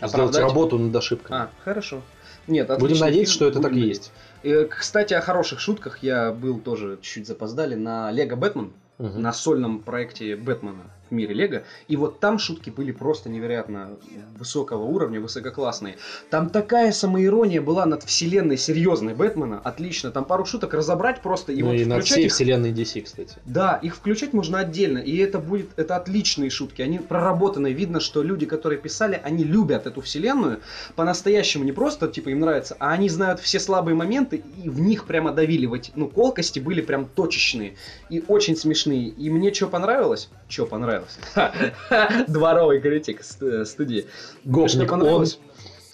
сделать 0.00 0.36
работу 0.38 0.78
над 0.78 0.94
ошибками. 0.94 1.38
А, 1.40 1.50
хорошо. 1.64 2.00
Нет, 2.46 2.70
Будем 2.78 2.98
надеяться, 2.98 3.34
что 3.34 3.46
это 3.46 3.60
так 3.60 3.72
и 3.72 3.80
есть. 3.80 4.12
Э, 4.44 4.66
Кстати, 4.66 5.14
о 5.14 5.20
хороших 5.20 5.58
шутках. 5.60 5.98
Я 6.02 6.30
был 6.32 6.58
тоже 6.60 6.98
чуть 7.00 7.26
запоздали. 7.26 7.74
На 7.74 8.10
Лего 8.10 8.36
Бэтмен, 8.36 8.72
Мгм. 8.98 9.22
на 9.22 9.32
сольном 9.32 9.80
проекте 9.80 10.36
Бэтмена 10.36 10.84
мире 11.14 11.34
Лего. 11.34 11.62
И 11.88 11.96
вот 11.96 12.20
там 12.20 12.38
шутки 12.38 12.70
были 12.70 12.92
просто 12.92 13.28
невероятно 13.28 13.96
высокого 14.38 14.82
уровня, 14.82 15.20
высококлассные. 15.20 15.96
Там 16.30 16.50
такая 16.50 16.92
самоирония 16.92 17.60
была 17.60 17.86
над 17.86 18.02
вселенной 18.02 18.56
серьезной 18.56 19.14
Бэтмена. 19.14 19.60
Отлично. 19.60 20.10
Там 20.10 20.24
пару 20.24 20.44
шуток 20.44 20.74
разобрать 20.74 21.22
просто 21.22 21.52
и 21.52 21.62
Ну 21.62 21.70
вот 21.70 21.76
и 21.76 21.84
над 21.84 22.04
всей 22.04 22.26
их 22.26 22.32
вселенной 22.32 22.72
DC, 22.72 23.02
кстати. 23.02 23.36
да, 23.44 23.76
их 23.76 23.96
включать 23.96 24.32
можно 24.32 24.58
отдельно, 24.58 24.98
и 24.98 25.16
это 25.16 25.38
будет, 25.38 25.70
это 25.76 25.96
отличные 25.96 26.50
шутки, 26.50 26.82
они 26.82 26.98
проработанные, 26.98 27.72
видно, 27.72 28.00
что 28.00 28.22
люди, 28.22 28.46
которые 28.46 28.78
писали, 28.78 29.20
они 29.22 29.44
любят 29.44 29.86
эту 29.86 30.00
вселенную, 30.00 30.60
по-настоящему, 30.96 31.64
не 31.64 31.72
просто, 31.72 32.08
типа, 32.08 32.30
им 32.30 32.40
нравится, 32.40 32.76
а 32.78 32.92
они 32.92 33.08
знают 33.08 33.40
все 33.40 33.60
слабые 33.60 33.94
моменты, 33.94 34.42
и 34.62 34.68
в 34.68 34.80
них 34.80 35.06
прямо 35.06 35.32
давили, 35.32 35.70
ну, 35.94 36.08
колкости 36.08 36.58
были 36.58 36.80
прям 36.80 37.06
точечные, 37.06 37.74
и 38.10 38.22
очень 38.28 38.56
смешные, 38.56 39.08
и 39.08 39.30
мне 39.30 39.52
что 39.52 39.68
понравилось? 39.68 40.28
Что 40.48 40.66
понравилось? 40.66 41.03
Дворовый 42.28 42.80
критик 42.80 43.22
ст- 43.22 43.66
студии. 43.66 44.06
Гопник, 44.44 44.92
он? 44.92 45.26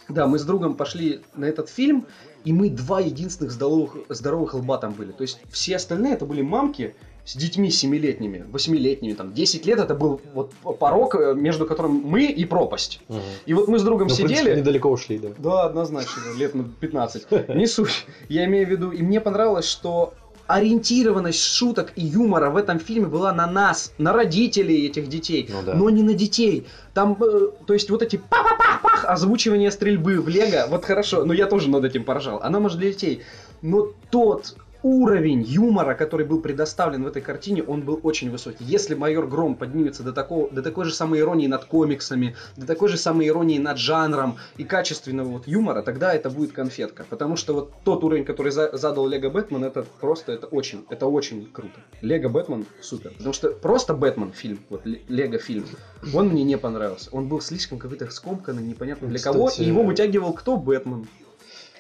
Да, 0.09 0.27
мы 0.27 0.39
с 0.39 0.45
другом 0.45 0.75
пошли 0.75 1.21
на 1.37 1.45
этот 1.45 1.69
фильм, 1.69 2.07
и 2.45 2.53
мы 2.53 2.71
два 2.71 3.01
единственных 3.01 3.53
здоровых, 3.53 3.97
здоровых 4.09 4.55
лба 4.55 4.79
там 4.79 4.93
были. 4.93 5.13
То 5.13 5.23
есть 5.23 5.41
все 5.51 5.77
остальные 5.77 6.15
это 6.15 6.25
были 6.27 6.43
мамки 6.43 6.95
с 7.25 7.37
детьми 7.37 7.71
семилетними, 7.71 8.45
восьмилетними, 8.51 9.13
там, 9.13 9.33
10 9.33 9.67
лет 9.67 9.79
это 9.79 9.95
был 9.95 10.21
вот 10.35 10.53
порог, 10.79 11.15
э, 11.15 11.35
между 11.35 11.67
которым 11.67 11.93
мы 11.93 12.25
и 12.25 12.45
пропасть. 12.45 13.01
Мгм. 13.09 13.21
И 13.47 13.55
вот 13.55 13.69
мы 13.69 13.79
с 13.79 13.83
другом 13.83 14.09
Ну, 14.09 14.15
в 14.15 14.17
принципе, 14.17 14.41
сидели... 14.41 14.59
недалеко 14.59 14.91
ушли, 14.91 15.19
да. 15.19 15.29
Да, 15.39 15.65
однозначно, 15.65 16.23
лет 16.37 16.55
на 16.55 16.65
15. 16.65 17.49
Не 17.55 17.67
суть. 17.67 18.07
Я 18.29 18.47
имею 18.47 18.67
в 18.67 18.71
виду, 18.71 18.91
и 18.91 19.03
мне 19.03 19.21
понравилось, 19.21 19.67
что 19.67 20.15
ориентированность 20.55 21.43
шуток 21.43 21.93
и 21.97 22.03
юмора 22.03 22.51
в 22.51 22.57
этом 22.57 22.79
фильме 22.79 23.07
была 23.07 23.33
на 23.33 23.47
нас, 23.47 23.93
на 23.99 24.13
родителей 24.13 24.87
этих 24.87 25.09
детей, 25.09 25.49
Ну 25.49 25.63
да. 25.65 25.75
но 25.75 25.91
не 25.91 26.03
на 26.03 26.15
детей. 26.15 26.67
Там, 26.95 27.17
э, 27.23 27.49
то 27.67 27.73
есть 27.73 27.89
вот 27.91 28.03
эти 28.03 28.17
пах-пах-пах, 28.17 29.05
озвучивание 29.07 29.71
стрельбы 29.71 30.21
в 30.21 30.29
Лего, 30.29 30.67
вот 30.69 30.85
хорошо, 30.85 31.25
но 31.25 31.33
я 31.33 31.47
тоже 31.47 31.71
над 31.71 31.85
этим 31.85 32.05
поржал. 32.05 32.41
Она 32.43 32.61
может 32.61 32.79
для 32.79 32.91
детей. 32.91 33.23
Но 33.63 33.93
тот 34.11 34.57
уровень 34.83 35.43
юмора, 35.43 35.95
который 35.95 36.27
был 36.27 36.41
предоставлен 36.41 37.05
в 37.05 37.07
этой 37.07 37.23
картине, 37.23 37.63
он 37.63 37.83
был 37.83 38.01
очень 38.03 38.31
высокий. 38.31 38.65
Если 38.65 38.95
майор 38.95 39.27
Гром 39.27 39.55
поднимется 39.57 40.03
до, 40.03 40.13
такого, 40.13 40.51
до 40.51 40.63
такой 40.63 40.85
же 40.87 40.95
самой 40.95 41.21
иронии 41.21 41.47
над 41.47 41.65
комиксами, 41.65 42.35
до 42.57 42.67
такой 42.67 42.89
же 42.89 42.97
самой 42.97 43.29
иронии 43.29 43.59
над 43.59 43.79
жанром 43.79 44.39
и 44.57 44.65
качественного 44.65 45.29
вот 45.29 45.47
юмора, 45.47 45.83
тогда 45.83 46.15
это 46.15 46.31
будет 46.31 46.53
конфетка. 46.53 47.05
Потому 47.11 47.37
что 47.37 47.53
вот 47.55 47.73
тот 47.85 48.05
уровень, 48.05 48.25
который 48.25 48.53
за- 48.53 48.77
задал 48.77 49.07
Лего 49.07 49.31
Бэтмен, 49.31 49.65
это 49.65 49.85
просто, 50.01 50.33
это 50.33 50.47
очень, 50.47 50.85
это 50.91 51.07
очень 51.07 51.49
круто. 51.53 51.81
Лего 52.01 52.29
Бэтмен 52.29 52.67
супер. 52.81 53.11
Потому 53.17 53.33
что 53.33 53.51
просто 53.51 53.95
Бэтмен 53.95 54.33
фильм, 54.33 54.61
вот 54.71 54.87
Ле- 54.87 55.03
Лего 55.09 55.39
фильм, 55.39 55.67
он 56.15 56.29
мне 56.29 56.43
не 56.45 56.57
понравился. 56.59 57.11
Он 57.13 57.29
был 57.29 57.41
слишком 57.41 57.79
какой-то 57.79 58.11
скомканный, 58.11 58.63
непонятно 58.63 59.09
для 59.09 59.19
кого, 59.19 59.47
Кстати, 59.47 59.65
и 59.65 59.69
его 59.69 59.83
вытягивал 59.83 60.33
кто? 60.33 60.57
Бэтмен. 60.57 61.07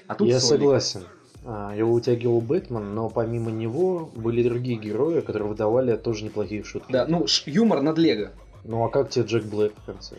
А 0.06 0.14
тут 0.14 0.28
Я 0.28 0.40
Солик. 0.40 0.60
согласен. 0.62 1.04
А, 1.44 1.74
Его 1.74 1.92
вытягивал 1.92 2.40
Бэтмен, 2.40 2.94
но 2.94 3.08
помимо 3.08 3.50
него 3.50 4.10
были 4.14 4.42
другие 4.42 4.78
герои, 4.78 5.20
которые 5.20 5.48
выдавали 5.48 5.96
тоже 5.96 6.24
неплохие 6.24 6.62
шутки. 6.64 6.92
Да, 6.92 7.06
ну, 7.08 7.26
юмор 7.46 7.80
над 7.82 7.98
Лего. 7.98 8.30
Ну 8.64 8.84
а 8.84 8.88
как 8.90 9.10
тебе 9.10 9.24
Джек 9.24 9.44
Блэк 9.44 9.72
в 9.76 9.86
конце? 9.86 10.16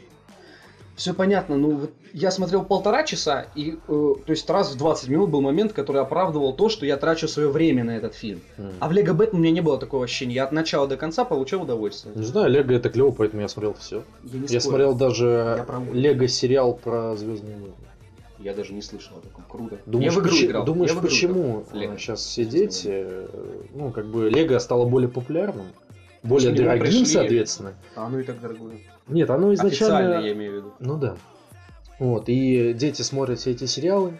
Все 0.95 1.13
понятно, 1.13 1.57
ну 1.57 1.71
вот 1.77 1.91
я 2.13 2.29
смотрел 2.31 2.63
полтора 2.63 3.03
часа, 3.03 3.47
и 3.55 3.71
э, 3.87 4.13
то 4.25 4.31
есть 4.31 4.47
раз 4.49 4.73
в 4.73 4.77
20 4.77 5.09
минут 5.09 5.29
был 5.29 5.41
момент, 5.41 5.73
который 5.73 6.01
оправдывал 6.01 6.53
то, 6.53 6.69
что 6.69 6.85
я 6.85 6.97
трачу 6.97 7.27
свое 7.27 7.49
время 7.49 7.83
на 7.83 7.97
этот 7.97 8.13
фильм. 8.13 8.41
М. 8.57 8.73
А 8.79 8.87
в 8.87 8.91
Лего 8.91 9.13
Бэтмен 9.13 9.39
у 9.39 9.43
меня 9.43 9.53
не 9.53 9.61
было 9.61 9.79
такого 9.79 10.03
ощущения. 10.03 10.35
Я 10.35 10.43
от 10.43 10.51
начала 10.51 10.87
до 10.87 10.97
конца 10.97 11.23
получал 11.23 11.63
удовольствие. 11.63 12.13
Не 12.15 12.25
знаю, 12.25 12.51
Лего 12.51 12.73
это 12.73 12.89
клево, 12.89 13.11
поэтому 13.11 13.41
я 13.41 13.47
смотрел 13.47 13.73
все. 13.73 14.03
Я, 14.23 14.41
Я 14.47 14.59
смотрел 14.59 14.93
даже. 14.93 15.65
Лего 15.93 16.27
сериал 16.27 16.73
про 16.73 17.15
Звездные 17.15 17.55
войны. 17.55 17.73
Я 18.43 18.53
даже 18.53 18.73
не 18.73 18.81
слышал 18.81 19.17
о 19.17 19.21
таком. 19.21 19.43
Круто. 19.49 19.77
Думаешь, 19.85 20.13
я 20.13 20.19
в 20.19 20.23
игру 20.23 20.31
почи- 20.31 20.45
играл. 20.45 20.65
думаешь 20.65 20.89
я 20.89 20.95
в 20.95 20.99
игру 20.99 21.07
почему 21.09 21.65
играл. 21.73 21.97
Сейчас 21.97 22.21
все 22.21 22.45
дети, 22.45 22.87
э, 22.91 23.27
ну, 23.73 23.91
как 23.91 24.07
бы, 24.07 24.29
Лего 24.29 24.57
стало 24.59 24.85
более 24.85 25.09
популярным, 25.09 25.67
более 26.23 26.51
к 26.51 26.55
нему 26.55 26.65
дорогим, 26.67 26.85
пришли- 26.85 27.05
соответственно. 27.05 27.73
А 27.95 28.05
оно 28.07 28.19
и 28.19 28.23
так 28.23 28.39
дорогое. 28.41 28.77
Нет, 29.07 29.29
оно 29.29 29.53
изначально... 29.53 29.97
Официально, 29.97 30.25
я 30.25 30.33
имею 30.33 30.51
в 30.51 30.55
виду. 30.55 30.73
Ну 30.79 30.97
да. 30.97 31.17
Вот, 31.99 32.23
и 32.29 32.73
дети 32.73 33.03
смотрят 33.03 33.37
все 33.39 33.51
эти 33.51 33.65
сериалы, 33.65 34.17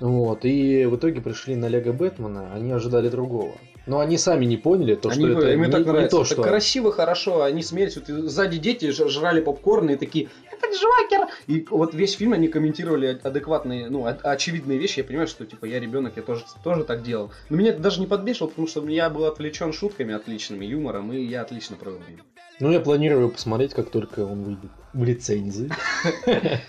вот, 0.00 0.44
и 0.44 0.86
в 0.86 0.96
итоге 0.96 1.20
пришли 1.20 1.54
на 1.56 1.66
Лего 1.68 1.92
Бэтмена, 1.92 2.52
они 2.54 2.72
ожидали 2.72 3.08
другого. 3.08 3.52
Но 3.86 4.00
они 4.00 4.16
сами 4.18 4.44
не 4.44 4.56
поняли, 4.58 4.94
то, 4.94 5.10
что 5.10 5.18
Они, 5.20 5.30
это 5.34 5.50
им 5.52 5.62
не, 5.62 5.70
так 5.70 5.80
не 5.80 5.86
нравится. 5.86 6.16
то, 6.16 6.22
Это 6.22 6.32
что... 6.34 6.42
красиво, 6.42 6.92
хорошо, 6.92 7.42
они 7.42 7.62
смеялись, 7.62 7.96
вот, 7.96 8.06
сзади 8.06 8.58
дети 8.58 8.90
жрали 8.90 9.40
попкорн 9.40 9.90
и 9.90 9.96
такие, 9.96 10.28
Джокер! 10.78 11.28
И 11.46 11.66
вот 11.70 11.94
весь 11.94 12.14
фильм 12.14 12.32
они 12.32 12.48
комментировали 12.48 13.18
адекватные, 13.22 13.88
ну, 13.88 14.06
очевидные 14.06 14.78
вещи. 14.78 15.00
Я 15.00 15.04
понимаю, 15.04 15.28
что, 15.28 15.44
типа, 15.44 15.64
я 15.64 15.80
ребенок, 15.80 16.14
я 16.16 16.22
тоже, 16.22 16.44
тоже 16.62 16.84
так 16.84 17.02
делал. 17.02 17.32
Но 17.50 17.56
меня 17.56 17.70
это 17.70 17.80
даже 17.80 18.00
не 18.00 18.06
подбешивало, 18.06 18.48
потому 18.50 18.68
что 18.68 18.86
я 18.88 19.10
был 19.10 19.24
отвлечен 19.24 19.72
шутками 19.72 20.14
отличными, 20.14 20.64
юмором, 20.64 21.12
и 21.12 21.20
я 21.20 21.42
отлично 21.42 21.76
провел 21.76 21.98
время. 21.98 22.22
Ну, 22.60 22.70
я 22.72 22.80
планирую 22.80 23.30
посмотреть, 23.30 23.74
как 23.74 23.90
только 23.90 24.20
он 24.20 24.42
выйдет 24.42 24.70
в 24.92 25.04
лицензии. 25.04 25.70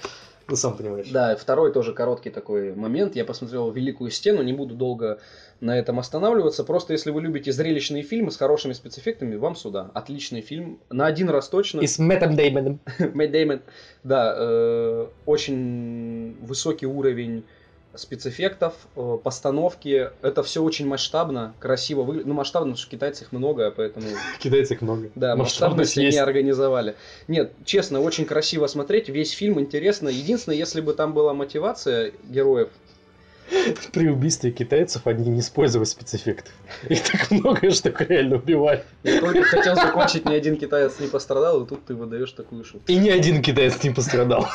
Ну, 0.50 0.56
сам 0.56 0.76
понимаешь. 0.76 1.10
Да, 1.10 1.36
второй 1.36 1.72
тоже 1.72 1.94
короткий 1.94 2.30
такой 2.32 2.74
момент. 2.74 3.16
Я 3.16 3.24
посмотрел 3.24 3.72
«Великую 3.72 4.10
стену», 4.10 4.42
не 4.42 4.54
буду 4.54 4.76
долго 4.76 5.20
на 5.62 5.78
этом 5.78 6.00
останавливаться. 6.00 6.64
Просто 6.64 6.94
если 6.94 7.12
вы 7.12 7.22
любите 7.22 7.52
зрелищные 7.52 8.04
фильмы 8.04 8.32
с 8.32 8.38
хорошими 8.38 8.74
спецэффектами, 8.74 9.36
вам 9.36 9.56
сюда. 9.56 9.92
Отличный 9.94 10.42
фильм. 10.42 10.80
На 10.90 11.06
один 11.06 11.30
раз 11.30 11.50
точно. 11.50 11.82
И 11.82 11.88
с 11.88 12.00
Мэттом 12.00 12.36
Деймоном. 12.36 12.80
Мэтт 13.14 13.32
Дэймон. 13.32 13.62
Да, 14.04 14.36
э, 14.38 15.08
очень 15.26 16.38
высокий 16.42 16.88
уровень 16.88 17.44
спецэффектов, 17.96 18.74
э, 18.96 19.18
постановки. 19.24 20.10
Это 20.22 20.44
все 20.44 20.64
очень 20.64 20.88
масштабно, 20.88 21.54
красиво 21.60 22.04
выглядит. 22.04 22.28
Ну, 22.28 22.34
масштабно, 22.34 22.72
потому 22.72 22.82
что 22.82 22.92
китайцев 22.92 23.28
их 23.28 23.32
много, 23.32 23.72
поэтому... 23.72 24.08
Китайцев 24.40 24.82
много. 24.82 25.10
Да, 25.16 25.36
Масштабность 25.36 25.98
они 25.98 26.18
организовали. 26.18 26.96
Нет, 27.28 27.54
честно, 27.66 28.02
очень 28.02 28.26
красиво 28.26 28.68
смотреть. 28.68 29.10
Весь 29.10 29.32
фильм 29.32 29.60
интересно. 29.60 30.10
Единственное, 30.10 30.58
если 30.58 30.82
бы 30.82 30.94
там 30.94 31.14
была 31.14 31.34
мотивация 31.34 32.14
героев, 32.30 32.70
При 33.94 34.08
убийстве 34.08 34.52
китайцев 34.52 35.06
они 35.08 35.30
не 35.30 35.40
использовали 35.40 35.86
спецэффектов. 35.86 36.54
Их 36.90 37.02
так 37.04 37.32
много, 37.32 37.72
что 37.72 37.90
их 37.90 38.02
реально 38.02 38.38
убивали. 38.38 38.84
я 39.04 39.20
только 39.20 39.44
хотел 39.44 39.76
закончить, 39.76 40.26
ни 40.26 40.34
один 40.34 40.58
китаец 40.58 41.00
не 41.00 41.08
пострадал, 41.08 41.64
и 41.64 41.68
тут 41.68 41.86
ты 41.86 41.96
выдаешь 41.96 42.32
такую 42.32 42.64
шутку. 42.64 42.84
И 42.88 42.96
ни 42.96 43.10
один 43.10 43.42
китаец 43.42 43.82
не 43.84 43.90
пострадал. 43.90 44.48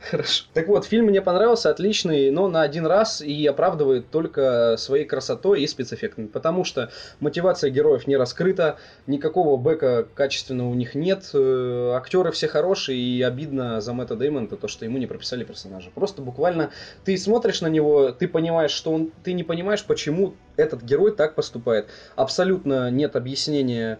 Хорошо. 0.00 0.44
Так 0.54 0.68
вот, 0.68 0.84
фильм 0.84 1.06
мне 1.06 1.20
понравился, 1.20 1.70
отличный, 1.70 2.30
но 2.30 2.48
на 2.48 2.62
один 2.62 2.86
раз 2.86 3.20
и 3.20 3.46
оправдывает 3.46 4.10
только 4.10 4.76
своей 4.78 5.04
красотой 5.04 5.62
и 5.62 5.66
спецэффектами. 5.66 6.26
Потому 6.26 6.64
что 6.64 6.90
мотивация 7.20 7.70
героев 7.70 8.06
не 8.06 8.16
раскрыта, 8.16 8.78
никакого 9.06 9.56
бэка 9.56 10.06
качественного 10.14 10.68
у 10.68 10.74
них 10.74 10.94
нет, 10.94 11.30
э, 11.34 11.92
актеры 11.96 12.30
все 12.32 12.48
хорошие, 12.48 12.98
и 12.98 13.22
обидно 13.22 13.80
за 13.80 13.92
Мэтта 13.92 14.14
Дэймона 14.14 14.48
то, 14.48 14.68
что 14.68 14.84
ему 14.84 14.98
не 14.98 15.06
прописали 15.06 15.44
персонажа. 15.44 15.90
Просто 15.94 16.22
буквально 16.22 16.70
ты 17.04 17.16
смотришь 17.16 17.60
на 17.60 17.68
него, 17.68 18.12
ты 18.12 18.28
понимаешь, 18.28 18.70
что 18.70 18.92
он, 18.92 19.10
ты 19.24 19.32
не 19.32 19.42
понимаешь, 19.42 19.84
почему 19.84 20.34
этот 20.56 20.82
герой 20.82 21.14
так 21.14 21.34
поступает. 21.34 21.86
Абсолютно 22.16 22.90
нет 22.90 23.16
объяснения 23.16 23.98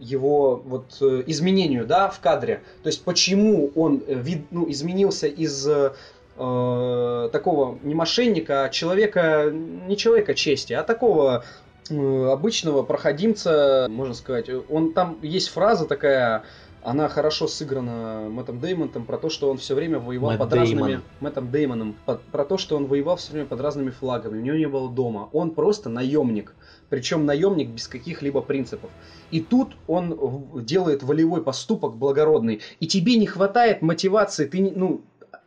его 0.00 0.56
вот 0.56 0.96
э, 1.00 1.22
изменению, 1.26 1.86
да, 1.86 2.08
в 2.08 2.18
кадре. 2.20 2.62
То 2.82 2.88
есть 2.88 3.04
почему 3.04 3.70
он 3.76 4.02
э, 4.06 4.14
вид, 4.14 4.46
ну, 4.50 4.68
изменился 4.70 5.26
из 5.26 5.68
э, 5.68 5.92
э, 6.36 7.28
такого 7.30 7.78
не 7.82 7.94
мошенника, 7.94 8.64
а 8.64 8.68
человека, 8.70 9.50
не 9.52 9.96
человека 9.96 10.34
чести, 10.34 10.72
а 10.72 10.82
такого 10.82 11.44
э, 11.90 12.26
обычного 12.26 12.82
проходимца, 12.82 13.86
можно 13.90 14.14
сказать. 14.14 14.46
Он 14.70 14.94
там 14.94 15.18
есть 15.22 15.50
фраза 15.50 15.84
такая, 15.86 16.44
она 16.82 17.08
хорошо 17.08 17.46
сыграна 17.46 18.28
Мэттом 18.30 18.60
Деймонтом 18.60 19.04
про 19.04 19.18
то, 19.18 19.28
что 19.28 19.50
он 19.50 19.58
все 19.58 19.74
время 19.74 19.98
воевал 19.98 20.30
Мэтт 20.30 20.40
под 20.40 20.50
Деймон. 20.50 20.68
разными 20.68 21.00
Мэттом 21.20 21.50
Деймоном, 21.50 21.96
под- 22.06 22.22
про 22.22 22.44
то, 22.44 22.58
что 22.58 22.76
он 22.76 22.86
воевал 22.86 23.16
все 23.16 23.32
время 23.32 23.46
под 23.46 23.60
разными 23.60 23.90
флагами, 23.90 24.38
у 24.38 24.42
него 24.42 24.56
не 24.56 24.68
было 24.68 24.90
дома. 24.90 25.28
Он 25.32 25.50
просто 25.50 25.88
наемник, 25.88 26.54
причем 26.88 27.26
наемник 27.26 27.68
без 27.68 27.88
каких-либо 27.88 28.40
принципов. 28.40 28.90
И 29.30 29.40
тут 29.40 29.76
он 29.86 30.64
делает 30.64 31.02
волевой 31.02 31.42
поступок 31.42 31.96
благородный, 31.96 32.60
и 32.80 32.86
тебе 32.86 33.16
не 33.16 33.26
хватает 33.26 33.82
мотивации, 33.82 34.46
ты 34.46 34.72
ну 34.74 35.02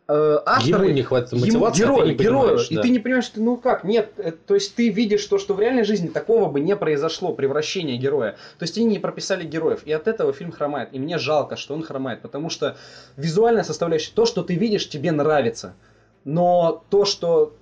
э, 0.08 0.38
авторы- 0.46 0.86
Ему 0.86 0.94
не 0.96 1.02
хватит 1.04 1.34
Ему- 1.34 1.46
мотивации, 1.46 1.84
а 1.84 1.88
ты 1.88 2.14
герою, 2.14 2.42
понимаешь, 2.42 2.72
и 2.72 2.76
да. 2.76 2.82
ты 2.82 2.90
не 2.90 3.00
понимаешь, 3.00 3.26
что 3.26 3.42
ну 3.42 3.58
как, 3.58 3.84
нет, 3.84 4.12
э, 4.18 4.32
то 4.32 4.54
есть 4.54 4.76
ты 4.76 4.90
видишь 4.90 5.26
то, 5.26 5.38
что 5.38 5.54
в 5.54 5.60
реальной 5.60 5.84
жизни 5.84 6.08
такого 6.08 6.50
бы 6.50 6.60
не 6.60 6.76
произошло, 6.76 7.34
превращение 7.34 7.98
героя. 7.98 8.32
То 8.60 8.64
есть 8.64 8.78
они 8.78 8.88
не 8.88 9.00
прописали 9.00 9.46
героев, 9.46 9.82
и 9.86 9.92
от 9.92 10.08
этого 10.08 10.34
фильм 10.34 10.52
хромает. 10.52 10.90
И 10.92 11.00
мне 11.00 11.18
жалко, 11.18 11.56
что 11.56 11.74
он 11.74 11.84
хромает, 11.84 12.22
потому 12.22 12.50
что 12.50 12.76
визуальная 13.18 13.64
составляющая, 13.64 14.12
то, 14.14 14.26
что 14.26 14.44
ты 14.44 14.56
видишь, 14.56 14.90
тебе 14.90 15.12
нравится. 15.12 15.74
Но 16.26 16.84
то, 16.90 17.06
что 17.06 17.54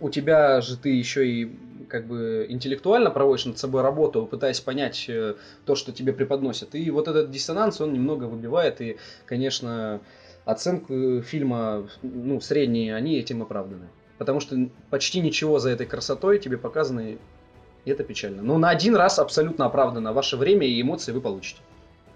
у 0.00 0.10
тебя 0.10 0.60
же 0.60 0.76
ты 0.76 0.90
еще 0.90 1.26
и 1.28 1.50
как 1.88 2.06
бы 2.06 2.46
интеллектуально 2.48 3.10
проводишь 3.10 3.44
над 3.46 3.58
собой 3.58 3.82
работу, 3.82 4.26
пытаясь 4.26 4.60
понять 4.60 5.04
э, 5.08 5.34
то, 5.66 5.76
что 5.76 5.92
тебе 5.92 6.12
преподносят. 6.12 6.74
И 6.74 6.90
вот 6.90 7.08
этот 7.08 7.30
диссонанс, 7.30 7.80
он 7.80 7.92
немного 7.92 8.24
выбивает, 8.24 8.80
и, 8.80 8.96
конечно, 9.26 10.00
оценку 10.44 11.22
фильма, 11.22 11.88
ну, 12.02 12.40
средние, 12.40 12.94
они 12.94 13.18
этим 13.18 13.42
оправданы. 13.42 13.88
Потому 14.18 14.40
что 14.40 14.56
почти 14.90 15.20
ничего 15.20 15.58
за 15.58 15.70
этой 15.70 15.86
красотой 15.86 16.38
тебе 16.38 16.56
показано, 16.58 17.00
и 17.84 17.90
это 17.90 18.04
печально. 18.04 18.42
Но 18.42 18.58
на 18.58 18.70
один 18.70 18.94
раз 18.94 19.18
абсолютно 19.18 19.66
оправдано. 19.66 20.12
Ваше 20.12 20.36
время 20.36 20.66
и 20.66 20.80
эмоции 20.80 21.12
вы 21.12 21.20
получите. 21.20 21.60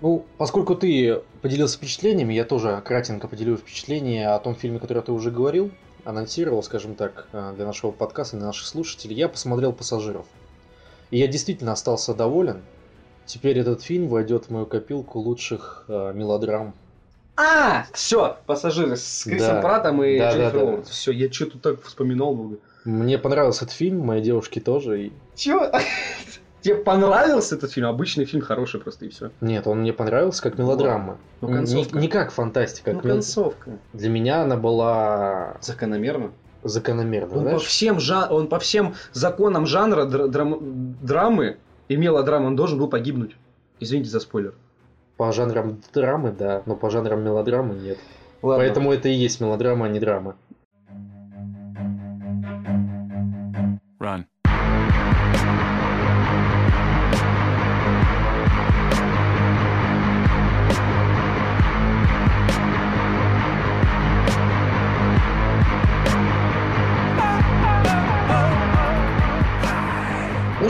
Ну, 0.01 0.25
поскольку 0.37 0.77
ты 0.77 1.23
поделился 1.43 1.77
впечатлениями, 1.77 2.33
я 2.33 2.45
тоже 2.45 2.81
кратенько 2.85 3.27
поделю 3.27 3.57
впечатление 3.57 4.29
о 4.29 4.39
том 4.39 4.55
фильме, 4.55 4.79
который 4.79 5.03
ты 5.03 5.11
уже 5.11 5.33
говорил, 5.33 5.73
анонсировал, 6.05 6.63
скажем 6.63 6.95
так, 6.95 7.27
э, 7.33 7.53
для 7.57 7.67
нашего 7.67 7.91
подкаста, 7.91 8.37
для 8.37 8.47
наших 8.47 8.67
слушателей. 8.67 9.17
Я 9.17 9.29
посмотрел 9.29 9.73
«Пассажиров». 9.73 10.27
И 11.11 11.19
я 11.19 11.27
действительно 11.27 11.73
остался 11.73 12.15
доволен. 12.15 12.63
Теперь 13.27 13.59
этот 13.59 13.83
фильм 13.83 14.09
войдет 14.09 14.47
в 14.47 14.51
мою 14.51 14.67
копилку 14.67 15.19
лучших 15.19 15.85
э, 15.89 16.13
мелодрам. 16.15 16.75
А, 17.41 17.87
все, 17.93 18.37
пассажиры 18.47 18.97
с 18.97 19.23
Крисом 19.25 19.57
Да. 19.57 19.63
Пратом 19.63 20.03
и 20.03 20.19
Да, 20.19 20.33
да, 20.33 20.37
Дженнифер 20.39 20.59
да. 20.59 20.65
Лоуренс. 20.65 20.89
Все, 20.89 21.13
я 21.13 21.31
что-то 21.33 21.59
так 21.59 21.83
вспоминал 21.85 22.35
много. 22.35 22.57
Мне 22.85 23.17
понравился 23.17 23.65
этот 23.65 23.75
фильм, 23.77 24.01
моей 24.01 24.23
девушке 24.23 24.61
тоже. 24.61 25.07
И... 25.07 25.13
Чё? 25.37 25.71
Тебе 26.63 26.75
понравился 26.75 27.55
этот 27.55 27.71
фильм? 27.71 27.87
Обычный 27.87 28.25
фильм, 28.25 28.43
хороший 28.43 28.81
просто 28.81 29.05
и 29.05 29.09
все. 29.11 29.31
Нет, 29.41 29.69
он 29.69 29.83
мне 29.83 29.93
понравился 29.93 30.43
как 30.43 30.59
мелодрама. 30.59 31.19
Ну, 31.41 31.49
Не- 31.49 31.55
концовка. 31.55 31.99
Не, 31.99 32.09
как 32.09 32.33
фантастика. 32.33 32.91
Ну, 32.91 32.97
как 32.97 33.05
мел- 33.05 33.15
концовка. 33.15 33.79
Для 33.93 34.09
меня 34.09 34.43
она 34.43 34.57
была 34.57 35.57
Закономерно. 35.61 36.33
закономерна. 36.65 37.37
Он 37.39 37.51
по, 37.51 37.59
всем 37.61 37.99
жа- 37.99 38.29
он 38.29 38.49
по 38.49 38.59
всем 38.59 38.97
законам 39.13 39.65
жанра 39.67 40.07
др- 40.07 40.27
драм- 40.27 40.97
драмы 41.01 41.59
и 41.87 41.95
мелодрамы 41.97 42.47
он 42.49 42.57
должен 42.57 42.79
был 42.79 42.89
погибнуть. 42.89 43.37
Извините 43.79 44.11
за 44.11 44.19
спойлер. 44.19 44.55
По 45.19 45.33
жанрам 45.33 45.83
драмы, 45.93 46.31
да, 46.33 46.63
но 46.65 46.77
по 46.77 46.89
жанрам 46.91 47.23
мелодрамы 47.23 47.75
нет. 47.75 47.99
Ладно. 48.41 48.65
Поэтому 48.65 48.93
это 48.93 49.09
и 49.09 49.13
есть 49.13 49.41
мелодрама, 49.41 49.87
а 49.87 49.89
не 49.89 49.99
драма. 49.99 50.37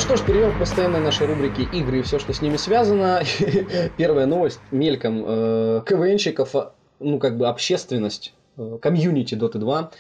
Что 0.09 0.17
ж, 0.17 0.23
перейдем 0.23 0.55
к 0.55 0.57
постоянной 0.57 1.01
нашей 1.01 1.27
рубрике 1.27 1.65
игры 1.65 1.99
и 1.99 2.03
все, 2.03 2.19
что 2.19 2.33
с 2.33 2.41
ними 2.41 2.57
связано. 2.57 3.23
Первая 3.99 4.25
новость 4.25 4.63
мельком. 4.71 5.23
э, 5.27 5.83
КВНщиков, 5.85 6.57
э, 6.57 6.69
ну 6.99 7.19
как 7.19 7.37
бы 7.37 7.47
общественность, 7.47 8.33
э, 8.57 8.79
комьюнити 8.81 9.35
Dota 9.35 9.59
2 9.59 9.91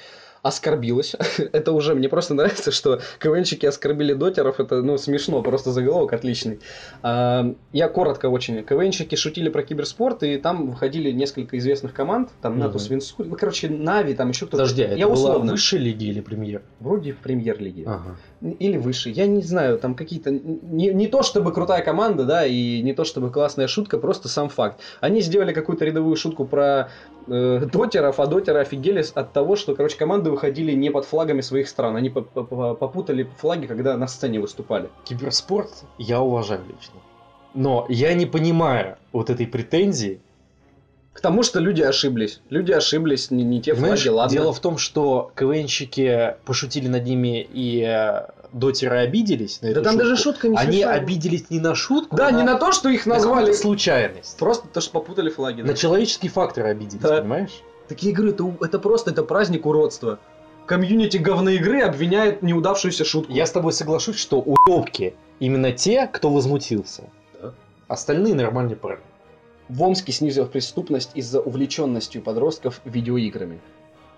оскорбилась. 0.42 1.14
это 1.52 1.72
уже 1.72 1.94
мне 1.94 2.08
просто 2.08 2.34
нравится, 2.34 2.70
что 2.70 3.00
КВНщики 3.18 3.66
оскорбили 3.66 4.14
дотеров. 4.14 4.60
Это, 4.60 4.82
ну, 4.82 4.98
смешно, 4.98 5.42
просто 5.42 5.72
заголовок 5.72 6.12
отличный. 6.12 6.60
А, 7.02 7.54
я 7.72 7.88
коротко 7.88 8.26
очень. 8.26 8.62
КВНщики 8.64 9.14
шутили 9.14 9.48
про 9.48 9.62
киберспорт, 9.62 10.22
и 10.22 10.36
там 10.38 10.70
выходили 10.70 11.10
несколько 11.10 11.58
известных 11.58 11.92
команд. 11.92 12.30
Там 12.40 12.52
Мгм. 12.52 12.60
Натус 12.60 12.88
Винсуль, 12.88 13.26
ну, 13.28 13.36
короче, 13.36 13.68
Нави, 13.68 14.14
там 14.14 14.30
еще 14.30 14.46
кто-то. 14.46 14.62
Подожди, 14.62 14.82
а 14.82 14.88
я 14.88 14.94
это 14.94 15.06
была 15.06 15.30
условно. 15.30 15.52
высшей 15.52 15.78
лиги 15.78 16.04
или 16.06 16.20
премьер? 16.20 16.62
Вроде 16.80 17.12
в 17.12 17.18
премьер-лиге. 17.18 17.84
Ага. 17.86 18.16
Или 18.40 18.76
выше. 18.76 19.10
Я 19.10 19.26
не 19.26 19.42
знаю, 19.42 19.78
там 19.78 19.94
какие-то... 19.94 20.30
Не, 20.30 20.94
не 20.94 21.08
то 21.08 21.22
чтобы 21.22 21.52
крутая 21.52 21.82
команда, 21.82 22.24
да, 22.24 22.46
и 22.46 22.80
не 22.82 22.92
то 22.94 23.04
чтобы 23.04 23.30
классная 23.30 23.66
шутка, 23.66 23.98
просто 23.98 24.28
сам 24.28 24.48
факт. 24.48 24.80
Они 25.00 25.20
сделали 25.20 25.52
какую-то 25.52 25.84
рядовую 25.84 26.14
шутку 26.14 26.44
про 26.44 26.88
э, 27.26 27.66
дотеров, 27.72 28.20
а 28.20 28.26
дотеры 28.26 28.60
офигели 28.60 29.04
от 29.14 29.32
того, 29.32 29.56
что, 29.56 29.74
короче, 29.74 29.98
команды 29.98 30.30
выходили 30.30 30.72
не 30.72 30.90
под 30.90 31.04
флагами 31.04 31.40
своих 31.40 31.68
стран. 31.68 31.96
Они 31.96 32.10
по- 32.10 32.22
попутали 32.22 33.28
флаги, 33.38 33.66
когда 33.66 33.96
на 33.96 34.06
сцене 34.06 34.38
выступали. 34.38 34.88
Киберспорт 35.04 35.72
я 35.98 36.20
уважаю 36.20 36.60
лично. 36.68 37.00
Но 37.54 37.86
я 37.88 38.14
не 38.14 38.26
понимаю 38.26 38.98
вот 39.12 39.30
этой 39.30 39.46
претензии. 39.46 40.20
К 41.18 41.20
тому, 41.20 41.42
что 41.42 41.58
люди 41.58 41.82
ошиблись. 41.82 42.40
Люди 42.48 42.70
ошиблись, 42.70 43.32
не, 43.32 43.42
не 43.42 43.60
те 43.60 43.74
Понимаешь, 43.74 44.02
флаги, 44.02 44.14
ладно. 44.14 44.32
дело 44.32 44.52
в 44.52 44.60
том, 44.60 44.78
что 44.78 45.32
КВНщики 45.34 46.36
пошутили 46.44 46.86
над 46.86 47.04
ними 47.04 47.42
и 47.52 47.82
э, 47.84 48.28
дотеры 48.52 48.98
обиделись 48.98 49.60
на 49.60 49.66
Да 49.66 49.72
эту 49.72 49.82
там 49.82 49.96
даже 49.98 50.14
шутку. 50.16 50.32
шутка 50.34 50.48
не 50.48 50.56
Они 50.56 50.72
смешная. 50.76 50.94
обиделись 50.94 51.50
не 51.50 51.58
на 51.58 51.74
шутку, 51.74 52.14
Да, 52.14 52.28
а 52.28 52.30
не 52.30 52.44
на 52.44 52.54
то, 52.54 52.70
что 52.70 52.88
их 52.88 53.04
назвали. 53.04 53.50
случайность. 53.52 54.38
Просто 54.38 54.68
то, 54.68 54.80
что 54.80 54.92
попутали 54.92 55.28
флаги. 55.28 55.62
да. 55.62 55.66
На 55.66 55.74
человеческий 55.74 56.28
фактор 56.28 56.66
обиделись, 56.66 57.02
Да. 57.02 57.20
понимаешь? 57.20 57.62
Так 57.88 58.00
я 58.04 58.12
говорю, 58.12 58.32
это, 58.34 58.64
это 58.66 58.78
просто 58.78 59.10
это 59.10 59.24
праздник 59.24 59.66
уродства. 59.66 60.20
Комьюнити 60.66 61.16
говноигры 61.16 61.80
обвиняет 61.80 62.42
неудавшуюся 62.42 63.04
шутку. 63.04 63.32
Я 63.32 63.44
с 63.46 63.50
тобой 63.50 63.72
соглашусь, 63.72 64.18
что 64.18 64.38
уебки 64.40 65.14
именно 65.40 65.72
те, 65.72 66.06
кто 66.06 66.30
возмутился. 66.30 67.02
Да. 67.42 67.54
Остальные 67.88 68.36
нормальные 68.36 68.76
парни. 68.76 69.02
В 69.68 69.82
Омске 69.82 70.12
снизилась 70.12 70.48
преступность 70.48 71.10
из-за 71.14 71.40
увлеченностью 71.40 72.22
подростков 72.22 72.80
видеоиграми. 72.84 73.60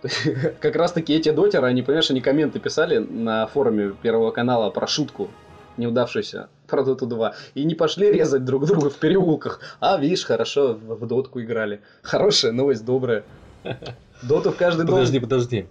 Как 0.61 0.77
раз 0.77 0.93
таки 0.93 1.13
эти 1.13 1.31
дотеры, 1.31 1.67
они, 1.67 1.83
понимаешь, 1.83 2.11
они 2.11 2.21
комменты 2.21 2.61
писали 2.61 2.99
на 2.99 3.47
форуме 3.47 3.93
Первого 4.03 4.31
канала 4.31 4.71
про 4.71 4.87
шутку 4.87 5.29
неудавшуюся 5.77 6.49
про 6.67 6.85
Доту 6.85 7.07
2. 7.07 7.35
И 7.55 7.65
не 7.65 7.75
пошли 7.75 8.13
резать 8.13 8.45
друг 8.45 8.67
друга 8.67 8.91
в 8.91 8.97
переулках. 8.97 9.61
А, 9.81 9.99
видишь, 9.99 10.25
хорошо, 10.25 10.75
в, 10.75 10.95
в 10.95 11.07
дотку 11.07 11.41
играли. 11.41 11.81
Хорошая 12.03 12.53
новость, 12.53 12.85
добрая. 12.85 13.25
Доту 14.23 14.53
в 14.53 14.57
каждый 14.57 14.87
дом. 14.87 14.97
Подожди, 14.97 15.19
подожди. 15.19 15.67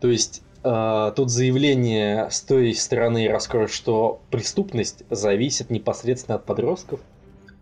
То 0.00 0.08
есть 0.08 0.42
э, 0.64 1.12
тут 1.14 1.30
заявление 1.30 2.28
с 2.30 2.40
той 2.40 2.74
стороны 2.74 3.28
раскроет, 3.28 3.70
что 3.70 4.20
преступность 4.30 5.04
зависит 5.10 5.70
непосредственно 5.70 6.36
от 6.36 6.44
подростков. 6.44 7.00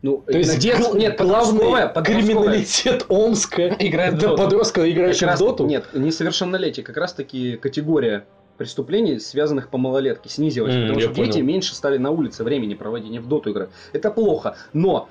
Ну, 0.02 0.22
То 0.26 0.38
есть 0.38 0.58
дет- 0.58 0.78
гл- 0.78 0.94
нет, 0.96 1.20
главный 1.20 1.92
криминалитет 2.04 3.06
Омска 3.08 3.68
Играет 3.78 4.14
в 4.14 4.16
это 4.18 4.90
играющих 4.90 5.26
раз- 5.26 5.40
в 5.40 5.44
доту. 5.44 5.66
Нет, 5.66 5.86
несовершеннолетие. 5.92 6.84
Как 6.84 6.96
раз 6.96 7.12
таки 7.12 7.56
категория 7.56 8.24
преступлений, 8.58 9.18
связанных 9.18 9.68
по 9.68 9.78
малолетке, 9.78 10.28
снизилась. 10.28 10.74
М, 10.74 10.82
потому 10.82 11.00
что 11.00 11.12
дети 11.14 11.32
понял. 11.32 11.46
меньше 11.46 11.74
стали 11.74 11.98
на 11.98 12.10
улице 12.10 12.44
времени 12.44 12.74
проводить, 12.74 13.10
не 13.10 13.18
в 13.18 13.26
доту 13.28 13.50
играть. 13.52 13.70
Это 13.92 14.10
плохо. 14.10 14.56
Но 14.72 15.08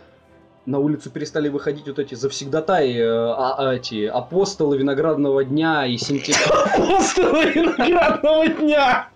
на 0.65 0.79
улицу 0.79 1.09
перестали 1.09 1.47
выходить 1.49 1.87
вот 1.87 1.97
эти 1.99 2.13
завсегдатаи, 2.15 2.97
э, 2.97 3.05
а, 3.07 3.55
а, 3.57 3.75
эти 3.75 4.05
апостолы 4.05 4.77
виноградного 4.77 5.43
дня 5.45 5.85
и 5.85 5.97
сентября. 5.97 6.63
Апостолы 6.75 7.45
виноградного 7.51 8.47
дня! 8.47 9.09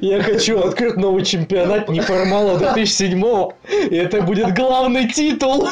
Я 0.00 0.22
хочу 0.22 0.58
открыть 0.60 0.96
новый 0.96 1.24
чемпионат 1.24 1.88
неформала 1.88 2.58
2007 2.58 3.22
и 3.90 3.96
это 3.96 4.22
будет 4.22 4.54
главный 4.54 5.08
титул. 5.12 5.68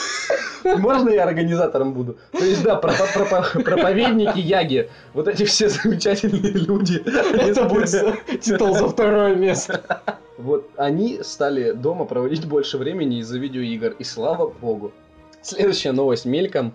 Можно 0.64 1.08
я 1.10 1.24
организатором 1.24 1.94
буду? 1.94 2.18
То 2.32 2.44
есть, 2.44 2.62
да, 2.62 2.78
пропо- 2.78 3.08
пропо- 3.14 3.62
проповедники 3.62 4.38
Яги, 4.38 4.90
вот 5.14 5.28
эти 5.28 5.44
все 5.44 5.68
замечательные 5.68 6.52
люди. 6.52 7.02
Это 7.32 7.64
будет 7.64 8.40
титул 8.40 8.74
за 8.76 8.88
второе 8.88 9.34
место. 9.34 9.80
Вот 10.36 10.70
они 10.76 11.20
стали 11.22 11.72
дома 11.72 12.04
проводить 12.04 12.46
больше 12.46 12.78
времени 12.78 13.20
из-за 13.20 13.38
видеоигр, 13.38 13.96
и 13.98 14.04
слава 14.04 14.46
богу. 14.48 14.92
Следующая 15.42 15.92
новость 15.92 16.26
мельком. 16.26 16.74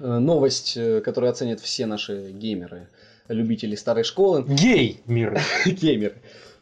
Э, 0.00 0.18
Новость, 0.18 0.76
э, 0.76 1.00
которую 1.00 1.30
оценят 1.30 1.60
все 1.60 1.86
наши 1.86 2.30
геймеры, 2.32 2.88
любители 3.28 3.74
старой 3.74 4.04
школы. 4.04 4.44
Гей 4.46 5.00
мир. 5.06 5.40
Геймеры. 5.66 6.16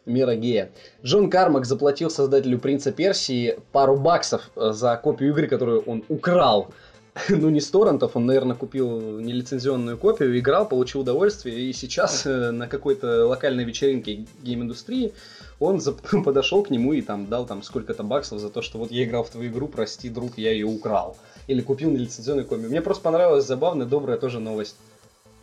Мира 0.05 0.35
гея. 0.35 0.73
Джон 1.05 1.31
Кармак 1.31 1.65
заплатил 1.65 2.11
создателю 2.11 2.59
Принца 2.59 2.91
Персии 2.91 3.59
пару 3.71 3.97
баксов 3.97 4.51
э, 4.57 4.73
за 4.73 4.97
копию 4.97 5.31
игры, 5.31 5.47
которую 5.47 5.83
он 5.83 6.05
украл. 6.09 6.69
Ну, 7.29 7.51
не 7.51 7.61
с 7.61 7.69
торрентов, 7.69 8.17
он, 8.17 8.25
наверное, 8.25 8.57
купил 8.57 9.21
нелицензионную 9.21 9.99
копию, 9.99 10.39
играл, 10.39 10.67
получил 10.67 11.03
удовольствие, 11.03 11.61
и 11.61 11.73
сейчас 11.75 12.25
э, 12.25 12.51
на 12.53 12.67
какой-то 12.67 13.27
локальной 13.27 13.65
вечеринке 13.65 14.25
гейм-индустрии 14.43 15.13
он 15.61 15.77
зап- 15.77 16.23
подошел 16.25 16.63
к 16.63 16.71
нему 16.71 16.95
и 16.95 17.03
там 17.03 17.27
дал 17.27 17.45
там 17.45 17.63
сколько-то 17.63 18.03
баксов 18.03 18.39
за 18.39 18.49
то, 18.49 18.63
что 18.63 18.79
вот 18.79 18.91
я 18.91 19.05
играл 19.05 19.25
в 19.25 19.31
твою 19.31 19.51
игру, 19.51 19.69
прости, 19.69 20.09
друг, 20.09 20.39
я 20.39 20.53
ее 20.53 20.67
украл. 20.67 21.19
Или 21.49 21.61
купил 21.61 21.91
нелицензионную 21.91 22.47
копию. 22.47 22.71
Мне 22.71 22.81
просто 22.81 23.03
понравилась 23.03 23.47
забавная, 23.47 23.87
добрая 23.87 24.17
тоже 24.17 24.41
новость. 24.41 24.77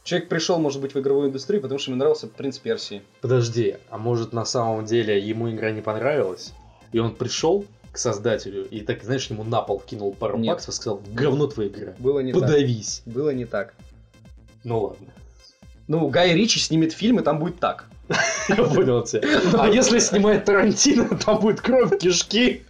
Человек 0.03 0.29
пришел, 0.29 0.57
может 0.59 0.81
быть, 0.81 0.93
в 0.95 0.99
игровую 0.99 1.29
индустрию, 1.29 1.61
потому 1.61 1.77
что 1.79 1.91
ему 1.91 1.99
нравился 1.99 2.27
Принц 2.27 2.57
Персии. 2.57 3.01
Подожди, 3.21 3.77
а 3.89 3.97
может 3.97 4.33
на 4.33 4.45
самом 4.45 4.85
деле 4.85 5.19
ему 5.19 5.49
игра 5.51 5.71
не 5.71 5.81
понравилась? 5.81 6.53
И 6.91 6.99
он 6.99 7.13
пришел 7.15 7.65
к 7.91 7.97
создателю 7.97 8.67
и 8.69 8.81
так, 8.81 9.03
знаешь, 9.03 9.27
ему 9.29 9.43
на 9.43 9.61
пол 9.61 9.79
кинул 9.85 10.13
пару 10.13 10.37
Нет. 10.37 10.53
баксов 10.55 10.69
и 10.69 10.77
сказал, 10.77 11.01
говно 11.13 11.47
твоя 11.47 11.69
игра. 11.69 11.93
Было 11.99 12.19
не 12.21 12.31
так. 12.33 12.41
Подавись. 12.41 13.01
Было 13.05 13.29
не 13.31 13.45
так. 13.45 13.73
Ну 14.63 14.79
ладно. 14.81 15.07
Ну, 15.87 16.07
Гай 16.07 16.33
Ричи 16.33 16.59
снимет 16.59 16.93
фильм, 16.93 17.19
и 17.19 17.23
там 17.23 17.39
будет 17.39 17.59
так. 17.59 17.85
Я 18.49 18.55
понял 18.55 19.03
тебя. 19.03 19.21
А 19.53 19.67
если 19.67 19.99
снимает 19.99 20.45
Тарантино, 20.45 21.17
там 21.17 21.39
будет 21.39 21.61
кровь, 21.61 21.97
кишки, 21.99 22.63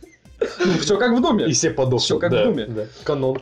Ну, 0.65 0.73
все 0.79 0.97
как 0.97 1.17
в 1.17 1.21
доме. 1.21 1.45
и 1.47 1.53
все 1.53 1.69
подохнут. 1.71 2.01
Всё 2.03 2.19
как 2.19 2.31
в 2.31 2.33
Да, 2.33 2.45
Думе. 2.45 2.65
да. 2.67 2.85
Канон. 3.03 3.41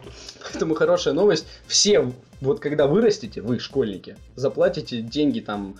Поэтому 0.51 0.73
хорошая 0.75 1.13
новость. 1.13 1.45
Все, 1.67 2.11
вот 2.41 2.59
когда 2.59 2.87
вырастете, 2.87 3.41
вы, 3.41 3.59
школьники, 3.59 4.15
заплатите 4.35 5.01
деньги 5.01 5.39
там 5.39 5.75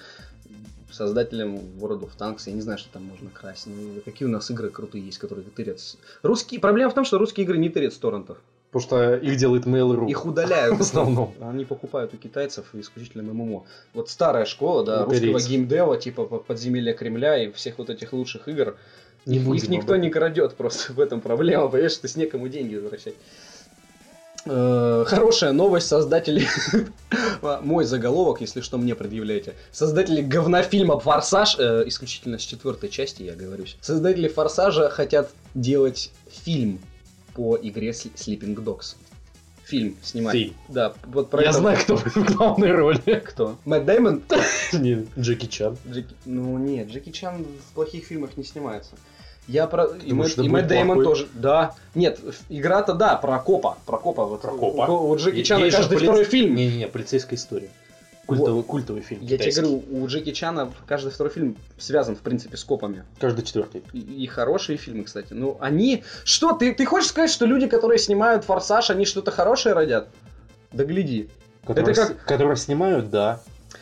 создателям 0.92 1.56
World 1.80 2.02
of 2.02 2.12
Tanks, 2.18 2.44
я 2.48 2.54
не 2.54 2.62
знаю, 2.62 2.80
что 2.80 2.90
там 2.92 3.04
можно 3.04 3.30
красть. 3.30 3.68
Ну, 3.68 4.02
какие 4.04 4.28
у 4.28 4.32
нас 4.32 4.50
игры 4.50 4.70
крутые 4.70 5.06
есть, 5.06 5.18
которые 5.18 5.46
тырят. 5.46 5.80
Русские... 6.24 6.60
Проблема 6.60 6.90
в 6.90 6.94
том, 6.94 7.06
что 7.06 7.18
русские 7.18 7.46
игры 7.46 7.58
не 7.58 7.70
тырят 7.70 7.94
с 7.94 7.98
торрентов. 7.98 8.38
Потому 8.72 8.82
что 8.82 9.16
их 9.16 9.38
делает 9.38 9.66
Mail.ru. 9.66 10.10
Их 10.10 10.26
удаляют. 10.26 10.76
В 10.78 10.82
основном. 10.82 11.34
Они 11.40 11.64
покупают 11.64 12.14
у 12.14 12.18
китайцев 12.18 12.66
исключительно 12.74 13.24
ММО. 13.32 13.64
Вот 13.94 14.10
старая 14.10 14.46
школа, 14.46 14.84
да, 14.84 15.06
русского 15.06 15.40
геймдева, 15.40 15.98
типа 15.98 16.26
по- 16.26 16.40
подземелья 16.40 16.94
Кремля 16.94 17.44
и 17.44 17.52
всех 17.52 17.78
вот 17.78 17.90
этих 17.90 18.12
лучших 18.12 18.48
игр, 18.50 18.76
Не 19.26 19.38
их, 19.38 19.48
их 19.48 19.70
никто 19.70 19.96
не 19.96 20.10
крадет, 20.10 20.56
просто 20.56 20.94
в 20.94 21.00
этом 21.00 21.22
проблема, 21.22 21.70
понимаешь, 21.70 21.96
ты 21.98 22.08
с 22.08 22.18
некому 22.18 22.50
деньги 22.50 22.76
возвращать. 22.76 23.16
Э, 24.50 25.06
Хорошая 25.08 25.52
новость, 25.52 25.88
создатели... 25.88 26.46
Мой 27.62 27.86
заголовок, 27.86 28.42
если 28.42 28.62
что, 28.62 28.78
мне 28.78 28.96
предъявляете. 28.96 29.54
Создатели 29.72 30.22
говнофильма 30.22 31.00
«Форсаж», 31.00 31.56
э, 31.60 31.84
исключительно 31.88 32.40
с 32.40 32.42
четвертой 32.42 32.90
части, 32.90 33.24
я 33.24 33.36
говорюсь. 33.36 33.78
Создатели 33.82 34.28
«Форсажа» 34.28 34.90
хотят 34.90 35.30
делать 35.54 36.12
фильм 36.30 36.80
по 37.36 37.58
игре 37.62 37.90
Sl- 37.92 38.14
Sleeping 38.16 38.56
Dogs. 38.56 38.96
Фильм 39.66 39.98
снимать. 40.02 40.34
Фильм. 40.34 40.54
Да, 40.70 40.94
вот 41.08 41.30
про 41.30 41.42
Я 41.44 41.50
это- 41.50 41.60
знаю, 41.60 41.78
кто 41.80 41.98
в 41.98 42.36
главной 42.36 42.72
роли. 42.72 43.22
Кто? 43.26 43.58
Мэтт 43.66 43.86
Дэймон? 43.86 44.24
Не, 44.74 45.06
Джеки 45.20 45.46
Чан. 45.48 45.78
Джеки... 45.92 46.16
Ну 46.26 46.58
нет, 46.58 46.88
Джеки 46.90 47.10
Чан 47.12 47.44
в 47.44 47.74
плохих 47.76 48.06
фильмах 48.06 48.38
не 48.38 48.44
снимается. 48.46 48.96
Я 49.48 49.66
про... 49.68 49.86
И, 49.86 50.10
думаешь, 50.10 50.36
Мэтт, 50.36 50.46
и 50.46 50.50
Мэтт 50.50 50.68
Дэймон 50.68 51.04
тоже. 51.04 51.28
Да. 51.34 51.74
Нет, 51.96 52.20
игра-то 52.50 52.94
да, 52.94 53.16
про 53.16 53.40
копа. 53.40 53.78
Про 53.86 53.98
копа. 53.98 54.26
Вот, 54.26 54.42
Про 54.42 54.52
копа. 54.52 54.82
У, 54.92 55.10
у 55.10 55.16
Джеки 55.16 55.38
И- 55.38 55.44
Чана 55.46 55.64
есть 55.66 55.78
каждый 55.78 55.96
полиц- 55.98 56.04
второй 56.04 56.24
фильм. 56.26 56.56
Не-не-не, 56.56 56.88
полицейская 56.88 57.38
история. 57.38 57.70
Культовый, 58.26 58.62
культовый 58.64 59.02
фильм. 59.04 59.22
Я 59.22 59.28
тебе 59.28 59.38
китайский. 59.38 59.62
говорю, 59.62 59.84
у 59.90 60.08
Джеки 60.08 60.34
Чана 60.34 60.70
каждый 60.86 61.12
второй 61.12 61.32
фильм 61.32 61.56
связан, 61.78 62.18
в 62.18 62.20
принципе, 62.20 62.58
с 62.58 62.64
копами. 62.66 63.06
Каждый 63.22 63.46
четвертый. 63.46 63.84
И, 63.94 64.00
и 64.00 64.28
хорошие 64.28 64.78
фильмы, 64.78 65.06
кстати. 65.06 65.32
Ну, 65.32 65.56
они... 65.62 66.04
Что, 66.26 66.52
ты, 66.52 66.74
ты 66.74 66.86
хочешь 66.86 67.08
сказать, 67.08 67.32
что 67.32 67.46
люди, 67.46 67.68
которые 67.68 68.00
снимают 68.00 68.44
«Форсаж», 68.44 68.90
они 68.90 69.06
что-то 69.06 69.32
хорошее 69.32 69.76
родят? 69.76 70.10
Да 70.74 70.84
гляди. 70.84 71.30
Которые, 71.66 71.94
Это 71.94 72.06
с- 72.08 72.14
которые 72.26 72.58
снимают, 72.58 73.10
да. 73.10 73.40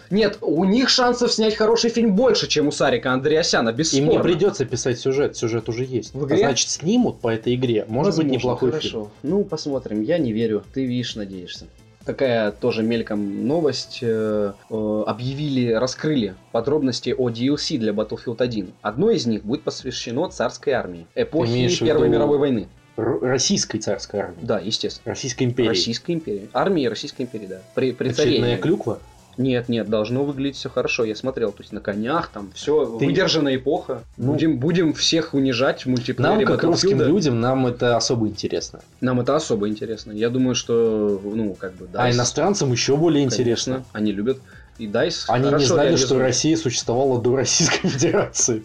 Нет, 0.09 0.37
у 0.41 0.63
них 0.65 0.89
шансов 0.89 1.31
снять 1.33 1.55
хороший 1.55 1.89
фильм 1.89 2.15
больше, 2.15 2.47
чем 2.47 2.67
у 2.67 2.71
Сарика 2.71 3.11
Андреасяна, 3.13 3.69
Им 3.69 3.75
бесспорно. 3.75 4.11
не 4.11 4.19
придется 4.19 4.65
писать 4.65 4.99
сюжет, 4.99 5.35
сюжет 5.37 5.67
уже 5.69 5.83
есть. 5.85 6.13
В 6.13 6.23
А 6.23 6.27
игре? 6.27 6.37
значит, 6.37 6.69
снимут 6.69 7.19
по 7.19 7.29
этой 7.29 7.55
игре. 7.55 7.85
Может 7.87 8.13
быть, 8.13 8.17
Возможно, 8.25 8.31
неплохой 8.37 8.69
хорошо. 8.71 8.89
фильм. 8.89 9.09
Ну, 9.23 9.43
посмотрим. 9.43 10.01
Я 10.01 10.17
не 10.17 10.31
верю. 10.33 10.63
Ты 10.73 10.85
видишь, 10.85 11.15
надеешься. 11.15 11.65
такая 12.05 12.51
тоже 12.51 12.83
мельком 12.83 13.47
новость. 13.47 13.99
э, 14.03 14.53
э, 14.69 15.03
объявили, 15.07 15.71
раскрыли 15.73 16.35
подробности 16.51 17.15
о 17.17 17.29
DLC 17.29 17.77
для 17.79 17.93
Battlefield 17.93 18.35
1. 18.39 18.73
Одно 18.83 19.09
из 19.09 19.25
них 19.25 19.43
будет 19.43 19.63
посвящено 19.63 20.27
царской 20.29 20.73
армии, 20.73 21.07
эпохи 21.15 21.67
Первой 21.83 22.09
мировой 22.09 22.37
войны. 22.37 22.67
Р- 22.97 23.19
российской 23.21 23.79
царской 23.79 24.19
армии. 24.21 24.37
Да, 24.43 24.59
естественно. 24.59 25.09
Российской 25.13 25.43
империи. 25.45 25.69
Российской 25.69 26.11
империи. 26.11 26.47
Армии 26.53 26.85
Российской 26.85 27.23
империи, 27.23 27.47
да. 27.47 27.61
При, 27.73 27.91
при 27.91 28.09
царе. 28.11 28.55
Клюква. 28.57 28.99
Нет, 29.37 29.67
нет, 29.69 29.89
должно 29.89 30.23
выглядеть 30.23 30.57
все 30.57 30.69
хорошо. 30.69 31.03
Я 31.03 31.15
смотрел, 31.15 31.51
то 31.51 31.61
есть 31.61 31.73
на 31.73 31.81
конях, 31.81 32.29
там 32.29 32.51
все, 32.53 32.85
Ты- 32.85 33.05
выдержанная 33.05 33.57
эпоха. 33.57 34.03
Ну. 34.17 34.31
будем, 34.31 34.59
будем 34.59 34.93
всех 34.93 35.33
унижать 35.33 35.85
в 35.85 35.89
мультиплеере 35.89 36.45
Нам, 36.45 36.45
как 36.45 36.63
русским 36.63 37.01
людям, 37.01 37.41
нам 37.41 37.67
это 37.67 37.97
особо 37.97 38.27
интересно. 38.27 38.79
Нам 39.01 39.19
это 39.19 39.35
особо 39.35 39.67
интересно. 39.67 40.11
Я 40.13 40.29
думаю, 40.29 40.55
что, 40.55 41.19
ну, 41.23 41.53
как 41.53 41.73
бы, 41.73 41.87
да. 41.87 42.03
а 42.03 42.11
иностранцам 42.11 42.71
еще 42.71 42.95
более 42.95 43.23
интересно. 43.23 43.83
Они 43.91 44.11
любят. 44.11 44.39
И 44.77 44.87
DICE 44.87 45.25
Они 45.29 45.45
не 45.51 45.63
знали, 45.63 45.65
что 45.65 45.83
реализует. 45.83 46.21
Россия 46.21 46.57
существовала 46.57 47.21
до 47.21 47.35
Российской 47.37 47.87
Федерации. 47.87 48.63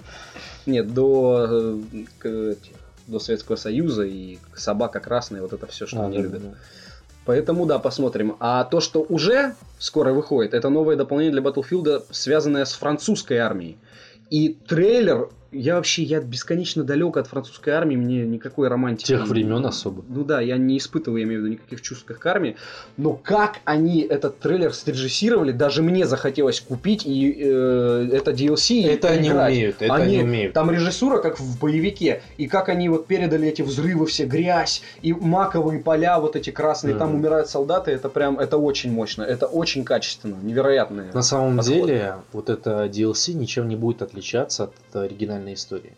Нет, 0.66 0.92
до, 0.92 1.78
э, 2.24 2.54
до 3.06 3.18
Советского 3.18 3.56
Союза 3.56 4.02
и 4.04 4.38
собака 4.54 5.00
красная, 5.00 5.40
вот 5.42 5.52
это 5.52 5.66
все, 5.66 5.86
что 5.86 6.00
А, 6.02 6.06
они 6.06 6.16
да, 6.16 6.22
любят. 6.22 6.42
да. 6.42 6.48
Поэтому 7.26 7.66
да, 7.66 7.78
посмотрим. 7.78 8.36
А 8.40 8.64
то, 8.64 8.80
что 8.80 9.04
уже 9.08 9.54
скоро 9.78 10.12
выходит, 10.12 10.54
это 10.54 10.68
новое 10.68 10.96
дополнение 10.96 11.32
для 11.32 11.42
Battlefield, 11.42 12.04
связанное 12.10 12.64
с 12.64 12.72
французской 12.72 13.38
армией. 13.38 13.78
И 14.30 14.56
трейлер, 14.66 15.28
я 15.52 15.76
вообще, 15.76 16.02
я 16.02 16.20
бесконечно 16.20 16.84
далек 16.84 17.16
от 17.16 17.26
французской 17.26 17.70
армии, 17.70 17.96
мне 17.96 18.24
никакой 18.26 18.68
романтики. 18.68 19.08
Тех 19.08 19.26
времен 19.28 19.64
особо. 19.66 20.04
Ну 20.08 20.24
да, 20.24 20.40
я 20.40 20.56
не 20.56 20.78
испытываю, 20.78 21.20
я 21.20 21.26
имею 21.26 21.40
в 21.40 21.44
виду, 21.44 21.52
никаких 21.54 21.82
чувств 21.82 22.04
к 22.06 22.26
армии. 22.26 22.56
Но 22.96 23.12
как 23.14 23.60
они 23.64 24.00
этот 24.02 24.38
трейлер 24.38 24.72
срежиссировали, 24.72 25.52
даже 25.52 25.82
мне 25.82 26.06
захотелось 26.06 26.60
купить 26.60 27.04
и 27.06 27.34
э, 27.38 28.08
это 28.12 28.30
DLC 28.32 28.74
и 28.74 28.82
Это 28.84 29.08
они 29.08 29.28
поиграть. 29.28 29.52
умеют, 29.52 29.76
это 29.82 29.94
они 29.94 30.18
умеют. 30.22 30.52
Там 30.54 30.70
режиссура, 30.70 31.18
как 31.20 31.40
в 31.40 31.58
боевике, 31.58 32.22
и 32.38 32.46
как 32.46 32.68
они 32.68 32.88
вот 32.88 33.06
передали 33.06 33.48
эти 33.48 33.62
взрывы, 33.62 34.06
все 34.06 34.26
грязь, 34.26 34.82
и 35.02 35.12
маковые 35.12 35.80
поля 35.80 36.18
вот 36.20 36.36
эти 36.36 36.50
красные, 36.50 36.94
там 36.94 37.10
Мгм. 37.10 37.18
умирают 37.20 37.48
солдаты, 37.48 37.90
это 37.90 38.08
прям, 38.08 38.38
это 38.38 38.56
очень 38.56 38.92
мощно, 38.92 39.22
это 39.22 39.46
очень 39.46 39.84
качественно, 39.84 40.36
невероятно. 40.42 41.06
На 41.12 41.22
самом 41.22 41.56
подход. 41.56 41.74
деле, 41.74 42.14
вот 42.32 42.48
это 42.50 42.86
DLC 42.86 43.32
ничем 43.34 43.68
не 43.68 43.76
будет 43.76 44.02
отличаться 44.02 44.64
от 44.64 44.72
оригинальной 45.40 45.54
истории. 45.54 45.92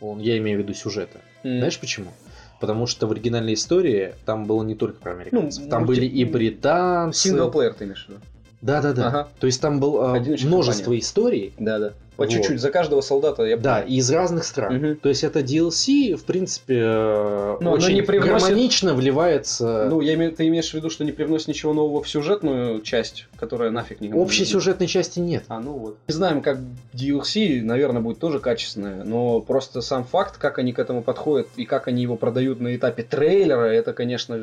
Он, 0.00 0.18
я 0.20 0.38
имею 0.38 0.58
в 0.58 0.62
виду 0.62 0.74
сюжета. 0.74 1.20
М. 1.44 1.58
Знаешь 1.58 1.78
почему? 1.78 2.12
Потому 2.60 2.86
что 2.86 3.06
в 3.06 3.12
оригинальной 3.12 3.54
истории 3.54 4.14
там 4.24 4.44
было 4.46 4.62
не 4.62 4.74
только 4.74 5.00
про 5.00 5.12
американцев. 5.12 5.64
Ну, 5.64 5.70
там 5.70 5.82
мульти- 5.84 5.86
были 5.86 6.06
и 6.06 6.24
британцы. 6.24 7.28
Синглплеер 7.28 7.74
ты 7.74 7.84
имеешь 7.84 8.06
в 8.06 8.08
виду? 8.10 8.20
Да, 8.62 8.80
да, 8.80 8.92
да. 8.92 9.06
Ага. 9.08 9.28
То 9.40 9.46
есть 9.46 9.60
там 9.60 9.80
было 9.80 10.14
Одиночная 10.14 10.48
множество 10.48 10.82
компания. 10.84 11.00
историй. 11.00 11.52
Да, 11.58 11.78
да. 11.78 11.92
По 12.16 12.22
Вот. 12.22 12.30
чуть-чуть, 12.30 12.60
за 12.60 12.70
каждого 12.70 13.00
солдата 13.00 13.42
я 13.42 13.56
Да, 13.56 13.80
и 13.80 13.96
из 13.96 14.08
разных 14.08 14.44
стран. 14.44 14.76
Мгм. 14.76 14.96
То 14.98 15.08
есть 15.08 15.24
это 15.24 15.40
DLC, 15.40 16.14
в 16.14 16.24
принципе, 16.24 16.78
э, 16.78 17.56
оно 17.60 17.72
очень 17.72 17.94
не 17.94 18.02
привносит- 18.02 18.40
гармонично 18.46 18.94
вливается. 18.94 19.88
Ну, 19.90 20.00
я 20.00 20.14
имею, 20.14 20.30
ты 20.30 20.46
имеешь 20.46 20.70
в 20.70 20.74
виду, 20.74 20.90
что 20.90 21.04
не 21.04 21.10
привносит 21.10 21.48
ничего 21.48 21.72
нового 21.72 22.04
в 22.04 22.08
сюжетную 22.08 22.80
часть, 22.82 23.26
которая 23.36 23.72
нафиг 23.72 24.00
не 24.00 24.12
Общей 24.12 24.42
не- 24.42 24.46
сюжетной 24.46 24.86
части 24.86 25.18
нет. 25.18 25.42
А, 25.48 25.58
ну 25.58 25.72
вот. 25.72 25.96
Не 26.06 26.14
знаем, 26.14 26.40
как 26.40 26.58
DLC, 26.92 27.60
наверное, 27.62 28.00
будет 28.00 28.20
тоже 28.20 28.38
качественное, 28.38 29.02
но 29.02 29.40
просто 29.40 29.80
сам 29.80 30.04
факт, 30.04 30.38
как 30.38 30.58
они 30.60 30.72
к 30.72 30.78
этому 30.78 31.02
подходят 31.02 31.48
и 31.56 31.64
как 31.64 31.88
они 31.88 32.02
его 32.02 32.14
продают 32.16 32.60
на 32.60 32.76
этапе 32.76 33.02
трейлера, 33.02 33.64
это, 33.64 33.92
конечно, 33.92 34.38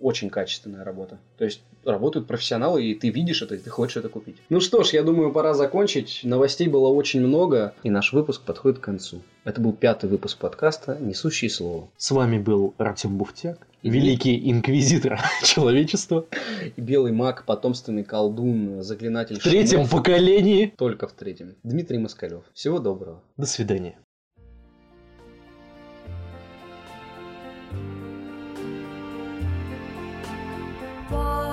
очень 0.00 0.30
качественная 0.30 0.84
работа. 0.84 1.18
То 1.36 1.44
есть 1.44 1.62
работают 1.84 2.26
профессионалы, 2.26 2.84
и 2.84 2.94
ты 2.94 3.10
видишь 3.10 3.42
это, 3.42 3.54
и 3.54 3.58
ты 3.58 3.70
хочешь 3.70 3.96
это 3.96 4.08
купить. 4.08 4.36
Ну 4.48 4.60
что 4.60 4.82
ж, 4.82 4.90
я 4.90 5.02
думаю, 5.02 5.32
пора 5.32 5.54
закончить. 5.54 6.20
Новостей 6.24 6.68
было 6.68 6.88
очень 6.88 7.20
много, 7.20 7.74
и 7.82 7.90
наш 7.90 8.12
выпуск 8.12 8.42
подходит 8.42 8.78
к 8.78 8.82
концу. 8.82 9.22
Это 9.44 9.60
был 9.60 9.72
пятый 9.72 10.10
выпуск 10.10 10.38
подкаста 10.38 10.98
«Несущие 11.00 11.50
слово». 11.50 11.88
С 11.96 12.10
вами 12.10 12.38
был 12.38 12.74
Артем 12.78 13.16
Буфтяк, 13.16 13.66
И 13.82 13.88
великий 13.90 14.50
инквизитор 14.50 15.18
человечества 15.44 16.26
И 16.76 16.80
белый 16.80 17.12
маг, 17.12 17.44
потомственный 17.46 18.04
колдун, 18.04 18.82
заклинатель 18.82 19.38
в 19.38 19.42
третьем 19.42 19.86
шумов. 19.86 19.90
поколении. 19.90 20.74
Только 20.76 21.06
в 21.06 21.12
третьем. 21.12 21.54
Дмитрий 21.62 21.98
Москалев. 21.98 22.42
Всего 22.52 22.78
доброго. 22.78 23.22
До 23.36 23.46
свидания. 23.46 23.98
apart. 31.10 31.47